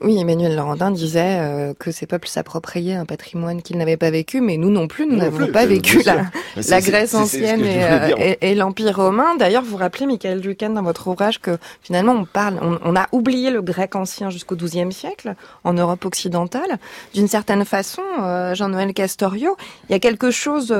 Oui, 0.00 0.16
Emmanuel 0.16 0.54
Laurentin 0.54 0.92
disait 0.92 1.38
euh, 1.40 1.74
que 1.76 1.90
ces 1.90 2.06
peuples 2.06 2.28
s'appropriaient 2.28 2.94
un 2.94 3.04
patrimoine 3.04 3.62
qu'ils 3.62 3.78
n'avaient 3.78 3.96
pas 3.96 4.12
vécu, 4.12 4.40
mais 4.40 4.56
nous 4.56 4.70
non 4.70 4.86
plus, 4.86 5.06
nous 5.06 5.16
n'avons 5.16 5.48
pas 5.48 5.66
vécu 5.66 6.02
la, 6.04 6.22
la 6.68 6.80
Grèce 6.80 7.14
ancienne 7.14 7.62
euh, 7.64 8.14
et, 8.16 8.50
et, 8.50 8.54
l'Empire 8.54 8.94
romain. 8.94 9.34
D'ailleurs, 9.36 9.64
vous 9.64 9.76
rappelez, 9.76 10.06
Michael 10.06 10.40
Ducan, 10.40 10.70
dans 10.70 10.82
votre 10.82 11.08
ouvrage, 11.08 11.40
que 11.40 11.58
finalement, 11.82 12.12
on 12.12 12.24
parle, 12.26 12.60
on, 12.62 12.78
on 12.84 12.94
a 12.94 13.08
oublié 13.10 13.50
le 13.50 13.60
grec 13.60 13.96
ancien 13.96 14.30
jusqu'au 14.30 14.54
XIIe 14.54 14.92
siècle 14.92 15.34
en 15.64 15.72
Europe 15.72 16.04
occidentale. 16.04 16.78
D'une 17.12 17.28
certaine 17.28 17.64
façon, 17.64 18.02
euh, 18.22 18.54
Jean-Noël 18.54 18.94
Castorio, 18.94 19.56
il 19.88 19.92
y 19.92 19.96
a 19.96 19.98
quelque 19.98 20.30
chose 20.30 20.72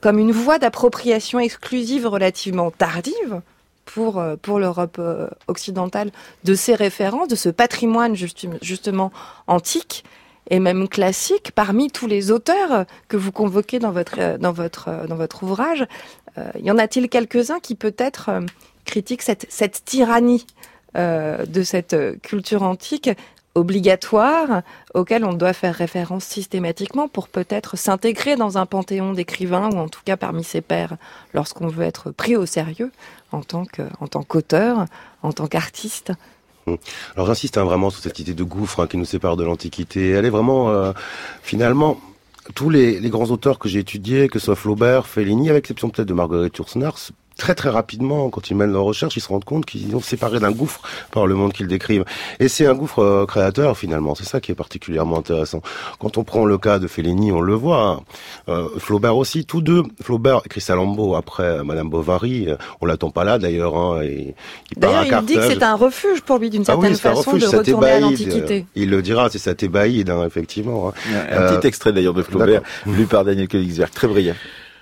comme 0.00 0.18
une 0.18 0.32
voie 0.32 0.58
d'appropriation 0.58 1.38
exclusive 1.38 2.08
relativement 2.08 2.72
tardive 2.72 3.40
pour, 3.84 4.18
euh, 4.18 4.36
pour 4.40 4.58
l'Europe 4.58 4.96
euh, 4.98 5.28
occidentale 5.48 6.10
de 6.44 6.54
ces 6.54 6.74
références, 6.74 7.28
de 7.28 7.34
ce 7.34 7.48
patrimoine 7.48 8.14
justement 8.14 9.12
antique 9.46 10.04
et 10.50 10.58
même 10.58 10.88
classique 10.88 11.52
parmi 11.54 11.90
tous 11.90 12.06
les 12.06 12.30
auteurs 12.30 12.84
que 13.08 13.16
vous 13.16 13.32
convoquez 13.32 13.78
dans 13.78 13.92
votre, 13.92 14.18
euh, 14.18 15.26
ouvrage. 15.42 15.86
y 16.60 16.70
en 16.70 16.78
a-t-il 16.78 17.08
quelques-uns 17.08 17.60
qui 17.60 17.74
peut-être 17.74 18.30
critiquent 18.84 19.22
cette, 19.22 19.46
cette 19.48 19.84
tyrannie 19.84 20.46
de 20.94 21.62
cette 21.62 21.96
culture 22.20 22.62
antique 22.62 23.08
obligatoire 23.54 24.62
auquel 24.94 25.24
on 25.24 25.32
doit 25.34 25.52
faire 25.52 25.74
référence 25.74 26.24
systématiquement 26.24 27.08
pour 27.08 27.28
peut-être 27.28 27.76
s'intégrer 27.76 28.36
dans 28.36 28.58
un 28.58 28.66
panthéon 28.66 29.12
d'écrivains 29.12 29.70
ou 29.70 29.78
en 29.78 29.88
tout 29.88 30.00
cas 30.04 30.16
parmi 30.16 30.42
ses 30.44 30.60
pairs 30.60 30.96
lorsqu'on 31.34 31.68
veut 31.68 31.84
être 31.84 32.10
pris 32.10 32.36
au 32.36 32.46
sérieux 32.46 32.90
en 33.32 33.42
tant 33.42 34.22
qu'auteur, 34.22 34.86
en 35.22 35.32
tant 35.32 35.46
qu'artiste. 35.46 36.12
Hum. 36.66 36.76
Alors 37.16 37.26
j'insiste 37.26 37.58
hein, 37.58 37.64
vraiment 37.64 37.90
sur 37.90 38.02
cette 38.02 38.18
idée 38.18 38.34
de 38.34 38.44
gouffre 38.44 38.80
hein, 38.80 38.86
qui 38.86 38.96
nous 38.96 39.04
sépare 39.04 39.36
de 39.36 39.44
l'Antiquité. 39.44 40.10
Elle 40.10 40.24
est 40.24 40.30
vraiment, 40.30 40.70
euh, 40.70 40.92
finalement, 41.42 41.98
tous 42.54 42.70
les, 42.70 43.00
grands 43.08 43.30
auteurs 43.30 43.58
que 43.58 43.68
j'ai 43.68 43.80
étudiés, 43.80 44.28
que 44.28 44.38
ce 44.38 44.46
soit 44.46 44.56
Flaubert, 44.56 45.06
Fellini, 45.06 45.50
avec 45.50 45.64
l'exception 45.64 45.90
peut-être 45.90 46.08
de 46.08 46.14
Marguerite 46.14 46.56
Yourcenar, 46.56 46.96
très 47.42 47.56
très 47.56 47.70
rapidement, 47.70 48.30
quand 48.30 48.50
ils 48.50 48.56
mènent 48.56 48.72
leur 48.72 48.84
recherche, 48.84 49.16
ils 49.16 49.20
se 49.20 49.26
rendent 49.26 49.44
compte 49.44 49.66
qu'ils 49.66 49.96
ont 49.96 50.00
séparé 50.00 50.38
d'un 50.38 50.52
gouffre 50.52 50.80
par 51.10 51.26
le 51.26 51.34
monde 51.34 51.52
qu'ils 51.52 51.66
décrivent. 51.66 52.04
Et 52.38 52.46
c'est 52.46 52.66
un 52.66 52.74
gouffre 52.74 53.00
euh, 53.00 53.26
créateur 53.26 53.76
finalement. 53.76 54.14
C'est 54.14 54.24
ça 54.24 54.40
qui 54.40 54.52
est 54.52 54.54
particulièrement 54.54 55.18
intéressant. 55.18 55.60
Quand 55.98 56.18
on 56.18 56.22
prend 56.22 56.44
le 56.44 56.56
cas 56.56 56.78
de 56.78 56.86
Fellini, 56.86 57.32
on 57.32 57.40
le 57.40 57.54
voit. 57.54 57.82
Hein. 57.84 58.00
Euh, 58.48 58.68
Flaubert 58.78 59.16
aussi, 59.16 59.44
tous 59.44 59.60
deux. 59.60 59.82
Flaubert 60.00 60.42
et 60.44 60.48
Crisalambo 60.48 61.16
après 61.16 61.42
euh, 61.42 61.64
Madame 61.64 61.90
Bovary. 61.90 62.46
on 62.80 62.86
l'attend 62.86 63.10
pas 63.10 63.24
là 63.24 63.40
d'ailleurs. 63.40 63.76
Hein, 63.76 64.04
il 64.04 64.34
d'ailleurs, 64.76 65.04
il 65.04 65.26
dit 65.26 65.34
que 65.34 65.48
c'est 65.48 65.64
un 65.64 65.74
refuge 65.74 66.20
pour 66.20 66.38
lui 66.38 66.48
d'une 66.48 66.62
ah 66.62 66.66
certaine 66.66 66.94
façon 66.94 67.36
de 67.36 67.44
retourner 67.44 67.90
à 67.90 67.98
l'Antiquité. 67.98 68.66
Il 68.76 68.90
le 68.90 69.02
dira, 69.02 69.30
c'est 69.30 69.38
ça 69.38 69.56
t'ébahide, 69.56 70.10
hein, 70.10 70.24
effectivement. 70.24 70.90
Hein. 70.90 70.92
Un 71.32 71.56
petit 71.56 71.66
extrait 71.66 71.92
d'ailleurs 71.92 72.14
de 72.14 72.22
Flaubert, 72.22 72.62
lu 72.86 73.06
par 73.06 73.24
Daniel 73.24 73.48
Königsberg, 73.48 73.90
très 73.90 74.06
brillant. 74.06 74.36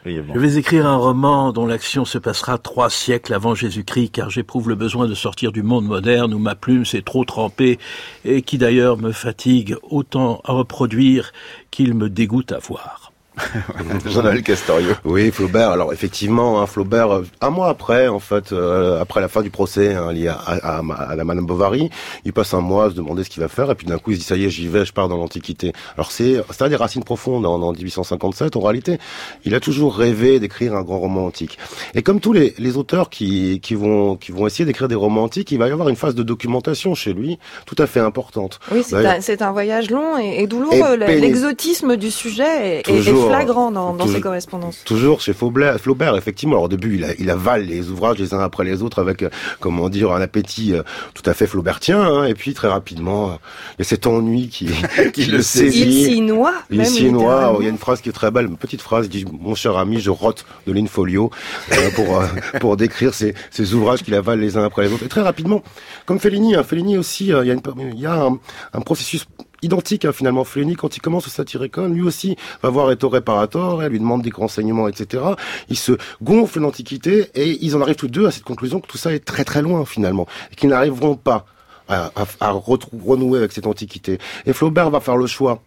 Je 0.07 0.39
vais 0.39 0.57
écrire 0.57 0.87
un 0.87 0.97
roman 0.97 1.53
dont 1.53 1.67
l'action 1.67 2.07
se 2.07 2.17
passera 2.17 2.57
trois 2.57 2.89
siècles 2.89 3.35
avant 3.35 3.55
Jésus-Christ, 3.55 4.11
car 4.11 4.31
j'éprouve 4.31 4.71
le 4.71 4.75
besoin 4.75 5.07
de 5.07 5.15
sortir 5.15 5.53
du 5.53 5.63
monde 5.63 5.85
moderne 5.85 6.33
où 6.33 6.39
ma 6.39 6.55
plume 6.55 6.87
s'est 6.87 7.03
trop 7.03 7.25
trempée 7.25 7.79
et 8.25 8.41
qui 8.41 8.57
d'ailleurs 8.57 8.97
me 8.97 9.13
fatigue 9.13 9.77
autant 9.83 10.41
à 10.45 10.53
reproduire 10.53 11.33
qu'il 11.71 11.95
me 11.95 12.09
dégoûte 12.09 12.53
à 12.53 12.59
voir. 12.59 13.13
Jean-Noël 14.07 14.43
Castorio. 14.43 14.91
Oui, 15.05 15.31
Flaubert. 15.31 15.71
Alors 15.71 15.93
effectivement, 15.93 16.61
hein, 16.61 16.67
Flaubert, 16.67 17.11
euh, 17.11 17.27
un 17.41 17.51
mois 17.51 17.69
après, 17.69 18.09
en 18.09 18.21
fait, 18.21 18.53
euh, 18.53 19.01
après 19.01 19.21
la 19.21 19.29
fin 19.29 19.43
du 19.43 19.51
procès 19.51 19.95
hein, 19.95 20.13
lié 20.13 20.29
à, 20.29 20.83
la 21.17 21.25
Madame 21.25 21.47
Bovary, 21.47 21.91
il 22.25 22.33
passe 22.33 22.55
un 22.55 22.61
mois 22.61 22.87
à 22.87 22.91
se 22.91 22.95
demander 22.95 23.25
ce 23.25 23.31
qu'il 23.31 23.43
va 23.43 23.49
faire, 23.49 23.71
et 23.71 23.75
puis 23.75 23.87
d'un 23.87 23.99
coup 23.99 24.11
il 24.11 24.17
se 24.17 24.21
dit 24.21 24.27
ça 24.27 24.37
y 24.37 24.45
est, 24.45 24.51
j'y 24.51 24.69
vais, 24.69 24.85
je 24.85 24.93
pars 24.93 25.09
dans 25.09 25.17
l'Antiquité. 25.17 25.73
Alors 25.97 26.13
c'est 26.13 26.43
ça 26.51 26.67
a 26.67 26.69
des 26.69 26.77
racines 26.77 27.05
profondes 27.05 27.47
en, 27.47 27.61
en, 27.63 27.73
1857. 27.73 28.57
En 28.57 28.61
réalité, 28.61 28.99
il 29.45 29.55
a 29.55 29.61
toujours 29.61 29.97
rêvé 29.97 30.41
d'écrire 30.41 30.75
un 30.75 30.83
grand 30.83 30.99
roman 30.99 31.27
antique. 31.27 31.59
Et 31.95 32.03
comme 32.03 32.21
tous 32.21 32.33
les, 32.33 32.55
les 32.59 32.77
auteurs 32.77 33.11
qui, 33.11 33.61
qui 33.61 33.75
vont 33.75 34.17
qui 34.17 34.33
vont 34.33 34.47
essayer 34.47 34.65
d'écrire 34.65 34.89
des 34.89 34.95
romans 34.95 35.25
antiques, 35.25 35.51
il 35.53 35.59
va 35.59 35.69
y 35.69 35.73
avoir 35.73 35.89
une 35.89 35.97
phase 35.97 36.15
de 36.15 36.23
documentation 36.23 36.95
chez 36.95 37.13
lui, 37.13 37.39
tout 37.67 37.77
à 37.79 37.87
fait 37.87 38.01
importante. 38.01 38.61
Oui, 38.73 38.83
c'est 38.85 39.43
un, 39.43 39.49
un, 39.49 39.53
voyage 39.53 39.91
long 39.91 40.19
et, 40.19 40.47
douloureux. 40.47 40.97
L'exotisme 40.97 41.97
du 41.97 42.11
sujet 42.11 42.83
est, 42.87 42.89
est 42.89 43.03
flagrant 43.31 43.71
dans, 43.71 43.95
dans 43.95 44.07
ses 44.07 44.21
correspondances. 44.21 44.83
Toujours 44.85 45.21
chez 45.21 45.33
Flaubert, 45.33 45.79
Flaubert, 45.79 46.17
effectivement. 46.17 46.55
Alors 46.55 46.65
au 46.65 46.69
début, 46.69 46.97
il, 46.97 47.05
a, 47.05 47.15
il 47.19 47.31
avale 47.31 47.65
les 47.65 47.91
ouvrages 47.91 48.19
les 48.19 48.35
uns 48.35 48.41
après 48.41 48.65
les 48.65 48.83
autres 48.83 49.01
avec, 49.01 49.23
euh, 49.23 49.31
comment 49.61 49.89
dire, 49.89 50.13
un 50.13 50.21
appétit 50.21 50.75
euh, 50.75 50.83
tout 51.15 51.29
à 51.29 51.35
fait 51.35 51.47
flaubertien. 51.47 52.01
Hein, 52.01 52.25
et 52.25 52.35
puis 52.35 52.55
très 52.55 52.69
rapidement, 52.69 53.39
il 53.79 53.81
y 53.81 53.83
a 53.83 53.85
cet 53.85 54.07
ennui 54.07 54.49
qui, 54.49 54.69
qui 55.13 55.27
le 55.27 55.43
saisit. 55.43 55.85
Il 55.85 56.05
s'y 56.07 56.21
noie. 56.21 56.55
Il 56.71 56.85
s'y 56.87 57.11
noie. 57.11 57.57
Il 57.61 57.65
y 57.65 57.67
a 57.67 57.71
une 57.71 57.79
phrase 57.79 58.01
qui 58.01 58.09
est 58.09 58.13
très 58.13 58.31
belle, 58.31 58.47
une 58.47 58.57
petite 58.57 58.83
phrase, 58.83 59.07
il 59.07 59.11
dit 59.11 59.25
Mon 59.33 59.55
cher 59.55 59.77
ami, 59.77 60.01
je 60.01 60.11
rote 60.11 60.45
de 60.67 60.73
l'infolio 60.73 61.31
euh, 61.73 61.91
pour, 61.95 62.23
pour 62.61 62.77
décrire 62.77 63.15
ces, 63.15 63.35
ces 63.51 63.75
ouvrages 63.75 64.03
qu'il 64.03 64.15
avale 64.15 64.41
les 64.41 64.57
uns 64.57 64.65
après 64.65 64.83
les 64.83 64.93
autres. 64.93 65.05
Et 65.05 65.09
très 65.09 65.23
rapidement, 65.23 65.63
comme 66.07 66.19
Fellini, 66.19 66.55
hein, 66.55 66.63
Fellini 66.63 66.99
aussi, 66.99 67.27
il 67.27 67.31
y 67.31 67.51
a, 67.51 67.55
une, 67.55 67.61
il 67.93 68.01
y 68.01 68.07
a 68.07 68.15
un, 68.15 68.39
un 68.73 68.81
processus 68.81 69.27
identique 69.63 70.05
hein, 70.05 70.13
finalement. 70.13 70.45
Fellini, 70.45 70.75
quand 70.75 70.97
il 70.97 71.01
commence 71.01 71.27
au 71.27 71.31
Satyricon, 71.31 71.89
lui 71.89 72.03
aussi 72.03 72.37
va 72.63 72.71
voir 72.71 72.91
Ettore 72.91 73.21
Paratore, 73.23 73.83
elle 73.83 73.93
lui 73.93 73.99
demande 73.99 74.23
des 74.23 74.31
renseignements, 74.31 74.89
etc. 74.89 75.23
Il 75.69 75.77
se 75.77 75.93
gonfle 76.23 76.61
l'Antiquité 76.61 77.27
et 77.35 77.59
ils 77.65 77.77
en 77.77 77.81
arrivent 77.81 77.97
tous 77.97 78.09
deux 78.09 78.27
à 78.27 78.31
cette 78.31 78.45
conclusion 78.45 78.81
que 78.81 78.87
tout 78.87 78.99
ça 78.99 79.13
est 79.13 79.25
très 79.25 79.45
très 79.45 79.63
loin 79.63 79.85
finalement 79.85 80.27
et 80.53 80.57
qu'ils 80.57 80.71
n'arriveront 80.71 81.17
pas 81.17 81.47
à, 81.89 82.13
à, 82.41 82.51
renouer 82.51 83.39
avec 83.39 83.53
cette 83.53 83.67
Antiquité. 83.67 84.19
Et 84.47 84.53
Flaubert 84.53 84.91
va 84.91 85.01
faire 85.01 85.17
le 85.17 85.27
choix. 85.27 85.63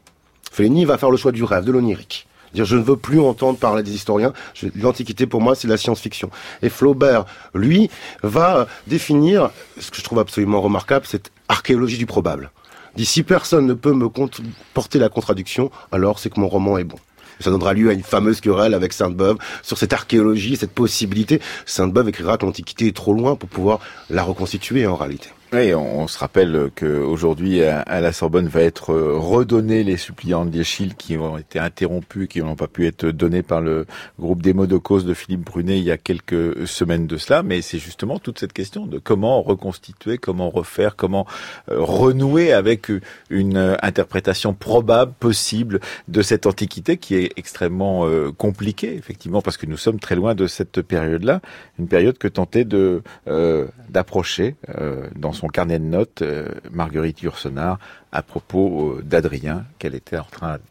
Fellini 0.51 0.85
va 0.85 0.97
faire 0.97 1.11
le 1.11 1.17
choix 1.17 1.31
du 1.31 1.43
rêve, 1.43 1.65
de 1.65 1.71
l'onirique. 1.71 2.27
Dire 2.53 2.65
je 2.65 2.77
ne 2.77 2.83
veux 2.83 2.97
plus 2.97 3.19
entendre 3.19 3.57
parler 3.57 3.83
des 3.83 3.93
historiens. 3.93 4.31
L'Antiquité 4.75 5.25
pour 5.25 5.41
moi 5.41 5.55
c'est 5.55 5.67
la 5.67 5.77
science-fiction. 5.77 6.29
Et 6.61 6.69
Flaubert, 6.69 7.25
lui, 7.53 7.89
va 8.21 8.67
définir 8.87 9.49
ce 9.79 9.91
que 9.91 9.97
je 9.97 10.03
trouve 10.03 10.19
absolument 10.19 10.61
remarquable, 10.61 11.05
cette 11.05 11.31
archéologie 11.49 11.97
du 11.97 12.05
probable 12.05 12.51
dit 12.95 13.05
si 13.05 13.23
personne 13.23 13.65
ne 13.65 13.73
peut 13.73 13.93
me 13.93 14.07
porter 14.73 14.99
la 14.99 15.09
contradiction, 15.09 15.71
alors 15.91 16.19
c'est 16.19 16.29
que 16.29 16.39
mon 16.39 16.47
roman 16.47 16.77
est 16.77 16.83
bon. 16.83 16.97
Ça 17.39 17.49
donnera 17.49 17.73
lieu 17.73 17.89
à 17.89 17.93
une 17.93 18.03
fameuse 18.03 18.41
querelle 18.41 18.73
avec 18.73 18.93
Sainte-Beuve 18.93 19.37
sur 19.63 19.77
cette 19.77 19.93
archéologie, 19.93 20.55
cette 20.55 20.71
possibilité. 20.71 21.41
Sainte-Beuve 21.65 22.09
écrira 22.09 22.37
que 22.37 22.45
l'Antiquité 22.45 22.87
est 22.87 22.95
trop 22.95 23.13
loin 23.13 23.35
pour 23.35 23.49
pouvoir 23.49 23.79
la 24.09 24.23
reconstituer 24.23 24.85
en 24.85 24.95
réalité. 24.95 25.29
Oui, 25.53 25.71
on, 25.75 26.07
se 26.07 26.17
rappelle 26.17 26.71
qu'aujourd'hui, 26.75 27.61
à, 27.61 28.01
la 28.01 28.11
Sorbonne 28.11 28.47
va 28.47 28.61
être 28.61 28.91
euh, 28.91 29.19
redonné 29.19 29.83
les 29.83 29.97
suppliants 29.97 30.45
d'Eschyle 30.45 30.95
qui 30.95 31.15
ont 31.15 31.37
été 31.37 31.59
interrompus, 31.59 32.27
qui 32.27 32.41
n'ont 32.41 32.55
pas 32.55 32.65
pu 32.65 32.87
être 32.87 33.05
donnés 33.05 33.43
par 33.43 33.61
le 33.61 33.85
groupe 34.19 34.41
des 34.41 34.53
mots 34.53 34.65
de 34.65 34.77
cause 34.77 35.05
de 35.05 35.13
Philippe 35.13 35.41
Brunet 35.41 35.77
il 35.77 35.83
y 35.83 35.91
a 35.91 35.97
quelques 35.97 36.67
semaines 36.67 37.05
de 37.05 37.17
cela. 37.17 37.43
Mais 37.43 37.61
c'est 37.61 37.77
justement 37.77 38.17
toute 38.17 38.39
cette 38.39 38.51
question 38.51 38.87
de 38.87 38.97
comment 38.97 39.43
reconstituer, 39.43 40.17
comment 40.17 40.49
refaire, 40.49 40.95
comment 40.95 41.27
euh, 41.69 41.81
renouer 41.81 42.51
avec 42.51 42.91
une 43.29 43.77
interprétation 43.83 44.55
probable, 44.55 45.13
possible 45.19 45.81
de 46.07 46.23
cette 46.23 46.47
antiquité 46.47 46.97
qui 46.97 47.13
est 47.13 47.31
extrêmement 47.35 48.07
euh, 48.07 48.31
compliquée, 48.31 48.95
effectivement, 48.95 49.43
parce 49.43 49.57
que 49.57 49.67
nous 49.67 49.77
sommes 49.77 49.99
très 49.99 50.15
loin 50.15 50.33
de 50.33 50.47
cette 50.47 50.81
période-là, 50.81 51.41
une 51.77 51.87
période 51.87 52.17
que 52.17 52.27
tentait 52.27 52.65
de 52.65 53.03
d'approcher 53.89 54.55
dans 55.15 55.31
son 55.31 55.42
carnet 55.49 55.79
de 55.79 55.83
notes, 55.83 56.21
euh, 56.21 56.47
Marguerite 56.71 57.21
Yourcenar, 57.21 57.77
à 58.11 58.21
propos 58.21 58.93
euh, 58.93 59.01
d'Adrien, 59.01 59.65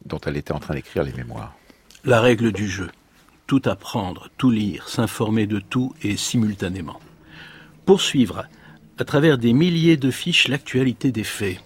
dont 0.06 0.20
elle 0.24 0.36
était 0.36 0.52
en 0.52 0.58
train 0.58 0.74
d'écrire 0.74 1.02
les 1.02 1.12
mémoires. 1.12 1.54
La 2.04 2.20
règle 2.20 2.52
du 2.52 2.68
jeu. 2.68 2.90
Tout 3.46 3.62
apprendre, 3.66 4.30
tout 4.38 4.50
lire, 4.50 4.88
s'informer 4.88 5.46
de 5.46 5.58
tout 5.58 5.94
et 6.02 6.16
simultanément. 6.16 7.00
Poursuivre, 7.84 8.46
à 8.98 9.04
travers 9.04 9.36
des 9.36 9.52
milliers 9.52 9.96
de 9.96 10.10
fiches, 10.10 10.48
l'actualité 10.48 11.12
des 11.12 11.24
faits. 11.24 11.58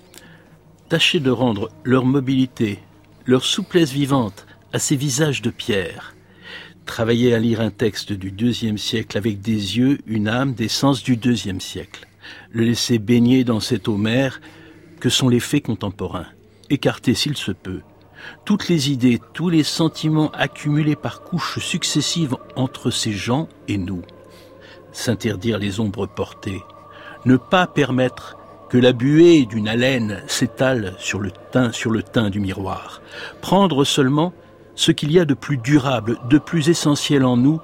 Tâcher 0.88 1.20
de 1.20 1.30
rendre 1.30 1.70
leur 1.84 2.04
mobilité, 2.04 2.80
leur 3.24 3.44
souplesse 3.44 3.92
vivante 3.92 4.46
à 4.72 4.78
ces 4.78 4.96
visages 4.96 5.42
de 5.42 5.50
pierre. 5.50 6.14
Travailler 6.86 7.34
à 7.34 7.38
lire 7.38 7.60
un 7.60 7.70
texte 7.70 8.12
du 8.12 8.30
deuxième 8.30 8.78
siècle 8.78 9.16
avec 9.16 9.40
des 9.40 9.78
yeux, 9.78 9.98
une 10.06 10.28
âme, 10.28 10.54
des 10.54 10.68
sens 10.68 11.02
du 11.02 11.16
deuxième 11.16 11.60
siècle 11.60 12.06
le 12.50 12.64
laisser 12.64 12.98
baigner 12.98 13.44
dans 13.44 13.60
cette 13.60 13.88
eau 13.88 13.96
mère 13.96 14.40
que 15.00 15.08
sont 15.08 15.28
les 15.28 15.40
faits 15.40 15.64
contemporains, 15.64 16.26
écarter 16.70 17.14
s'il 17.14 17.36
se 17.36 17.52
peut. 17.52 17.82
Toutes 18.44 18.68
les 18.68 18.90
idées, 18.90 19.20
tous 19.34 19.50
les 19.50 19.62
sentiments 19.62 20.30
accumulés 20.30 20.96
par 20.96 21.22
couches 21.22 21.58
successives 21.58 22.36
entre 22.56 22.90
ces 22.90 23.12
gens 23.12 23.48
et 23.68 23.78
nous, 23.78 24.02
s'interdire 24.92 25.58
les 25.58 25.80
ombres 25.80 26.06
portées, 26.06 26.62
ne 27.24 27.36
pas 27.36 27.66
permettre 27.66 28.38
que 28.68 28.78
la 28.78 28.92
buée 28.92 29.46
d'une 29.46 29.68
haleine 29.68 30.22
s'étale 30.26 30.94
sur 30.98 31.20
le 31.20 31.30
teint, 31.52 31.72
sur 31.72 31.90
le 31.90 32.02
teint 32.02 32.30
du 32.30 32.40
miroir, 32.40 33.00
prendre 33.40 33.84
seulement 33.84 34.32
ce 34.74 34.92
qu'il 34.92 35.12
y 35.12 35.18
a 35.18 35.24
de 35.24 35.34
plus 35.34 35.56
durable, 35.56 36.18
de 36.28 36.38
plus 36.38 36.68
essentiel 36.68 37.24
en 37.24 37.36
nous, 37.36 37.60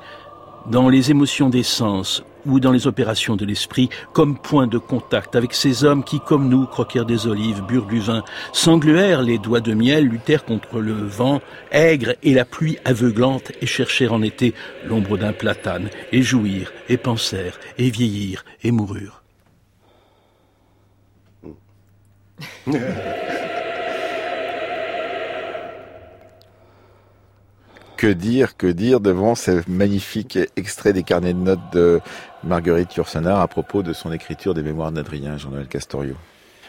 dans 0.66 0.88
les 0.88 1.10
émotions 1.10 1.48
des 1.48 1.64
sens 1.64 2.22
ou 2.47 2.61
dans 2.61 2.72
les 2.72 2.86
opérations 2.86 3.36
de 3.36 3.45
l'esprit, 3.45 3.88
comme 4.12 4.38
point 4.38 4.66
de 4.66 4.78
contact 4.78 5.36
avec 5.36 5.55
ces 5.55 5.84
hommes 5.84 6.05
qui, 6.05 6.20
comme 6.20 6.49
nous, 6.49 6.66
croquèrent 6.66 7.07
des 7.07 7.26
olives, 7.26 7.62
burent 7.62 7.86
du 7.86 8.01
vin, 8.01 8.22
s'engluèrent 8.53 9.22
les 9.22 9.38
doigts 9.38 9.61
de 9.61 9.74
miel, 9.74 10.07
luttèrent 10.07 10.45
contre 10.45 10.80
le 10.80 10.93
vent 10.93 11.40
aigre 11.70 12.14
et 12.22 12.34
la 12.34 12.45
pluie 12.45 12.78
aveuglante, 12.84 13.53
et 13.61 13.66
cherchèrent 13.66 14.12
en 14.12 14.22
été 14.22 14.55
l'ombre 14.86 15.16
d'un 15.16 15.32
platane, 15.32 15.88
et 16.12 16.22
jouirent, 16.22 16.72
et 16.88 16.97
pensèrent, 16.97 17.59
et 17.78 17.90
vieillirent, 17.90 18.45
et 18.62 18.70
moururent. 18.70 19.22
que 28.03 28.09
dire, 28.09 28.57
que 28.57 28.66
dire 28.66 28.98
devant 28.98 29.36
ce 29.36 29.62
magnifique 29.70 30.36
extrait 30.57 30.92
des 30.92 31.05
carnets 31.05 31.34
de 31.34 31.38
notes 31.38 31.72
de 31.72 32.00
Marguerite 32.42 32.96
Yourcenar 32.96 33.38
à 33.38 33.46
propos 33.46 33.84
de 33.84 33.92
son 33.92 34.11
écriture 34.11 34.55
des 34.55 34.64
mémoires 34.64 34.90
d'Adrien, 34.90 35.38
Jean-Noël 35.38 35.68
Castorio 35.68 36.16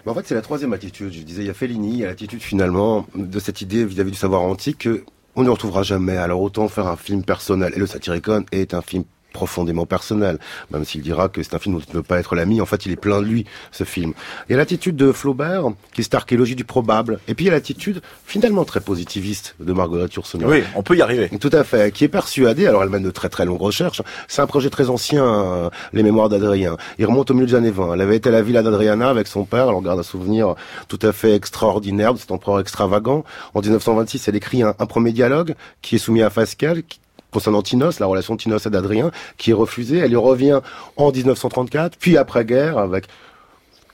en 0.06 0.14
fait, 0.14 0.28
c'est 0.28 0.36
la 0.36 0.42
troisième 0.42 0.74
attitude. 0.74 1.12
Je 1.12 1.24
disais, 1.24 1.42
il 1.44 1.48
y 1.48 1.50
a 1.50 1.56
Fellini, 1.56 1.94
il 1.94 2.00
y 2.00 2.04
a 2.04 2.10
l'attitude 2.10 2.42
finalement 2.42 3.08
de 3.16 3.40
cette 3.40 3.62
idée 3.62 3.84
vis-à-vis 3.84 4.12
du 4.12 4.18
savoir 4.18 4.42
antique 4.42 4.80
que 4.80 5.06
on 5.36 5.44
ne 5.44 5.50
retrouvera 5.50 5.82
jamais. 5.82 6.18
Alors 6.18 6.40
autant 6.42 6.68
faire 6.68 6.86
un 6.86 6.98
film 6.98 7.24
personnel. 7.24 7.74
Et 7.76 7.80
le 7.80 7.88
Satyricon 7.88 8.46
est 8.52 8.76
un 8.76 8.82
film 8.82 9.04
profondément 9.34 9.86
personnel, 9.86 10.40
même 10.72 10.86
s'il 10.86 11.02
dira 11.02 11.28
que 11.28 11.44
c'est 11.44 11.56
un 11.56 11.60
film 11.60 11.76
dont 11.76 11.82
il 11.82 11.90
ne 11.90 11.94
peut 11.94 12.04
pas 12.04 12.20
être 12.20 12.36
l'ami, 12.36 12.62
en 12.62 12.66
fait 12.66 12.86
il 12.86 12.92
est 12.92 12.98
plein 12.98 13.20
de 13.22 13.26
lui, 13.26 13.46
ce 13.72 13.84
film. 13.84 14.14
Il 14.48 14.54
y 14.54 14.56
a 14.56 14.58
l'attitude 14.58 14.96
de 14.96 15.12
Flaubert, 15.12 15.66
qui 15.94 16.02
est 16.02 16.04
cette 16.04 16.16
archéologie 16.16 16.56
du 16.56 16.64
probable, 16.64 17.20
et 17.28 17.34
puis 17.34 17.46
il 17.46 17.48
y 17.48 17.52
a 17.52 17.54
l'attitude 17.54 18.02
finalement 18.26 18.64
très 18.64 18.80
positiviste 18.80 19.56
de 19.60 19.74
Marguerite 19.74 20.14
Yourcenar. 20.14 20.50
Oui, 20.50 20.64
on 20.76 20.84
peut 20.84 20.96
y 20.96 21.02
arriver. 21.02 21.30
Tout 21.40 21.50
à 21.52 21.64
fait, 21.64 21.92
qui 21.92 22.04
est 22.06 22.10
persuadée, 22.10 22.68
alors 22.68 22.84
elle 22.84 22.90
mène 22.90 23.04
de 23.04 23.12
très 23.12 23.30
très 23.30 23.46
longues 23.46 23.62
recherches, 23.62 24.02
c'est 24.28 24.42
un 24.42 24.48
projet 24.48 24.70
très 24.70 24.90
ancien, 24.90 25.26
euh, 25.26 25.70
les 25.92 26.04
mémoires 26.04 26.30
d'Adrien. 26.30 26.78
Il 27.00 27.06
remonte 27.06 27.32
au 27.32 27.34
milieu 27.34 27.48
des 27.48 27.56
années 27.56 27.72
20. 27.72 27.96
Elle 27.96 28.02
avait 28.02 28.16
été 28.16 28.30
à 28.30 28.32
la 28.32 28.42
villa 28.42 28.62
d'Adriana 28.62 29.10
avec 29.10 29.28
son 29.28 29.44
père, 29.44 29.68
elle 29.68 29.76
en 29.76 29.82
garde 29.82 30.00
un 30.00 30.04
souvenir 30.04 30.56
tout 30.88 31.00
à 31.02 31.12
fait 31.12 31.36
extraordinaire 31.36 32.14
de 32.14 32.20
cet 32.20 32.32
empereur 32.32 32.60
extravagant. 32.60 33.24
En 33.54 33.62
1926, 33.62 34.28
elle 34.28 34.36
écrit 34.36 34.64
un, 34.64 34.76
un 34.78 34.86
premier 34.86 35.12
dialogue 35.12 35.56
qui 35.82 35.96
est 35.96 36.00
soumis 36.00 36.22
à 36.22 36.30
Fasquelle, 36.30 36.84
concernant 37.34 37.62
Tinos, 37.62 38.00
la 38.00 38.06
relation 38.06 38.38
Tinos 38.38 38.66
et 38.66 38.70
d'Adrien, 38.70 39.12
qui 39.38 39.52
est 39.52 39.56
refusée. 39.56 39.98
Elle 39.98 40.12
y 40.12 40.16
revient 40.16 40.62
en 40.96 41.12
1934, 41.12 41.98
puis 41.98 42.18
après-guerre, 42.18 42.78
avec 42.78 43.08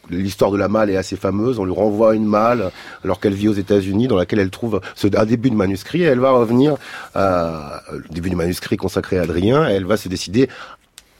l'histoire 0.09 0.51
de 0.51 0.57
la 0.57 0.67
malle 0.67 0.89
est 0.89 0.97
assez 0.97 1.15
fameuse. 1.15 1.59
On 1.59 1.65
lui 1.65 1.73
renvoie 1.73 2.15
une 2.15 2.25
malle 2.25 2.71
alors 3.03 3.19
qu'elle 3.19 3.33
vit 3.33 3.47
aux 3.47 3.53
États-Unis, 3.53 4.07
dans 4.07 4.17
laquelle 4.17 4.39
elle 4.39 4.49
trouve 4.49 4.81
ce, 4.95 5.07
un 5.15 5.25
début 5.25 5.49
de 5.49 5.55
manuscrit. 5.55 6.01
Et 6.01 6.05
elle 6.05 6.19
va 6.19 6.31
revenir 6.31 6.75
à, 7.15 7.81
le 7.91 8.07
début 8.09 8.29
du 8.29 8.35
manuscrit 8.35 8.77
consacré 8.77 9.17
à 9.17 9.23
Adrien. 9.23 9.69
Et 9.69 9.73
elle 9.73 9.85
va 9.85 9.97
se 9.97 10.09
décider 10.09 10.49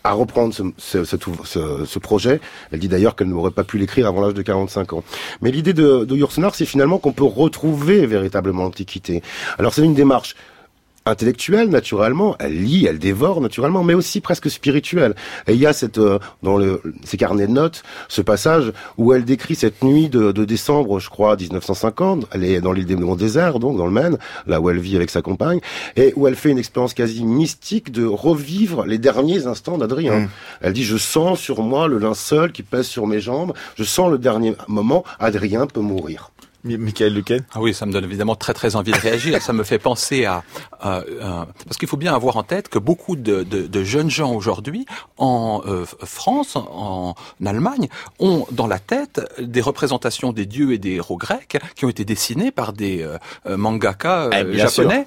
à 0.03 0.13
reprendre 0.13 0.53
ce 0.78 1.99
projet. 1.99 2.39
Elle 2.72 2.80
dit 2.80 2.88
d'ailleurs 2.88 3.15
qu'elle 3.15 3.28
n'aurait 3.28 3.51
pas 3.51 3.63
pu 3.63 3.78
l'écrire 3.78 4.07
avant 4.07 4.22
l'âge 4.22 4.34
de 4.34 4.41
45 4.41 4.93
ans. 4.93 5.03
Mais 5.41 5.51
l'idée 5.51 5.74
de, 5.74 6.05
de 6.05 6.28
c'est 6.53 6.65
finalement 6.65 6.99
qu'on 6.99 7.11
peut 7.11 7.26
retrouver 7.26 8.05
véritablement 8.05 8.63
l'Antiquité. 8.63 9.22
Alors 9.57 9.74
c'est 9.74 9.84
une 9.84 9.93
démarche 9.93 10.36
intellectuelle 11.10 11.70
naturellement, 11.70 12.36
elle 12.39 12.64
lit, 12.64 12.86
elle 12.86 12.99
dévore 12.99 13.41
naturellement, 13.41 13.84
mais 13.84 13.93
aussi 13.93 14.22
presque 14.22 14.49
spirituelle. 14.49 15.16
Et 15.47 15.53
il 15.53 15.60
y 15.60 15.66
a 15.66 15.74
cette 15.74 15.97
euh, 15.97 16.20
dans 16.43 16.57
le, 16.57 16.82
ces 17.03 17.18
carnets 17.18 17.47
de 17.47 17.51
notes 17.51 17.84
ce 18.07 18.22
passage 18.22 18.72
où 18.97 19.14
elle 19.14 19.26
décrit 19.26 19.55
cette 19.55 19.84
nuit 19.84 20.10
de, 20.10 20.32
de 20.32 20.45
décembre, 20.45 20.99
je 20.99 21.10
crois, 21.10 21.36
1950. 21.36 22.28
Elle 22.32 22.43
est 22.43 22.62
dans 22.62 22.72
l'île 22.72 22.86
des 22.86 22.95
désert, 23.16 23.60
donc 23.60 23.78
dans 23.78 23.86
le 23.86 23.91
Maine, 23.91 24.18
là 24.47 24.62
où 24.62 24.70
elle 24.70 24.80
vit 24.80 24.95
avec 24.95 25.10
sa 25.10 25.22
compagne, 25.22 25.60
et 25.95 26.14
où 26.16 26.28
elle 26.28 26.36
fait 26.36 26.49
une 26.49 26.57
expérience 26.57 26.93
quasi 26.93 27.24
mystique 27.24 27.91
de 27.91 28.05
revivre 28.05 28.86
les 28.86 28.97
derniers 28.97 29.47
instants 29.47 29.78
d'Adrien. 29.78 30.20
Mm. 30.20 30.30
Elle 30.62 30.74
dit 30.74 30.84
je 30.84 30.97
sens 30.97 31.39
sur 31.39 31.62
moi 31.62 31.88
le 31.88 31.97
linceul 31.97 32.51
qui 32.51 32.64
pèse 32.64 32.88
sur 32.88 33.07
mes 33.07 33.20
jambes, 33.20 33.53
je 33.78 33.84
sens 33.84 34.12
le 34.12 34.18
dernier 34.18 34.55
moment, 34.68 35.03
Adrien 35.20 35.68
peut 35.68 35.82
mourir. 35.82 36.32
Michael 36.64 37.14
Luquen 37.14 37.43
Ah 37.53 37.62
oui, 37.62 37.74
ça 37.74 37.86
me 37.86 37.91
donne 37.91 38.03
évidemment 38.03 38.36
très 38.36 38.53
très 38.53 38.76
envie 38.76 38.91
de 38.91 38.97
réagir. 38.97 39.41
ça 39.41 39.53
me 39.53 39.64
fait 39.64 39.80
penser 39.80 40.26
à... 40.26 40.43
parce 40.82 41.78
qu'il 41.78 41.88
faut 41.88 41.97
bien 41.97 42.14
avoir 42.14 42.38
en 42.38 42.43
tête 42.43 42.70
que 42.70 42.80
beaucoup 42.80 43.16
de, 43.16 43.43
de, 43.43 43.68
de 43.68 43.84
jeunes 43.84 44.10
gens 44.10 44.34
aujourd'hui, 44.34 44.86
en 45.18 45.62
euh, 45.66 45.86
France, 46.03 46.55
en 46.55 47.16
Allemagne, 47.45 47.88
ont 48.20 48.45
dans 48.51 48.68
la 48.68 48.80
tête 48.80 49.22
des 49.39 49.62
représentations 49.62 50.34
des 50.34 50.45
dieux 50.45 50.74
et 50.74 50.78
des 50.78 50.95
héros 50.95 51.18
grecs 51.18 51.57
qui 51.76 51.86
ont 51.86 51.89
été 51.89 52.05
dessinés 52.05 52.51
par 52.51 52.74
des 52.74 53.03
euh, 53.03 53.57
mangaka 53.57 54.30
eh, 54.34 54.57
japonais 54.57 55.05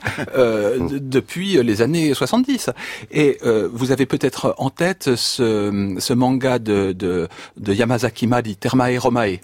depuis 0.90 1.62
les 1.62 1.82
années 1.82 2.14
70. 2.14 2.70
Et 3.10 3.38
vous 3.72 3.92
avez 3.92 4.06
peut-être 4.06 4.54
en 4.58 4.70
tête 4.70 5.14
ce, 5.16 5.96
ce 5.98 6.12
manga 6.12 6.58
de, 6.58 6.92
de, 6.92 7.28
de 7.56 7.74
Yamazaki 7.74 8.26
Madi, 8.26 8.56
Termae 8.56 8.98
Romae. 8.98 9.38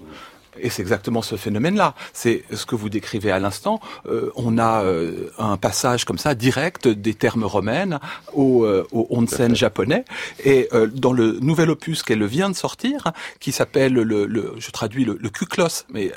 Et 0.60 0.70
c'est 0.70 0.82
exactement 0.82 1.22
ce 1.22 1.36
phénomène-là. 1.36 1.94
C'est 2.12 2.44
ce 2.52 2.66
que 2.66 2.74
vous 2.74 2.88
décrivez 2.88 3.30
à 3.30 3.38
l'instant. 3.38 3.80
Euh, 4.06 4.30
on 4.36 4.58
a 4.58 4.82
euh, 4.82 5.30
un 5.38 5.56
passage 5.56 6.04
comme 6.04 6.18
ça 6.18 6.34
direct 6.34 6.88
des 6.88 7.14
termes 7.14 7.44
romaines 7.44 7.98
au, 8.32 8.64
euh, 8.64 8.86
au 8.92 9.06
onsen 9.10 9.54
japonais. 9.54 10.04
Et 10.44 10.68
dans 10.94 11.12
le 11.12 11.38
nouvel 11.40 11.70
opus 11.70 12.02
qu'elle 12.02 12.24
vient 12.24 12.50
de 12.50 12.56
sortir, 12.56 13.12
qui 13.40 13.52
s'appelle 13.52 13.94
le, 13.94 14.26
le, 14.26 14.54
je 14.58 14.70
traduis 14.70 15.04
le, 15.04 15.18
le 15.20 15.28
kuklos, 15.30 15.84
mais 15.92 16.12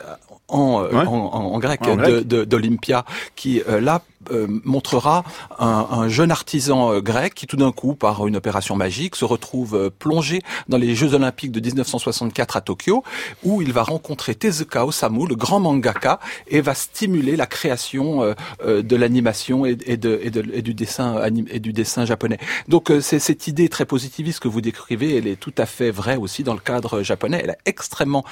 en, 0.48 0.86
en, 0.94 1.08
en, 1.08 1.60
grec, 1.60 1.82
d'Olympia, 2.26 3.06
qui 3.36 3.62
là 3.68 4.02
euh, 4.30 4.46
montrera 4.66 5.24
un, 5.58 5.88
un, 5.90 6.08
jeune 6.08 6.30
artisan 6.30 6.94
euh, 6.94 7.02
grec 7.02 7.34
qui 7.34 7.48
tout 7.48 7.58
d'un 7.58 7.72
coup, 7.72 7.96
par 7.96 8.28
une 8.28 8.36
opération 8.36 8.76
magique, 8.76 9.16
se 9.16 9.26
retrouve 9.26 9.76
euh, 9.76 9.90
plongé 9.90 10.42
dans 10.70 10.78
les 10.78 10.94
Jeux 10.94 11.16
Olympiques 11.16 11.52
de 11.52 11.60
1964 11.60 12.56
à 12.56 12.62
Tokyo, 12.62 13.04
où 13.44 13.64
il 13.64 13.74
va 13.74 13.82
rencontrer 13.82 14.36
Tezuka 14.36 14.86
Osamu, 14.86 15.28
le 15.28 15.36
grand 15.36 15.60
mangaka, 15.60 16.20
et 16.48 16.62
va 16.62 16.76
stimuler 16.76 17.36
la 17.36 17.48
création 17.48 18.36
de 18.66 18.96
l'animation 18.96 19.66
et, 19.66 19.76
de, 19.76 20.20
et, 20.22 20.30
de, 20.30 20.46
et, 20.54 20.62
du 20.62 20.74
dessin 20.74 21.22
et 21.50 21.60
du 21.60 21.74
dessin 21.74 22.06
japonais. 22.06 22.38
Donc 22.68 22.92
c'est 23.02 23.20
cette 23.20 23.48
idée 23.48 23.70
très 23.70 23.86
positiviste 23.86 24.40
que 24.40 24.48
vous 24.48 24.62
décrivez, 24.62 25.18
elle 25.18 25.28
est 25.28 25.40
tout 25.40 25.54
à 25.58 25.66
fait 25.66 25.92
vraie 25.92 26.18
aussi 26.18 26.44
dans 26.44 26.54
le 26.54 26.60
cadre 26.60 27.02
japonais. 27.02 27.42
Elle 27.44 27.52
a 27.52 27.58
extrêmement 27.66 28.24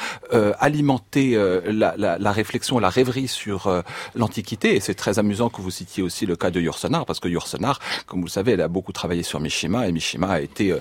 alimenté 0.59 1.35
la, 1.65 1.95
la, 1.97 2.17
la, 2.17 2.31
réflexion, 2.31 2.79
la 2.79 2.89
rêverie 2.89 3.27
sur 3.27 3.83
l'Antiquité, 4.15 4.75
et 4.75 4.79
c'est 4.79 4.95
très 4.95 5.19
amusant 5.19 5.49
que 5.49 5.61
vous 5.61 5.78
citiez 5.79 6.03
aussi 6.03 6.25
le 6.25 6.35
cas 6.35 6.51
de 6.51 6.59
Yursenar, 6.59 7.05
parce 7.05 7.21
que 7.21 7.29
Yursenar, 7.29 7.79
comme 8.05 8.19
vous 8.19 8.25
le 8.25 8.31
savez, 8.31 8.51
elle 8.53 8.61
a 8.61 8.67
beaucoup 8.67 8.91
travaillé 8.91 9.23
sur 9.23 9.39
Mishima, 9.39 9.87
et 9.87 9.91
Mishima 9.93 10.27
a 10.27 10.41
été, 10.41 10.73
euh, 10.73 10.79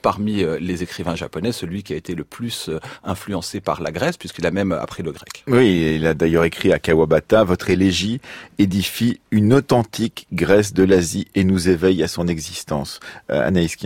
parmi 0.00 0.42
euh, 0.42 0.58
les 0.58 0.82
écrivains 0.82 1.16
japonais, 1.16 1.52
celui 1.52 1.82
qui 1.82 1.92
a 1.92 1.96
été 1.96 2.14
le 2.14 2.24
plus 2.24 2.70
euh, 2.70 2.80
influencé 3.04 3.60
par 3.60 3.82
la 3.82 3.92
Grèce, 3.92 4.16
puisqu'il 4.16 4.46
a 4.46 4.50
même 4.50 4.72
appris 4.72 5.02
le 5.02 5.12
grec. 5.12 5.44
Oui, 5.46 5.96
il 5.96 6.06
a 6.06 6.14
d'ailleurs 6.14 6.44
écrit 6.44 6.72
à 6.72 6.78
Kawabata, 6.78 7.44
votre 7.44 7.68
élégie 7.68 8.20
édifie 8.58 9.20
une 9.30 9.52
authentique 9.52 10.26
Grèce 10.32 10.72
de 10.72 10.82
l'Asie 10.82 11.26
et 11.34 11.44
nous 11.44 11.68
éveille 11.68 12.02
à 12.02 12.08
son 12.08 12.26
existence. 12.26 13.00
Euh, 13.30 13.46
Anaïs 13.46 13.76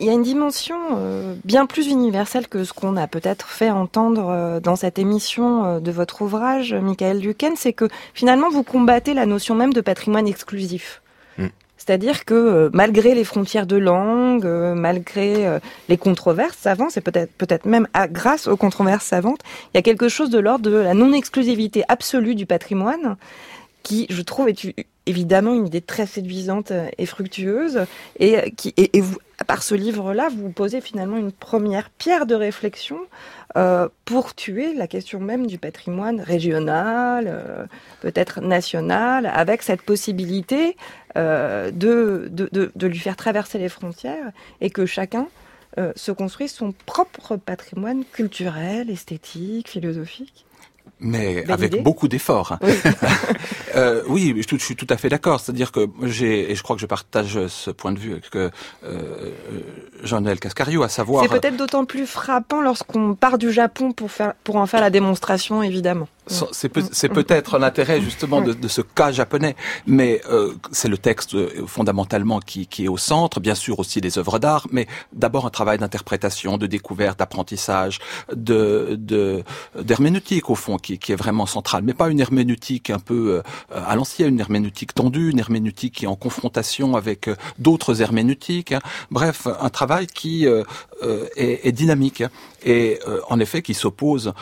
Il 0.00 0.06
y 0.06 0.08
a 0.08 0.12
une 0.12 0.22
dimension 0.22 0.76
bien 1.44 1.66
plus 1.66 1.88
universelle 1.88 2.48
que 2.48 2.64
ce 2.64 2.72
qu'on 2.72 2.96
a 2.96 3.06
peut-être 3.06 3.48
fait 3.48 3.70
entendre 3.70 4.60
dans 4.62 4.76
cette 4.76 4.98
émission 4.98 5.80
de 5.80 5.90
votre 5.90 6.22
ouvrage, 6.22 6.72
Michael 6.72 7.20
Duquesne, 7.20 7.56
c'est 7.56 7.72
que 7.72 7.88
finalement 8.14 8.48
vous 8.50 8.62
combattez 8.62 9.12
la 9.14 9.26
notion 9.26 9.54
même 9.54 9.72
de 9.72 9.81
patrimoine 9.82 10.26
exclusif. 10.26 11.02
Mm. 11.38 11.46
C'est-à-dire 11.76 12.24
que 12.24 12.34
euh, 12.34 12.70
malgré 12.72 13.14
les 13.14 13.24
frontières 13.24 13.66
de 13.66 13.76
langue, 13.76 14.46
euh, 14.46 14.74
malgré 14.74 15.46
euh, 15.46 15.58
les 15.88 15.96
controverses 15.96 16.58
savantes, 16.58 16.96
et 16.96 17.00
peut-être 17.00 17.32
peut-être 17.32 17.66
même 17.66 17.88
grâce 18.10 18.46
aux 18.46 18.56
controverses 18.56 19.06
savantes, 19.06 19.40
il 19.72 19.76
y 19.76 19.78
a 19.78 19.82
quelque 19.82 20.08
chose 20.08 20.30
de 20.30 20.38
l'ordre 20.38 20.70
de 20.70 20.76
la 20.76 20.94
non-exclusivité 20.94 21.82
absolue 21.88 22.34
du 22.34 22.46
patrimoine 22.46 23.16
qui, 23.82 24.06
je 24.10 24.22
trouve, 24.22 24.48
est 24.48 24.86
évidemment 25.06 25.54
une 25.54 25.66
idée 25.66 25.80
très 25.80 26.06
séduisante 26.06 26.72
et 26.98 27.06
fructueuse, 27.06 27.86
et 28.18 28.52
qui 28.52 28.74
et, 28.76 29.00
vous, 29.00 29.18
par 29.46 29.62
ce 29.62 29.74
livre-là, 29.74 30.28
vous 30.34 30.50
posez 30.50 30.80
finalement 30.80 31.16
une 31.16 31.32
première 31.32 31.90
pierre 31.90 32.26
de 32.26 32.34
réflexion 32.34 32.98
euh, 33.56 33.88
pour 34.04 34.34
tuer 34.34 34.74
la 34.74 34.86
question 34.86 35.20
même 35.20 35.46
du 35.46 35.58
patrimoine 35.58 36.20
régional, 36.20 37.24
euh, 37.28 37.66
peut-être 38.00 38.40
national, 38.40 39.26
avec 39.26 39.62
cette 39.62 39.82
possibilité 39.82 40.76
euh, 41.16 41.70
de, 41.70 42.28
de, 42.30 42.70
de, 42.74 42.86
lui 42.86 42.98
faire 42.98 43.16
traverser 43.16 43.58
les 43.58 43.68
frontières 43.68 44.30
et 44.60 44.70
que 44.70 44.86
chacun 44.86 45.28
euh, 45.78 45.92
se 45.96 46.12
construise 46.12 46.52
son 46.52 46.72
propre 46.86 47.36
patrimoine 47.36 48.04
culturel, 48.04 48.90
esthétique, 48.90 49.68
philosophique 49.68 50.46
mais 51.02 51.44
avec 51.50 51.82
beaucoup 51.82 52.08
d'efforts. 52.08 52.56
Oui. 52.62 52.72
euh, 53.76 54.02
oui, 54.08 54.34
je, 54.48 54.56
je, 54.56 54.64
suis 54.64 54.76
tout 54.76 54.86
à 54.88 54.96
fait 54.96 55.08
d'accord. 55.08 55.40
C'est-à-dire 55.40 55.72
que 55.72 55.88
j'ai, 56.02 56.50
et 56.50 56.54
je 56.54 56.62
crois 56.62 56.76
que 56.76 56.82
je 56.82 56.86
partage 56.86 57.46
ce 57.48 57.70
point 57.70 57.92
de 57.92 57.98
vue 57.98 58.12
avec 58.12 58.34
euh, 58.36 58.50
Jean-Noël 60.02 60.38
Cascario, 60.38 60.82
à 60.82 60.88
savoir. 60.88 61.24
C'est 61.24 61.40
peut-être 61.40 61.56
d'autant 61.56 61.84
plus 61.84 62.06
frappant 62.06 62.60
lorsqu'on 62.60 63.14
part 63.14 63.38
du 63.38 63.52
Japon 63.52 63.92
pour 63.92 64.10
faire, 64.10 64.34
pour 64.44 64.56
en 64.56 64.66
faire 64.66 64.80
la 64.80 64.90
démonstration, 64.90 65.62
évidemment. 65.62 66.08
C'est 66.52 66.68
peut, 66.68 66.82
peut-être 67.08 67.58
l'intérêt 67.58 68.00
justement 68.00 68.40
de, 68.40 68.52
de, 68.52 68.68
ce 68.68 68.80
cas 68.80 69.12
japonais, 69.12 69.56
mais 69.86 70.20
euh, 70.30 70.54
c'est 70.70 70.88
le 70.88 70.98
texte 70.98 71.34
euh, 71.34 71.66
fondamentalement 71.66 72.40
qui, 72.40 72.66
qui, 72.66 72.84
est 72.84 72.88
au 72.88 72.96
centre, 72.96 73.40
bien 73.40 73.54
sûr 73.54 73.78
aussi 73.78 74.00
les 74.00 74.18
œuvres 74.18 74.38
d'art, 74.38 74.66
mais 74.70 74.86
d'abord 75.12 75.46
un 75.46 75.50
travail 75.50 75.78
d'interprétation, 75.78 76.58
de 76.58 76.66
découverte, 76.66 77.18
d'apprentissage, 77.18 77.98
de 78.34 78.98
d'herméneutique 79.78 80.50
au 80.50 80.54
fond, 80.54 80.76
qui, 80.76 80.98
qui, 80.98 81.12
est 81.12 81.16
vraiment 81.16 81.46
central, 81.46 81.82
mais 81.84 81.94
pas 81.94 82.08
une 82.08 82.20
herméneutique 82.20 82.90
un 82.90 82.98
peu 82.98 83.42
euh, 83.74 83.80
à 83.86 83.94
l'ancienne, 83.96 84.34
une 84.34 84.40
herméneutique 84.40 84.94
tendue, 84.94 85.30
une 85.30 85.38
herméneutique 85.38 85.94
qui 85.96 86.04
est 86.04 86.08
en 86.08 86.16
confrontation 86.16 86.96
avec 86.96 87.28
euh, 87.28 87.36
d'autres 87.58 88.02
herméneutiques. 88.02 88.72
Hein. 88.72 88.80
Bref, 89.10 89.46
un 89.60 89.70
travail 89.70 90.06
qui 90.06 90.46
est, 90.46 90.62
est, 91.36 91.72
dynamique 91.72 92.22
et 92.64 92.98
en 93.28 93.40
effet 93.40 93.62
qui 93.62 93.74
s'oppose 93.74 94.32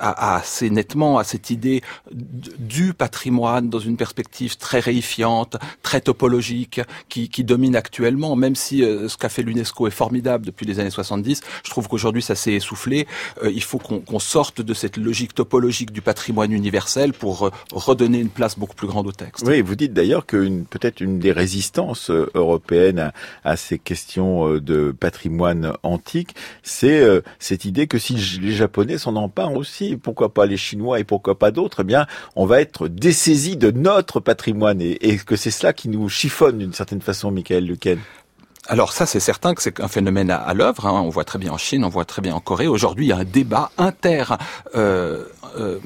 assez 0.00 0.70
nettement 0.70 1.17
à 1.18 1.24
cette 1.24 1.50
idée 1.50 1.82
du 2.10 2.94
patrimoine 2.94 3.68
dans 3.68 3.78
une 3.78 3.96
perspective 3.96 4.56
très 4.56 4.80
réifiante, 4.80 5.56
très 5.82 6.00
topologique, 6.00 6.80
qui, 7.08 7.28
domine 7.44 7.76
actuellement, 7.76 8.36
même 8.36 8.54
si 8.54 8.82
euh, 8.82 9.08
ce 9.08 9.16
qu'a 9.16 9.28
fait 9.28 9.42
l'UNESCO 9.42 9.86
est 9.86 9.92
formidable 9.92 10.44
depuis 10.44 10.66
les 10.66 10.80
années 10.80 10.90
70, 10.90 11.40
je 11.64 11.70
trouve 11.70 11.88
qu'aujourd'hui 11.88 12.22
ça 12.22 12.34
s'est 12.34 12.52
essoufflé. 12.52 13.06
Euh, 13.42 13.50
il 13.50 13.62
faut 13.62 13.78
qu'on 13.78 14.18
sorte 14.18 14.60
de 14.60 14.74
cette 14.74 14.96
logique 14.96 15.34
topologique 15.34 15.92
du 15.92 16.02
patrimoine 16.02 16.52
universel 16.52 17.12
pour 17.12 17.46
euh, 17.46 17.50
redonner 17.72 18.18
une 18.18 18.28
place 18.28 18.58
beaucoup 18.58 18.74
plus 18.74 18.88
grande 18.88 19.06
au 19.06 19.12
texte. 19.12 19.44
Oui, 19.46 19.60
vous 19.60 19.76
dites 19.76 19.92
d'ailleurs 19.92 20.26
que 20.26 20.62
peut-être 20.64 21.00
une 21.00 21.18
des 21.18 21.32
résistances 21.32 22.10
européennes 22.10 23.12
à 23.44 23.56
ces 23.56 23.78
questions 23.78 24.58
de 24.58 24.94
patrimoine 24.98 25.72
antique, 25.82 26.34
c'est 26.62 27.02
cette 27.38 27.64
idée 27.64 27.86
que 27.86 27.98
si 27.98 28.14
les 28.40 28.52
Japonais 28.52 28.98
s'en 28.98 29.16
emparent 29.16 29.54
aussi, 29.54 29.96
pourquoi 29.96 30.32
pas 30.34 30.46
les 30.46 30.56
Chinois 30.56 30.97
et 30.98 31.04
pourquoi 31.04 31.38
pas 31.38 31.50
d'autres, 31.50 31.80
eh 31.80 31.84
bien, 31.84 32.06
on 32.36 32.46
va 32.46 32.60
être 32.60 32.88
dessaisi 32.88 33.56
de 33.56 33.70
notre 33.70 34.20
patrimoine 34.20 34.80
et, 34.80 35.18
que 35.18 35.36
c'est 35.36 35.50
cela 35.50 35.72
qui 35.72 35.88
nous 35.88 36.08
chiffonne 36.08 36.58
d'une 36.58 36.72
certaine 36.72 37.00
façon, 37.00 37.30
Michael 37.30 37.66
Lequel. 37.66 37.98
Alors 38.68 38.92
ça, 38.92 39.06
c'est 39.06 39.20
certain 39.20 39.54
que 39.54 39.62
c'est 39.62 39.80
un 39.80 39.88
phénomène 39.88 40.30
à, 40.30 40.52
l'œuvre. 40.52 40.86
Hein. 40.86 41.00
On 41.02 41.08
voit 41.08 41.24
très 41.24 41.38
bien 41.38 41.52
en 41.52 41.58
Chine, 41.58 41.84
on 41.84 41.88
voit 41.88 42.04
très 42.04 42.20
bien 42.20 42.34
en 42.34 42.40
Corée. 42.40 42.66
Aujourd'hui, 42.66 43.06
il 43.06 43.08
y 43.08 43.12
a 43.12 43.18
un 43.18 43.24
débat 43.24 43.70
inter 43.78 44.24
euh, 44.74 45.24
euh, 45.58 45.78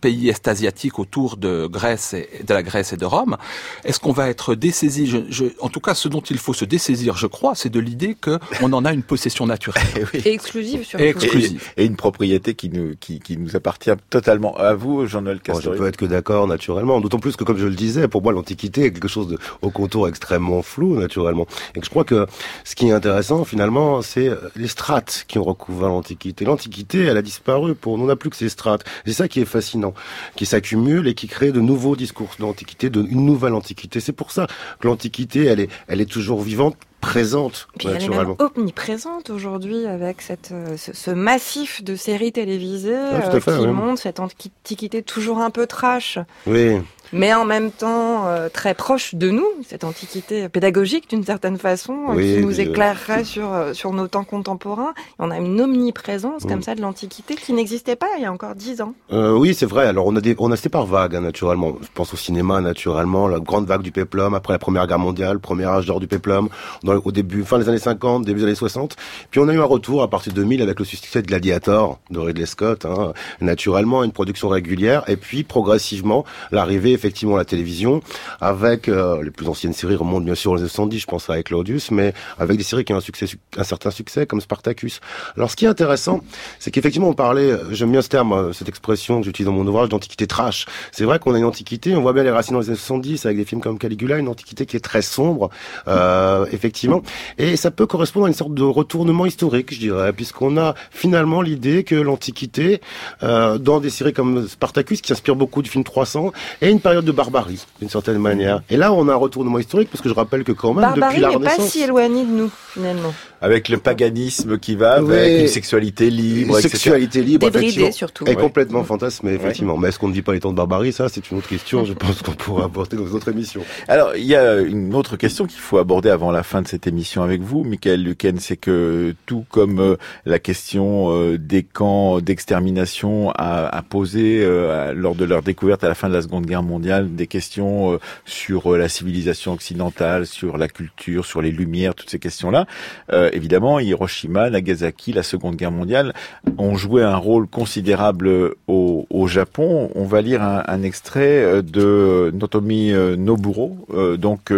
pays 0.00 0.28
est-asiatiques 0.28 0.98
autour 0.98 1.36
de 1.36 1.66
Grèce 1.66 2.14
et 2.14 2.28
de 2.46 2.54
la 2.54 2.62
Grèce 2.62 2.92
et 2.92 2.96
de 2.96 3.04
Rome. 3.04 3.36
Est-ce 3.84 4.00
qu'on 4.00 4.12
va 4.12 4.28
être 4.28 4.54
dessaisi? 4.54 5.06
Je, 5.06 5.44
En 5.60 5.68
tout 5.68 5.80
cas, 5.80 5.94
ce 5.94 6.08
dont 6.08 6.20
il 6.20 6.38
faut 6.38 6.54
se 6.54 6.64
dessaisir, 6.64 7.16
je 7.16 7.26
crois, 7.26 7.54
c'est 7.54 7.68
de 7.68 7.80
l'idée 7.80 8.14
que 8.14 8.38
on 8.62 8.72
en 8.72 8.84
a 8.84 8.92
une 8.92 9.02
possession 9.02 9.46
naturelle 9.46 9.84
et 10.14 10.32
exclusive 10.32 10.84
surtout. 10.84 11.04
Et, 11.04 11.08
exclusive. 11.08 11.62
et, 11.76 11.84
une 11.84 11.96
propriété 11.96 12.54
qui 12.54 12.68
nous 12.68 12.94
qui, 12.98 13.20
qui 13.20 13.36
nous 13.36 13.56
appartient 13.56 13.90
totalement 14.10 14.56
à 14.56 14.74
vous, 14.74 15.06
Jean-Noël 15.06 15.40
Castori. 15.40 15.76
je 15.76 15.78
peux 15.78 15.86
être 15.86 15.96
que 15.96 16.06
d'accord, 16.06 16.46
naturellement. 16.46 17.00
D'autant 17.00 17.18
plus 17.18 17.36
que, 17.36 17.44
comme 17.44 17.58
je 17.58 17.66
le 17.66 17.74
disais, 17.74 18.08
pour 18.08 18.22
moi, 18.22 18.32
l'Antiquité 18.32 18.84
est 18.84 18.92
quelque 18.92 19.08
chose 19.08 19.28
de, 19.28 19.38
au 19.62 19.70
contour 19.70 20.08
extrêmement 20.08 20.62
flou, 20.62 20.98
naturellement. 20.98 21.46
Et 21.74 21.80
que 21.80 21.84
je 21.84 21.90
crois 21.90 22.04
que 22.04 22.26
ce 22.64 22.74
qui 22.74 22.88
est 22.88 22.92
intéressant, 22.92 23.44
finalement, 23.44 24.02
c'est 24.02 24.30
les 24.54 24.68
strates 24.68 25.24
qui 25.28 25.38
ont 25.38 25.44
recouvert 25.44 25.88
l'Antiquité. 25.88 26.44
L'Antiquité, 26.44 27.04
elle 27.04 27.16
a 27.16 27.22
disparu 27.22 27.74
pour, 27.74 27.98
nous, 27.98 28.04
on 28.04 28.06
n'a 28.06 28.16
plus 28.16 28.30
que 28.30 28.36
ces 28.36 28.48
strates. 28.48 28.84
C'est 29.06 29.12
ça 29.12 29.28
qui 29.28 29.40
est 29.40 29.44
fascinant, 29.44 29.94
qui 30.36 30.46
s'accumule 30.46 31.08
et 31.08 31.14
qui 31.14 31.28
crée 31.28 31.52
de 31.52 31.60
nouveaux 31.60 31.96
discours 31.96 32.30
d'Antiquité, 32.38 32.90
de, 32.90 33.02
une 33.02 33.24
nouvelle 33.24 33.54
Antiquité. 33.54 34.00
C'est 34.00 34.12
pour 34.12 34.30
ça 34.30 34.46
que 34.80 34.86
l'Antiquité, 34.86 35.44
elle 35.44 35.60
est, 35.60 35.70
elle 35.88 36.00
est 36.00 36.10
toujours 36.10 36.42
vivante 36.42 36.76
présente 37.00 37.68
Puis 37.78 37.88
Elle 37.88 38.02
est 38.02 38.08
même 38.08 38.34
omniprésente 38.38 39.30
aujourd'hui 39.30 39.86
avec 39.86 40.22
cette, 40.22 40.50
euh, 40.52 40.76
ce, 40.76 41.10
massif 41.10 41.84
de 41.84 41.94
séries 41.94 42.32
télévisées 42.32 42.96
ah, 42.96 43.30
euh, 43.32 43.40
qui 43.40 43.66
montrent 43.66 44.00
cette 44.00 44.18
antiquité 44.18 45.02
toujours 45.02 45.38
un 45.38 45.50
peu 45.50 45.66
trash. 45.66 46.18
Oui 46.46 46.78
mais 47.12 47.32
en 47.34 47.44
même 47.44 47.70
temps 47.70 48.26
euh, 48.26 48.48
très 48.48 48.74
proche 48.74 49.14
de 49.14 49.30
nous, 49.30 49.46
cette 49.66 49.84
antiquité 49.84 50.48
pédagogique 50.48 51.08
d'une 51.08 51.24
certaine 51.24 51.58
façon, 51.58 51.94
euh, 52.10 52.20
qui 52.20 52.44
nous 52.44 52.60
éclairerait 52.60 53.24
sur, 53.24 53.52
euh, 53.52 53.72
sur 53.72 53.92
nos 53.92 54.08
temps 54.08 54.24
contemporains. 54.24 54.94
on 55.18 55.30
a 55.30 55.38
une 55.38 55.60
omniprésence 55.60 56.44
comme 56.44 56.58
mm. 56.58 56.62
ça 56.62 56.74
de 56.74 56.80
l'Antiquité 56.80 57.34
qui 57.34 57.52
n'existait 57.52 57.96
pas 57.96 58.06
il 58.16 58.22
y 58.22 58.26
a 58.26 58.32
encore 58.32 58.54
dix 58.54 58.80
ans. 58.80 58.94
oui, 59.10 59.54
c'est 59.54 59.66
vrai. 59.66 59.86
Alors 59.86 60.06
on 60.06 60.16
a 60.16 60.20
des, 60.20 60.34
on 60.38 60.52
a 60.52 60.56
par 60.68 60.86
vagues 60.86 61.14
hein, 61.14 61.20
naturellement. 61.20 61.76
Je 61.80 61.88
pense 61.94 62.12
au 62.12 62.16
cinéma 62.16 62.60
naturellement, 62.60 63.28
la 63.28 63.38
grande 63.38 63.66
vague 63.66 63.82
du 63.82 63.92
péplum 63.92 64.34
après 64.34 64.52
la 64.52 64.58
Première 64.58 64.86
Guerre 64.86 64.98
mondiale, 64.98 65.38
premier 65.38 65.64
âge 65.64 65.86
d'or 65.86 66.00
du 66.00 66.06
péplum, 66.06 66.48
au 66.84 67.12
début, 67.12 67.44
fin 67.44 67.58
des 67.58 67.68
années 67.68 67.78
50, 67.78 68.24
début 68.24 68.40
des 68.40 68.46
années 68.46 68.54
60. 68.54 68.96
Puis 69.30 69.40
on 69.40 69.48
a 69.48 69.54
eu 69.54 69.60
un 69.60 69.64
retour 69.64 70.02
à 70.02 70.08
partir 70.08 70.32
de 70.32 70.40
2000 70.40 70.62
avec 70.62 70.78
le 70.78 70.84
succès 70.84 71.22
de 71.22 71.26
Gladiator 71.26 72.00
de 72.10 72.18
Ridley 72.18 72.46
Scott, 72.46 72.84
hein, 72.84 73.12
naturellement 73.40 74.02
une 74.02 74.12
production 74.12 74.48
régulière, 74.48 75.04
et 75.08 75.16
puis 75.16 75.44
progressivement 75.44 76.24
l'arrivée 76.50 76.95
effectivement 76.96 77.36
la 77.36 77.44
télévision, 77.44 78.00
avec 78.40 78.88
euh, 78.88 79.22
les 79.22 79.30
plus 79.30 79.48
anciennes 79.48 79.72
séries 79.72 79.94
remontent 79.94 80.24
bien 80.24 80.34
sûr 80.34 80.52
aux 80.52 80.58
70, 80.58 80.98
je 80.98 81.06
pense 81.06 81.30
à 81.30 81.42
Claudius, 81.42 81.90
mais 81.90 82.12
avec 82.38 82.56
des 82.56 82.64
séries 82.64 82.84
qui 82.84 82.92
ont 82.92 82.96
un 82.96 83.00
succès, 83.00 83.26
un 83.56 83.64
certain 83.64 83.90
succès, 83.90 84.26
comme 84.26 84.40
Spartacus. 84.40 85.00
Alors 85.36 85.50
ce 85.50 85.56
qui 85.56 85.64
est 85.64 85.68
intéressant, 85.68 86.20
c'est 86.58 86.70
qu'effectivement 86.70 87.08
on 87.08 87.14
parlait, 87.14 87.50
euh, 87.50 87.72
j'aime 87.72 87.92
bien 87.92 88.02
ce 88.02 88.08
terme, 88.08 88.32
euh, 88.32 88.52
cette 88.52 88.68
expression 88.68 89.20
que 89.20 89.26
j'utilise 89.26 89.46
dans 89.46 89.52
mon 89.52 89.66
ouvrage, 89.66 89.88
d'antiquité 89.88 90.26
trash. 90.26 90.66
C'est 90.92 91.04
vrai 91.04 91.18
qu'on 91.18 91.34
a 91.34 91.38
une 91.38 91.44
antiquité, 91.44 91.94
on 91.94 92.02
voit 92.02 92.12
bien 92.12 92.24
les 92.24 92.30
racines 92.30 92.54
dans 92.54 92.60
les 92.60 92.68
années 92.68 92.76
70 92.76 93.26
avec 93.26 93.38
des 93.38 93.44
films 93.44 93.60
comme 93.60 93.78
Caligula, 93.78 94.18
une 94.18 94.28
antiquité 94.28 94.66
qui 94.66 94.76
est 94.76 94.80
très 94.80 95.02
sombre, 95.02 95.50
euh, 95.88 96.46
effectivement, 96.52 97.02
et 97.38 97.56
ça 97.56 97.70
peut 97.70 97.86
correspondre 97.86 98.26
à 98.26 98.28
une 98.28 98.34
sorte 98.34 98.54
de 98.54 98.62
retournement 98.62 99.26
historique, 99.26 99.72
je 99.72 99.78
dirais, 99.78 100.12
puisqu'on 100.12 100.56
a 100.56 100.74
finalement 100.90 101.42
l'idée 101.42 101.84
que 101.84 101.94
l'antiquité, 101.94 102.80
euh, 103.22 103.58
dans 103.58 103.80
des 103.80 103.90
séries 103.90 104.12
comme 104.12 104.48
Spartacus, 104.48 105.00
qui 105.00 105.12
inspire 105.12 105.36
beaucoup 105.36 105.62
du 105.62 105.70
film 105.70 105.84
300, 105.84 106.32
est 106.60 106.70
une 106.70 106.80
période 106.86 107.04
de 107.04 107.12
barbarie, 107.12 107.66
d'une 107.80 107.88
certaine 107.88 108.18
manière. 108.18 108.62
Et 108.70 108.76
là, 108.76 108.92
on 108.92 109.08
a 109.08 109.12
un 109.12 109.16
retournement 109.16 109.58
historique, 109.58 109.90
parce 109.90 110.02
que 110.02 110.08
je 110.08 110.14
rappelle 110.14 110.44
que 110.44 110.52
quand 110.52 110.72
même, 110.72 110.88
depuis 110.94 111.20
la 111.20 111.30
Renaissance... 111.30 111.56
pas 111.56 111.62
si 111.64 111.82
éloigné 111.82 112.24
de 112.24 112.30
nous, 112.30 112.50
finalement. 112.72 113.12
Avec 113.40 113.68
le 113.68 113.78
paganisme 113.78 114.58
qui 114.58 114.76
va, 114.76 114.94
avec 114.94 115.42
une 115.42 115.48
sexualité 115.48 116.10
libre, 116.10 116.56
Une 116.56 116.62
sexualité 116.62 117.22
libre, 117.22 117.50
Débridée, 117.50 117.92
surtout. 117.92 118.24
Et 118.26 118.34
complètement 118.36 118.84
fantasme, 118.84 119.28
effectivement. 119.28 119.76
Mais 119.76 119.88
est-ce 119.88 119.98
qu'on 119.98 120.08
ne 120.08 120.14
vit 120.14 120.22
pas 120.22 120.32
les 120.32 120.40
temps 120.40 120.52
de 120.52 120.56
barbarie? 120.56 120.92
Ça, 120.92 121.08
c'est 121.08 121.30
une 121.30 121.38
autre 121.38 121.48
question, 121.48 121.84
je 121.84 121.92
pense 122.04 122.22
qu'on 122.22 122.32
pourra 122.32 122.64
aborder 122.64 122.96
dans 122.96 123.04
d'autres 123.04 123.30
émissions. 123.30 123.62
Alors, 123.88 124.14
il 124.16 124.24
y 124.24 124.36
a 124.36 124.60
une 124.60 124.94
autre 124.94 125.16
question 125.16 125.46
qu'il 125.46 125.60
faut 125.60 125.78
aborder 125.78 126.08
avant 126.08 126.30
la 126.30 126.44
fin 126.44 126.62
de 126.62 126.68
cette 126.68 126.86
émission 126.86 127.22
avec 127.22 127.42
vous, 127.42 127.64
Michael 127.64 128.02
Luquen, 128.02 128.38
c'est 128.38 128.56
que 128.56 129.14
tout 129.26 129.44
comme 129.50 129.80
euh, 129.80 129.96
la 130.24 130.38
question 130.38 131.10
euh, 131.10 131.36
des 131.36 131.62
camps 131.62 132.20
d'extermination 132.20 133.30
a, 133.32 133.66
a, 133.66 133.82
posé 133.82 134.42
euh, 134.42 134.92
lors 134.94 135.14
de 135.14 135.24
leur 135.24 135.42
découverte 135.42 135.84
à 135.84 135.88
la 135.88 135.94
fin 135.94 136.08
de 136.08 136.14
la 136.14 136.22
Seconde 136.22 136.46
Guerre 136.46 136.62
mondiale, 136.62 136.75
des 136.78 137.26
questions 137.26 137.94
euh, 137.94 137.98
sur 138.24 138.72
euh, 138.72 138.78
la 138.78 138.88
civilisation 138.88 139.52
occidentale, 139.52 140.26
sur 140.26 140.58
la 140.58 140.68
culture, 140.68 141.24
sur 141.24 141.42
les 141.42 141.50
lumières, 141.50 141.94
toutes 141.94 142.10
ces 142.10 142.18
questions-là. 142.18 142.66
Euh, 143.12 143.30
évidemment, 143.32 143.78
Hiroshima, 143.78 144.50
Nagasaki, 144.50 145.12
la 145.12 145.22
Seconde 145.22 145.56
Guerre 145.56 145.72
mondiale 145.72 146.14
ont 146.58 146.76
joué 146.76 147.02
un 147.02 147.16
rôle 147.16 147.46
considérable 147.46 148.54
au, 148.66 149.04
Japon. 149.26 149.90
On 149.96 150.04
va 150.04 150.22
lire 150.22 150.40
un, 150.40 150.62
un 150.68 150.82
extrait 150.84 151.60
de 151.60 152.30
Notomi 152.32 152.92
Noburo, 153.18 153.76
donc 154.18 154.52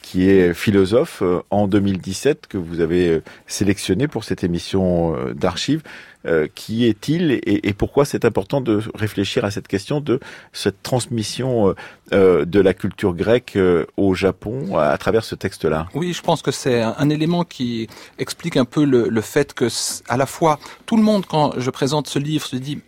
qui 0.00 0.30
est 0.30 0.54
philosophe 0.54 1.22
en 1.50 1.68
2017 1.68 2.46
que 2.46 2.56
vous 2.56 2.80
avez 2.80 3.20
sélectionné 3.46 4.08
pour 4.08 4.24
cette 4.24 4.42
émission 4.42 5.14
d'archives. 5.34 5.82
Euh, 6.26 6.48
qui 6.54 6.86
est-il 6.86 7.32
et, 7.32 7.68
et, 7.68 7.74
pourquoi 7.74 8.06
c'est 8.06 8.24
important 8.24 8.62
de 8.62 8.80
réfléchir 8.94 9.44
à 9.44 9.50
cette 9.50 9.68
question 9.68 10.00
de 10.00 10.20
cette 10.54 10.82
transmission 10.82 11.68
euh, 11.68 11.74
euh 12.12 12.44
de 12.46 12.60
la 12.60 12.72
culture 12.72 13.14
grecque 13.14 13.56
euh, 13.56 13.84
au 13.98 14.14
Japon 14.14 14.78
à, 14.78 14.96
travers 14.96 15.22
ce 15.22 15.34
texte-là? 15.34 15.86
Oui, 15.92 16.14
je 16.14 16.22
pense 16.22 16.40
que 16.40 16.50
c'est 16.50 16.80
un, 16.80 16.94
un, 16.96 17.10
élément 17.10 17.44
qui 17.44 17.88
explique 18.18 18.56
un 18.56 18.64
peu 18.64 18.84
le, 18.84 19.08
le 19.10 19.20
fait 19.20 19.52
que 19.52 19.68
à 20.08 20.16
la 20.16 20.24
fois 20.24 20.58
tout 20.86 20.96
le 20.96 21.02
monde 21.02 21.26
quand 21.26 21.52
je 21.58 21.68
présente 21.68 22.08
ce 22.08 22.18
livre 22.18 22.46
se 22.46 22.56
dit 22.56 22.80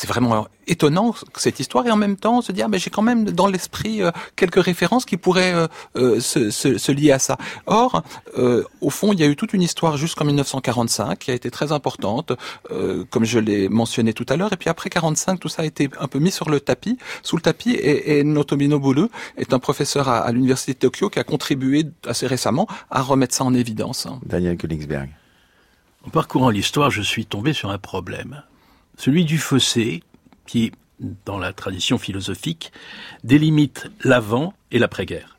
c'est 0.00 0.06
vraiment 0.06 0.48
étonnant 0.66 1.14
cette 1.36 1.60
histoire 1.60 1.86
et 1.86 1.90
en 1.90 1.96
même 1.96 2.16
temps 2.16 2.40
se 2.40 2.52
dire 2.52 2.64
ah, 2.64 2.68
mais 2.68 2.78
j'ai 2.78 2.88
quand 2.88 3.02
même 3.02 3.30
dans 3.32 3.46
l'esprit 3.46 4.02
euh, 4.02 4.10
quelques 4.34 4.62
références 4.62 5.04
qui 5.04 5.18
pourraient 5.18 5.52
euh, 5.52 5.66
euh, 5.96 6.20
se, 6.20 6.50
se, 6.50 6.78
se, 6.78 6.90
lier 6.90 7.12
à 7.12 7.18
ça. 7.18 7.36
Or, 7.66 8.02
au 8.80 8.88
fond, 8.88 9.12
il 9.12 9.20
y 9.20 9.22
a 9.22 9.26
eu 9.26 9.36
toute 9.36 9.52
une 9.52 9.60
histoire 9.60 9.98
jusqu'en 9.98 10.24
1945 10.24 11.18
qui 11.18 11.30
a 11.30 11.34
été 11.34 11.50
très 11.50 11.72
importante, 11.72 12.32
comme 13.10 13.24
je 13.24 13.38
l'ai 13.38 13.68
mentionné 13.68 14.14
tout 14.14 14.24
à 14.30 14.36
l'heure. 14.36 14.52
Et 14.54 14.56
puis 14.56 14.70
après 14.70 14.88
45, 14.88 15.38
tout 15.38 15.48
ça 15.48 15.62
a 15.62 15.64
été 15.66 15.90
un 15.98 16.08
peu 16.08 16.18
mis 16.18 16.30
sur 16.30 16.48
le 16.48 16.60
tapis, 16.60 16.96
sous 17.22 17.36
le 17.36 17.42
tapis. 17.42 17.72
Et, 17.72 18.18
et 18.18 18.24
Notomi 18.24 18.68
Nobulu 18.68 19.08
est 19.36 19.52
un 19.52 19.58
professeur 19.58 20.08
à, 20.08 20.20
à 20.20 20.32
l'université 20.32 20.72
de 20.72 20.78
Tokyo 20.78 21.10
qui 21.10 21.18
a 21.18 21.24
contribué 21.24 21.84
assez 22.06 22.26
récemment 22.26 22.66
à 22.90 23.02
remettre 23.02 23.34
ça 23.34 23.44
en 23.44 23.52
évidence. 23.52 24.06
Daniel 24.24 24.56
Königsberg. 24.56 25.10
En 26.06 26.10
parcourant 26.10 26.48
l'histoire, 26.48 26.90
je 26.90 27.02
suis 27.02 27.26
tombé 27.26 27.52
sur 27.52 27.70
un 27.70 27.78
problème 27.78 28.42
celui 29.00 29.24
du 29.24 29.38
fossé, 29.38 30.02
qui, 30.46 30.72
dans 31.24 31.38
la 31.38 31.54
tradition 31.54 31.96
philosophique, 31.96 32.70
délimite 33.24 33.90
l'avant 34.04 34.52
et 34.70 34.78
l'après-guerre. 34.78 35.38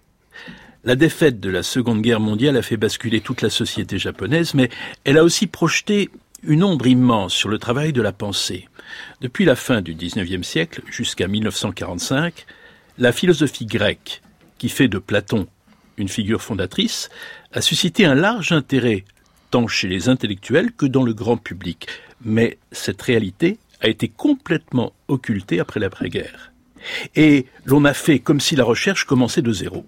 La 0.83 0.95
défaite 0.95 1.39
de 1.39 1.51
la 1.51 1.61
Seconde 1.61 2.01
Guerre 2.01 2.19
mondiale 2.19 2.57
a 2.57 2.63
fait 2.63 2.75
basculer 2.75 3.21
toute 3.21 3.43
la 3.43 3.51
société 3.51 3.99
japonaise, 3.99 4.55
mais 4.55 4.71
elle 5.03 5.19
a 5.19 5.23
aussi 5.23 5.45
projeté 5.45 6.09
une 6.41 6.63
ombre 6.63 6.87
immense 6.87 7.35
sur 7.35 7.49
le 7.49 7.59
travail 7.59 7.93
de 7.93 8.01
la 8.01 8.11
pensée. 8.11 8.67
Depuis 9.21 9.45
la 9.45 9.55
fin 9.55 9.81
du 9.81 9.93
XIXe 9.93 10.47
siècle 10.47 10.81
jusqu'à 10.89 11.27
1945, 11.27 12.47
la 12.97 13.11
philosophie 13.11 13.67
grecque, 13.67 14.23
qui 14.57 14.69
fait 14.69 14.87
de 14.87 14.97
Platon 14.97 15.45
une 15.97 16.09
figure 16.09 16.41
fondatrice, 16.41 17.09
a 17.53 17.61
suscité 17.61 18.05
un 18.05 18.15
large 18.15 18.53
intérêt 18.53 19.05
tant 19.51 19.67
chez 19.67 19.87
les 19.87 20.09
intellectuels 20.09 20.71
que 20.71 20.87
dans 20.87 21.03
le 21.03 21.13
grand 21.13 21.37
public 21.37 21.87
mais 22.23 22.57
cette 22.71 23.01
réalité 23.01 23.57
a 23.81 23.87
été 23.87 24.07
complètement 24.07 24.93
occultée 25.07 25.59
après 25.59 25.79
l'après-guerre. 25.79 26.51
Et 27.15 27.45
l'on 27.65 27.85
a 27.85 27.93
fait 27.93 28.19
comme 28.19 28.39
si 28.39 28.55
la 28.55 28.63
recherche 28.63 29.05
commençait 29.05 29.41
de 29.41 29.51
zéro. 29.51 29.85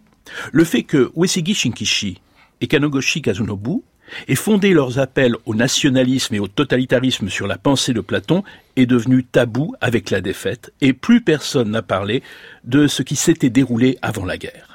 Le 0.52 0.64
fait 0.64 0.84
que 0.84 1.12
Uesigi 1.16 1.54
Shinkishi 1.54 2.22
et 2.62 2.68
Kanogoshi 2.68 3.22
Kazunobu 3.22 3.82
aient 4.28 4.36
fondé 4.36 4.74
leurs 4.74 5.00
appels 5.00 5.36
au 5.46 5.56
nationalisme 5.56 6.36
et 6.36 6.40
au 6.40 6.48
totalitarisme 6.48 7.30
sur 7.30 7.48
la 7.48 7.58
pensée 7.58 7.94
de 7.94 8.02
Platon 8.02 8.44
est 8.76 8.86
devenu 8.86 9.24
tabou 9.24 9.74
avec 9.82 10.10
la 10.10 10.22
défaite, 10.22 10.74
et 10.82 10.94
plus 10.94 11.22
personne 11.22 11.72
n'a 11.72 11.82
parlé 11.82 12.22
de 12.64 12.88
ce 12.88 13.02
qui 13.02 13.16
s'était 13.16 13.50
déroulé 13.50 13.98
avant 14.02 14.26
la 14.26 14.38
guerre. 14.38 14.73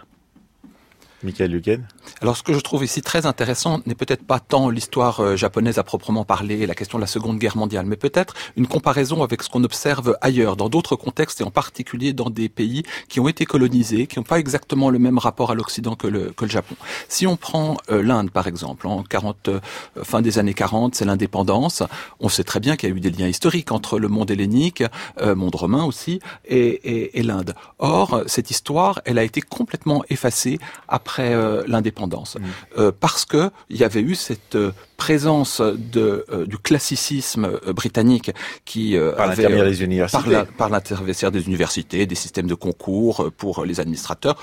Michael 1.23 1.51
Luquen 1.51 1.87
alors 2.21 2.37
ce 2.37 2.43
que 2.43 2.53
je 2.53 2.59
trouve 2.59 2.85
ici 2.85 3.03
très 3.03 3.27
intéressant 3.27 3.81
n'est 3.87 3.95
peut-être 3.95 4.25
pas 4.25 4.41
tant 4.41 4.71
l'histoire 4.71 5.21
euh, 5.21 5.37
japonaise 5.37 5.79
à 5.79 5.85
proprement 5.85 6.25
parler, 6.25 6.67
la 6.67 6.75
question 6.75 6.99
de 6.99 7.03
la 7.03 7.07
Seconde 7.07 7.39
Guerre 7.39 7.57
mondiale, 7.57 7.87
mais 7.87 7.97
peut-être 7.97 8.35
une 8.57 8.67
comparaison 8.67 9.23
avec 9.23 9.43
ce 9.43 9.49
qu'on 9.49 9.63
observe 9.63 10.17
ailleurs, 10.21 10.57
dans 10.57 10.69
d'autres 10.69 10.97
contextes 10.97 11.41
et 11.41 11.45
en 11.45 11.51
particulier 11.51 12.13
dans 12.13 12.31
des 12.31 12.49
pays 12.49 12.83
qui 13.09 13.21
ont 13.21 13.29
été 13.29 13.47
colonisés, 13.47 14.07
qui 14.07 14.19
n'ont 14.19 14.25
pas 14.25 14.39
exactement 14.39 14.91
le 14.91 14.99
même 14.99 15.19
rapport 15.19 15.51
à 15.51 15.55
l'Occident 15.55 15.95
que 15.95 16.09
le, 16.09 16.33
que 16.33 16.45
le 16.45 16.51
Japon. 16.51 16.75
Si 17.09 17.27
on 17.27 17.37
prend 17.37 17.77
euh, 17.91 18.03
l'Inde 18.03 18.31
par 18.31 18.49
exemple, 18.49 18.87
en 18.87 19.03
40, 19.03 19.49
euh, 19.49 19.61
fin 20.03 20.23
des 20.23 20.39
années 20.39 20.55
40, 20.55 20.95
c'est 20.95 21.05
l'indépendance. 21.05 21.83
On 22.21 22.29
sait 22.29 22.45
très 22.45 22.61
bien 22.61 22.77
qu'il 22.77 22.89
y 22.89 22.93
a 22.93 22.97
eu 22.97 23.01
des 23.01 23.11
liens 23.11 23.29
historiques 23.29 23.71
entre 23.71 23.99
le 23.99 24.09
monde 24.09 24.31
hellénique, 24.31 24.83
monde 25.23 25.55
romain 25.55 25.85
aussi, 25.85 26.21
et, 26.47 26.59
et, 26.59 27.19
et 27.19 27.23
l'Inde. 27.23 27.55
Or 27.79 28.23
cette 28.27 28.51
histoire, 28.51 29.01
elle 29.05 29.19
a 29.19 29.25
été 29.25 29.41
complètement 29.41 30.05
effacée 30.09 30.59
après 30.89 31.08
après 31.09 31.35
l'indépendance, 31.67 32.37
mmh. 32.37 32.91
parce 33.01 33.25
que 33.25 33.51
il 33.71 33.79
y 33.79 33.85
avait 33.85 34.03
eu 34.03 34.15
cette 34.15 34.59
présence 34.99 35.61
de, 35.61 36.27
du 36.47 36.59
classicisme 36.59 37.59
britannique 37.75 38.31
qui 38.67 38.95
par 39.17 39.29
l'intermédiaire 39.29 39.65
des 39.65 39.83
universités, 39.83 40.43
par 40.59 40.69
l'intermédiaire 40.69 41.31
des 41.31 41.47
universités, 41.47 42.05
des 42.05 42.15
systèmes 42.15 42.47
de 42.47 42.55
concours 42.55 43.31
pour 43.39 43.65
les 43.65 43.81
administrateurs, 43.81 44.37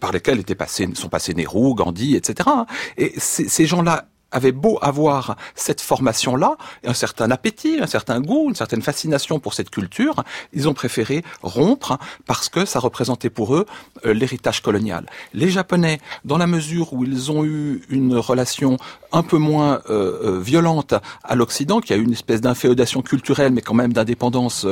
par 0.00 0.10
lesquels 0.10 0.40
étaient 0.40 0.56
passés, 0.56 0.88
sont 0.94 1.08
passés 1.08 1.34
Nehru, 1.34 1.74
Gandhi, 1.74 2.16
etc. 2.16 2.48
Et 2.96 3.12
ces 3.18 3.66
gens-là 3.66 4.08
avait 4.30 4.52
beau 4.52 4.78
avoir 4.82 5.36
cette 5.54 5.80
formation-là, 5.80 6.56
un 6.84 6.94
certain 6.94 7.30
appétit, 7.30 7.78
un 7.80 7.86
certain 7.86 8.20
goût, 8.20 8.48
une 8.48 8.54
certaine 8.54 8.82
fascination 8.82 9.40
pour 9.40 9.54
cette 9.54 9.70
culture, 9.70 10.22
ils 10.52 10.68
ont 10.68 10.74
préféré 10.74 11.24
rompre 11.42 11.98
parce 12.26 12.48
que 12.48 12.64
ça 12.64 12.78
représentait 12.78 13.30
pour 13.30 13.54
eux 13.54 13.66
euh, 14.04 14.12
l'héritage 14.12 14.60
colonial. 14.62 15.06
Les 15.32 15.48
Japonais, 15.48 16.00
dans 16.24 16.38
la 16.38 16.46
mesure 16.46 16.92
où 16.92 17.04
ils 17.04 17.32
ont 17.32 17.44
eu 17.44 17.82
une 17.88 18.16
relation 18.16 18.76
un 19.12 19.22
peu 19.22 19.38
moins 19.38 19.80
euh, 19.88 20.36
euh, 20.36 20.40
violente 20.40 20.94
à 21.24 21.34
l'Occident, 21.34 21.80
qui 21.80 21.92
a 21.92 21.96
eu 21.96 22.02
une 22.02 22.12
espèce 22.12 22.40
d'inféodation 22.40 23.02
culturelle, 23.02 23.52
mais 23.52 23.62
quand 23.62 23.74
même 23.74 23.92
d'indépendance 23.92 24.66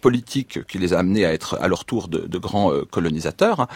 politique 0.00 0.66
qui 0.66 0.78
les 0.78 0.92
a 0.92 0.98
amenés 0.98 1.24
à 1.24 1.32
être 1.32 1.58
à 1.60 1.68
leur 1.68 1.84
tour 1.84 2.08
de, 2.08 2.18
de 2.18 2.38
grands 2.38 2.72
colonisateurs, 2.90 3.66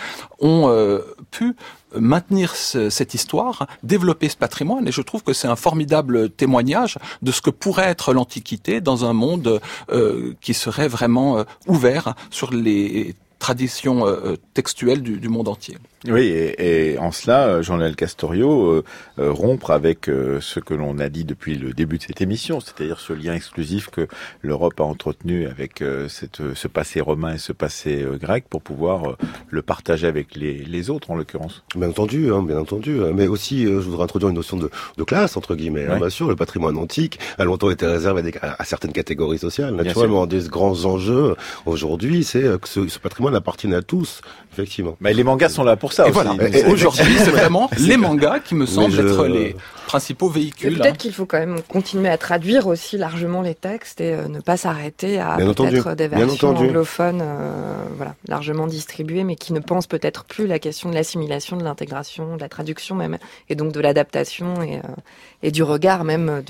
ont 0.40 1.00
pu 1.30 1.54
maintenir 1.96 2.54
cette 2.54 3.14
histoire, 3.14 3.66
développer 3.82 4.28
ce 4.28 4.36
patrimoine, 4.36 4.86
et 4.88 4.92
je 4.92 5.02
trouve 5.02 5.22
que 5.22 5.32
c'est 5.32 5.48
un 5.48 5.56
formidable 5.56 6.30
témoignage 6.30 6.98
de 7.22 7.32
ce 7.32 7.40
que 7.40 7.50
pourrait 7.50 7.88
être 7.88 8.12
l'Antiquité 8.12 8.80
dans 8.80 9.04
un 9.04 9.12
monde 9.12 9.60
euh, 9.90 10.34
qui 10.40 10.54
serait 10.54 10.88
vraiment 10.88 11.38
euh, 11.38 11.44
ouvert 11.66 12.14
sur 12.30 12.52
les 12.52 13.14
traditions 13.38 14.06
euh, 14.06 14.36
textuelles 14.54 15.02
du 15.02 15.28
monde 15.28 15.48
entier. 15.48 15.78
Oui, 16.06 16.28
et, 16.28 16.96
en 16.98 17.10
cela, 17.10 17.60
Jean-Noël 17.60 17.96
Castorio, 17.96 18.66
euh, 18.70 18.84
euh, 19.18 19.32
rompre 19.32 19.72
avec 19.72 20.08
euh, 20.08 20.38
ce 20.40 20.60
que 20.60 20.72
l'on 20.72 20.98
a 21.00 21.08
dit 21.08 21.24
depuis 21.24 21.56
le 21.56 21.72
début 21.72 21.98
de 21.98 22.04
cette 22.04 22.20
émission, 22.20 22.60
c'est-à-dire 22.60 23.00
ce 23.00 23.12
lien 23.12 23.34
exclusif 23.34 23.88
que 23.90 24.06
l'Europe 24.42 24.78
a 24.78 24.84
entretenu 24.84 25.46
avec 25.46 25.82
cette, 26.08 26.54
ce 26.54 26.68
passé 26.68 27.00
romain 27.00 27.34
et 27.34 27.38
ce 27.38 27.52
passé 27.52 28.04
grec 28.20 28.44
pour 28.48 28.62
pouvoir 28.62 29.16
le 29.48 29.62
partager 29.62 30.06
avec 30.06 30.36
les, 30.36 30.54
les 30.64 30.90
autres, 30.90 31.10
en 31.10 31.16
l'occurrence. 31.16 31.64
Bien 31.74 31.88
entendu, 31.88 32.32
hein, 32.32 32.42
bien 32.42 32.58
entendu. 32.58 33.00
Mais 33.14 33.26
aussi, 33.26 33.64
je 33.64 33.70
voudrais 33.70 34.04
introduire 34.04 34.28
une 34.30 34.36
notion 34.36 34.56
de, 34.56 34.70
de 34.96 35.04
classe, 35.04 35.36
entre 35.36 35.54
guillemets. 35.56 35.86
Hein, 35.86 35.98
bien 35.98 36.10
sûr, 36.10 36.28
le 36.28 36.36
patrimoine 36.36 36.76
antique 36.76 37.18
a 37.38 37.44
longtemps 37.44 37.70
été 37.70 37.86
réservé 37.86 38.20
à, 38.20 38.22
des, 38.22 38.34
à, 38.40 38.64
certaines 38.64 38.92
catégories 38.92 39.38
sociales. 39.38 39.74
Naturellement, 39.74 40.26
des 40.26 40.48
grands 40.48 40.84
enjeux 40.84 41.34
aujourd'hui, 41.66 42.24
c'est 42.24 42.42
que 42.60 42.68
ce, 42.68 42.86
ce 42.88 42.98
patrimoine 42.98 43.34
appartient 43.34 43.72
à 43.72 43.82
tous, 43.82 44.20
effectivement. 44.52 44.96
Mais 45.00 45.12
les 45.12 45.24
mangas 45.24 45.48
sont 45.50 45.64
là 45.64 45.76
pour 45.76 45.87
ça. 45.92 46.08
Et 46.08 46.10
voilà. 46.10 46.34
aujourd'hui, 46.68 47.16
c'est 47.18 47.30
vraiment 47.30 47.70
les 47.78 47.96
mangas 47.96 48.40
qui 48.40 48.54
me 48.54 48.66
semblent 48.66 48.98
être 48.98 49.26
les 49.26 49.56
principaux 49.88 50.28
véhicules. 50.28 50.76
Peut-être 50.76 50.98
qu'il 50.98 51.12
faut 51.12 51.26
quand 51.26 51.38
même 51.38 51.60
continuer 51.62 52.08
à 52.08 52.18
traduire 52.18 52.66
aussi 52.66 52.98
largement 52.98 53.40
les 53.40 53.54
textes 53.54 54.00
et 54.00 54.12
euh, 54.12 54.28
ne 54.28 54.40
pas 54.40 54.56
s'arrêter 54.56 55.18
à 55.18 55.36
peut-être 55.36 55.94
des 55.94 56.08
versions 56.08 56.50
anglophones, 56.50 57.22
euh, 57.22 57.84
voilà, 57.96 58.14
largement 58.28 58.66
distribuées, 58.66 59.24
mais 59.24 59.34
qui 59.34 59.52
ne 59.52 59.60
pensent 59.60 59.86
peut-être 59.86 60.24
plus 60.24 60.46
la 60.46 60.58
question 60.58 60.90
de 60.90 60.94
l'assimilation, 60.94 61.56
de 61.56 61.64
l'intégration, 61.64 62.36
de 62.36 62.40
la 62.40 62.48
traduction 62.48 62.94
même, 62.94 63.18
et 63.48 63.54
donc 63.54 63.72
de 63.72 63.80
l'adaptation 63.80 64.62
et, 64.62 64.76
euh, 64.76 64.94
et 65.42 65.50
du 65.50 65.62
regard 65.62 66.04
même 66.04 66.42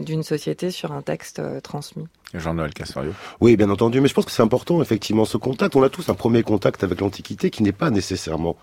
d'une 0.00 0.22
société 0.22 0.70
sur 0.70 0.92
un 0.92 1.02
texte 1.02 1.42
transmis. 1.62 2.06
Jean-Noël 2.34 2.72
Cassario. 2.72 3.12
Oui, 3.40 3.56
bien 3.56 3.70
entendu, 3.70 4.00
mais 4.00 4.08
je 4.08 4.14
pense 4.14 4.24
que 4.24 4.30
c'est 4.30 4.42
important, 4.42 4.82
effectivement, 4.82 5.24
ce 5.24 5.36
contact. 5.36 5.76
On 5.76 5.82
a 5.82 5.88
tous 5.88 6.08
un 6.08 6.14
premier 6.14 6.42
contact 6.42 6.84
avec 6.84 7.00
l'Antiquité 7.00 7.50
qui 7.50 7.62
n'est 7.62 7.72
pas 7.72 7.90
nécessairement 7.90 8.56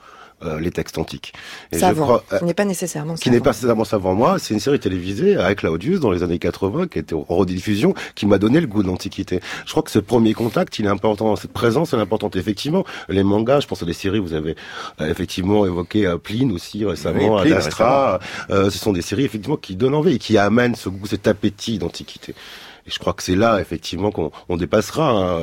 euh, 0.43 0.59
les 0.59 0.69
textes 0.69 0.97
antiques. 0.97 1.33
Et 1.71 1.79
savant, 1.79 1.95
je 1.95 2.01
crois, 2.01 2.23
euh, 2.33 2.39
qui 2.39 2.45
n'est 2.45 2.53
pas 2.53 2.65
nécessairement 2.65 3.15
qui 3.15 3.31
n'est 3.31 3.39
pas 3.39 3.51
nécessairement 3.51 3.85
savant. 3.85 4.15
Moi, 4.15 4.37
c'est 4.37 4.53
une 4.53 4.59
série 4.59 4.81
télévisée 4.81 5.37
avec 5.37 5.59
Claudius 5.59 6.01
dans 6.01 6.11
les 6.11 6.23
années 6.23 6.39
80 6.39 6.87
qui 6.87 6.99
était 6.99 7.15
en 7.15 7.23
rediffusion, 7.23 7.93
qui 8.15 8.25
m'a 8.25 8.37
donné 8.37 8.59
le 8.59 8.67
goût 8.67 8.83
de 8.83 8.87
l'Antiquité. 8.87 9.39
Je 9.65 9.71
crois 9.71 9.81
que 9.81 9.91
ce 9.91 9.99
premier 9.99 10.33
contact, 10.33 10.77
il 10.77 10.87
est 10.87 10.89
important. 10.89 11.37
Cette 11.37 11.53
présence, 11.53 11.93
elle 11.93 11.99
est 11.99 12.03
importante. 12.03 12.35
Effectivement, 12.35 12.83
les 13.07 13.23
mangas, 13.23 13.61
je 13.61 13.67
pense 13.67 13.81
à 13.81 13.85
des 13.85 13.93
séries, 13.93 14.19
vous 14.19 14.33
avez 14.33 14.57
euh, 14.99 15.09
effectivement 15.09 15.65
évoqué 15.65 16.13
Pline 16.21 16.51
aussi 16.51 16.83
récemment, 16.83 17.41
oui, 17.41 17.53
Astra. 17.53 18.19
ce 18.49 18.69
sont 18.71 18.91
des 18.91 19.01
séries 19.01 19.23
effectivement 19.23 19.57
qui 19.57 19.77
donnent 19.77 19.95
envie 19.95 20.15
et 20.15 20.19
qui 20.19 20.37
amènent 20.37 20.75
ce 20.75 20.89
goût, 20.89 21.07
cet 21.07 21.27
appétit 21.27 21.79
d'Antiquité. 21.79 22.35
Et 22.85 22.91
je 22.91 22.99
crois 22.99 23.13
que 23.13 23.23
c'est 23.23 23.35
là, 23.35 23.61
effectivement, 23.61 24.11
qu'on 24.11 24.31
on 24.49 24.57
dépassera 24.57 25.09
hein, 25.09 25.39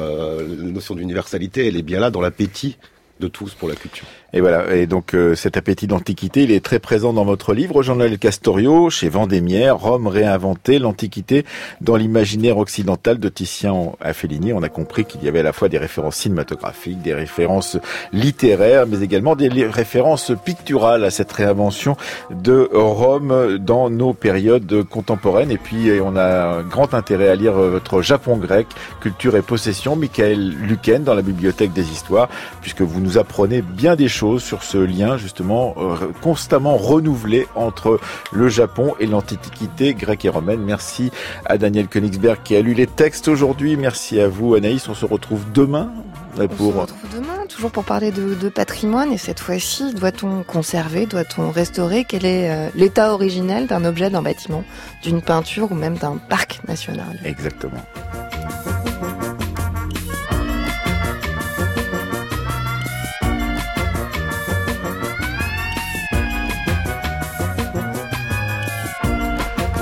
la 0.48 0.70
notion 0.70 0.94
d'universalité. 0.94 1.66
Elle 1.66 1.76
est 1.78 1.82
bien 1.82 1.98
là 1.98 2.10
dans 2.10 2.20
l'appétit 2.20 2.76
de 3.22 3.28
tous 3.28 3.54
pour 3.54 3.68
la 3.68 3.76
culture. 3.76 4.06
Et 4.34 4.40
voilà, 4.40 4.74
et 4.74 4.86
donc 4.86 5.14
euh, 5.14 5.34
cet 5.34 5.58
appétit 5.58 5.86
d'antiquité, 5.86 6.44
il 6.44 6.52
est 6.52 6.64
très 6.64 6.78
présent 6.78 7.12
dans 7.12 7.24
votre 7.24 7.52
livre, 7.52 7.82
Jean-Noël 7.82 8.18
Castorio, 8.18 8.88
chez 8.88 9.10
Vendémiaire, 9.10 9.76
Rome 9.76 10.06
réinventée, 10.06 10.78
l'Antiquité 10.78 11.44
dans 11.82 11.96
l'imaginaire 11.96 12.56
occidental 12.56 13.18
de 13.18 13.28
Titien 13.28 13.74
à. 14.00 14.54
On 14.54 14.62
a 14.62 14.70
compris 14.70 15.04
qu'il 15.04 15.22
y 15.22 15.28
avait 15.28 15.40
à 15.40 15.42
la 15.42 15.52
fois 15.52 15.68
des 15.68 15.76
références 15.76 16.16
cinématographiques, 16.16 17.02
des 17.02 17.12
références 17.12 17.76
littéraires, 18.14 18.86
mais 18.86 19.02
également 19.02 19.36
des 19.36 19.48
références 19.48 20.32
picturales 20.44 21.04
à 21.04 21.10
cette 21.10 21.30
réinvention 21.30 21.98
de 22.30 22.70
Rome 22.72 23.58
dans 23.58 23.90
nos 23.90 24.14
périodes 24.14 24.82
contemporaines. 24.84 25.50
Et 25.50 25.58
puis 25.58 25.90
on 26.02 26.16
a 26.16 26.58
un 26.58 26.62
grand 26.62 26.94
intérêt 26.94 27.28
à 27.28 27.34
lire 27.34 27.52
votre 27.52 28.00
Japon 28.00 28.38
grec, 28.38 28.66
culture 29.00 29.36
et 29.36 29.42
possession, 29.42 29.94
Michael 29.94 30.54
Luken 30.62 31.04
dans 31.04 31.14
la 31.14 31.22
bibliothèque 31.22 31.74
des 31.74 31.90
histoires, 31.90 32.30
puisque 32.62 32.80
vous 32.80 33.00
nous 33.00 33.11
apprenez 33.18 33.62
bien 33.62 33.96
des 33.96 34.08
choses 34.08 34.42
sur 34.42 34.62
ce 34.62 34.78
lien 34.78 35.16
justement 35.16 35.74
euh, 35.78 35.96
constamment 36.20 36.76
renouvelé 36.76 37.46
entre 37.54 38.00
le 38.32 38.48
Japon 38.48 38.94
et 39.00 39.06
l'antiquité 39.06 39.94
grecque 39.94 40.24
et 40.24 40.28
romaine. 40.28 40.60
Merci 40.60 41.10
à 41.46 41.58
Daniel 41.58 41.88
Königsberg 41.88 42.38
qui 42.42 42.56
a 42.56 42.60
lu 42.60 42.74
les 42.74 42.86
textes 42.86 43.28
aujourd'hui. 43.28 43.76
Merci 43.76 44.20
à 44.20 44.28
vous 44.28 44.54
Anaïs. 44.54 44.88
On 44.88 44.94
se 44.94 45.06
retrouve 45.06 45.44
demain 45.52 45.92
pour... 46.56 46.68
On 46.68 46.72
se 46.72 46.92
retrouve 46.92 47.14
demain, 47.14 47.46
toujours 47.48 47.70
pour 47.70 47.84
parler 47.84 48.10
de, 48.10 48.48
patrimoine. 48.48 49.12
Et 49.12 49.18
cette 49.18 49.40
fois-ci, 49.40 49.94
doit-on 49.94 50.42
conserver, 50.42 51.06
doit-on 51.06 51.50
restaurer? 51.50 52.04
Quel 52.08 52.24
est 52.24 52.50
euh, 52.50 52.68
l'état 52.74 53.12
originel 53.12 53.66
d'un 53.66 53.84
objet, 53.84 54.10
d'un 54.10 54.22
bâtiment, 54.22 54.64
d'une 55.02 55.22
peinture 55.22 55.70
ou 55.72 55.74
même 55.74 55.96
d'un 55.96 56.16
parc 56.16 56.60
national? 56.66 57.18
Exactement. 57.24 57.82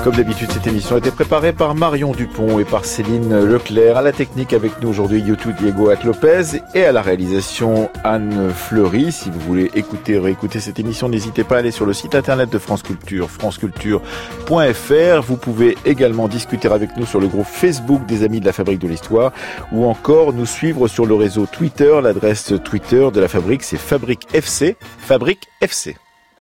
Comme 0.03 0.15
d'habitude, 0.15 0.51
cette 0.51 0.65
émission 0.65 0.95
a 0.95 0.97
été 0.97 1.11
préparée 1.11 1.53
par 1.53 1.75
Marion 1.75 2.11
Dupont 2.11 2.57
et 2.57 2.65
par 2.65 2.85
Céline 2.85 3.39
Leclerc. 3.39 3.97
À 3.97 4.01
la 4.01 4.11
technique 4.11 4.51
avec 4.51 4.81
nous 4.81 4.89
aujourd'hui, 4.89 5.19
YouTube 5.19 5.55
Diego 5.59 5.91
Lopez 6.03 6.59
et 6.73 6.85
à 6.85 6.91
la 6.91 7.03
réalisation 7.03 7.87
Anne 8.03 8.49
Fleury. 8.49 9.11
Si 9.11 9.29
vous 9.29 9.39
voulez 9.41 9.69
écouter 9.75 10.17
ou 10.17 10.23
réécouter 10.23 10.59
cette 10.59 10.79
émission, 10.79 11.07
n'hésitez 11.07 11.43
pas 11.43 11.57
à 11.57 11.59
aller 11.59 11.69
sur 11.69 11.85
le 11.85 11.93
site 11.93 12.15
internet 12.15 12.49
de 12.49 12.57
France 12.57 12.81
Culture, 12.81 13.29
franceculture.fr. 13.29 15.21
Vous 15.21 15.37
pouvez 15.37 15.77
également 15.85 16.27
discuter 16.27 16.67
avec 16.67 16.97
nous 16.97 17.05
sur 17.05 17.19
le 17.19 17.27
groupe 17.27 17.45
Facebook 17.45 18.03
des 18.07 18.23
Amis 18.23 18.39
de 18.39 18.45
la 18.45 18.53
Fabrique 18.53 18.79
de 18.79 18.87
l'Histoire 18.87 19.31
ou 19.71 19.85
encore 19.85 20.33
nous 20.33 20.47
suivre 20.47 20.87
sur 20.87 21.05
le 21.05 21.13
réseau 21.13 21.45
Twitter. 21.45 21.99
L'adresse 22.01 22.53
Twitter 22.63 23.09
de 23.13 23.19
la 23.19 23.27
Fabrique, 23.27 23.61
c'est 23.61 23.77
Fabrique 23.77 24.25
FC. 24.33 24.77
Fabrique 24.97 25.47
FC. 25.61 25.95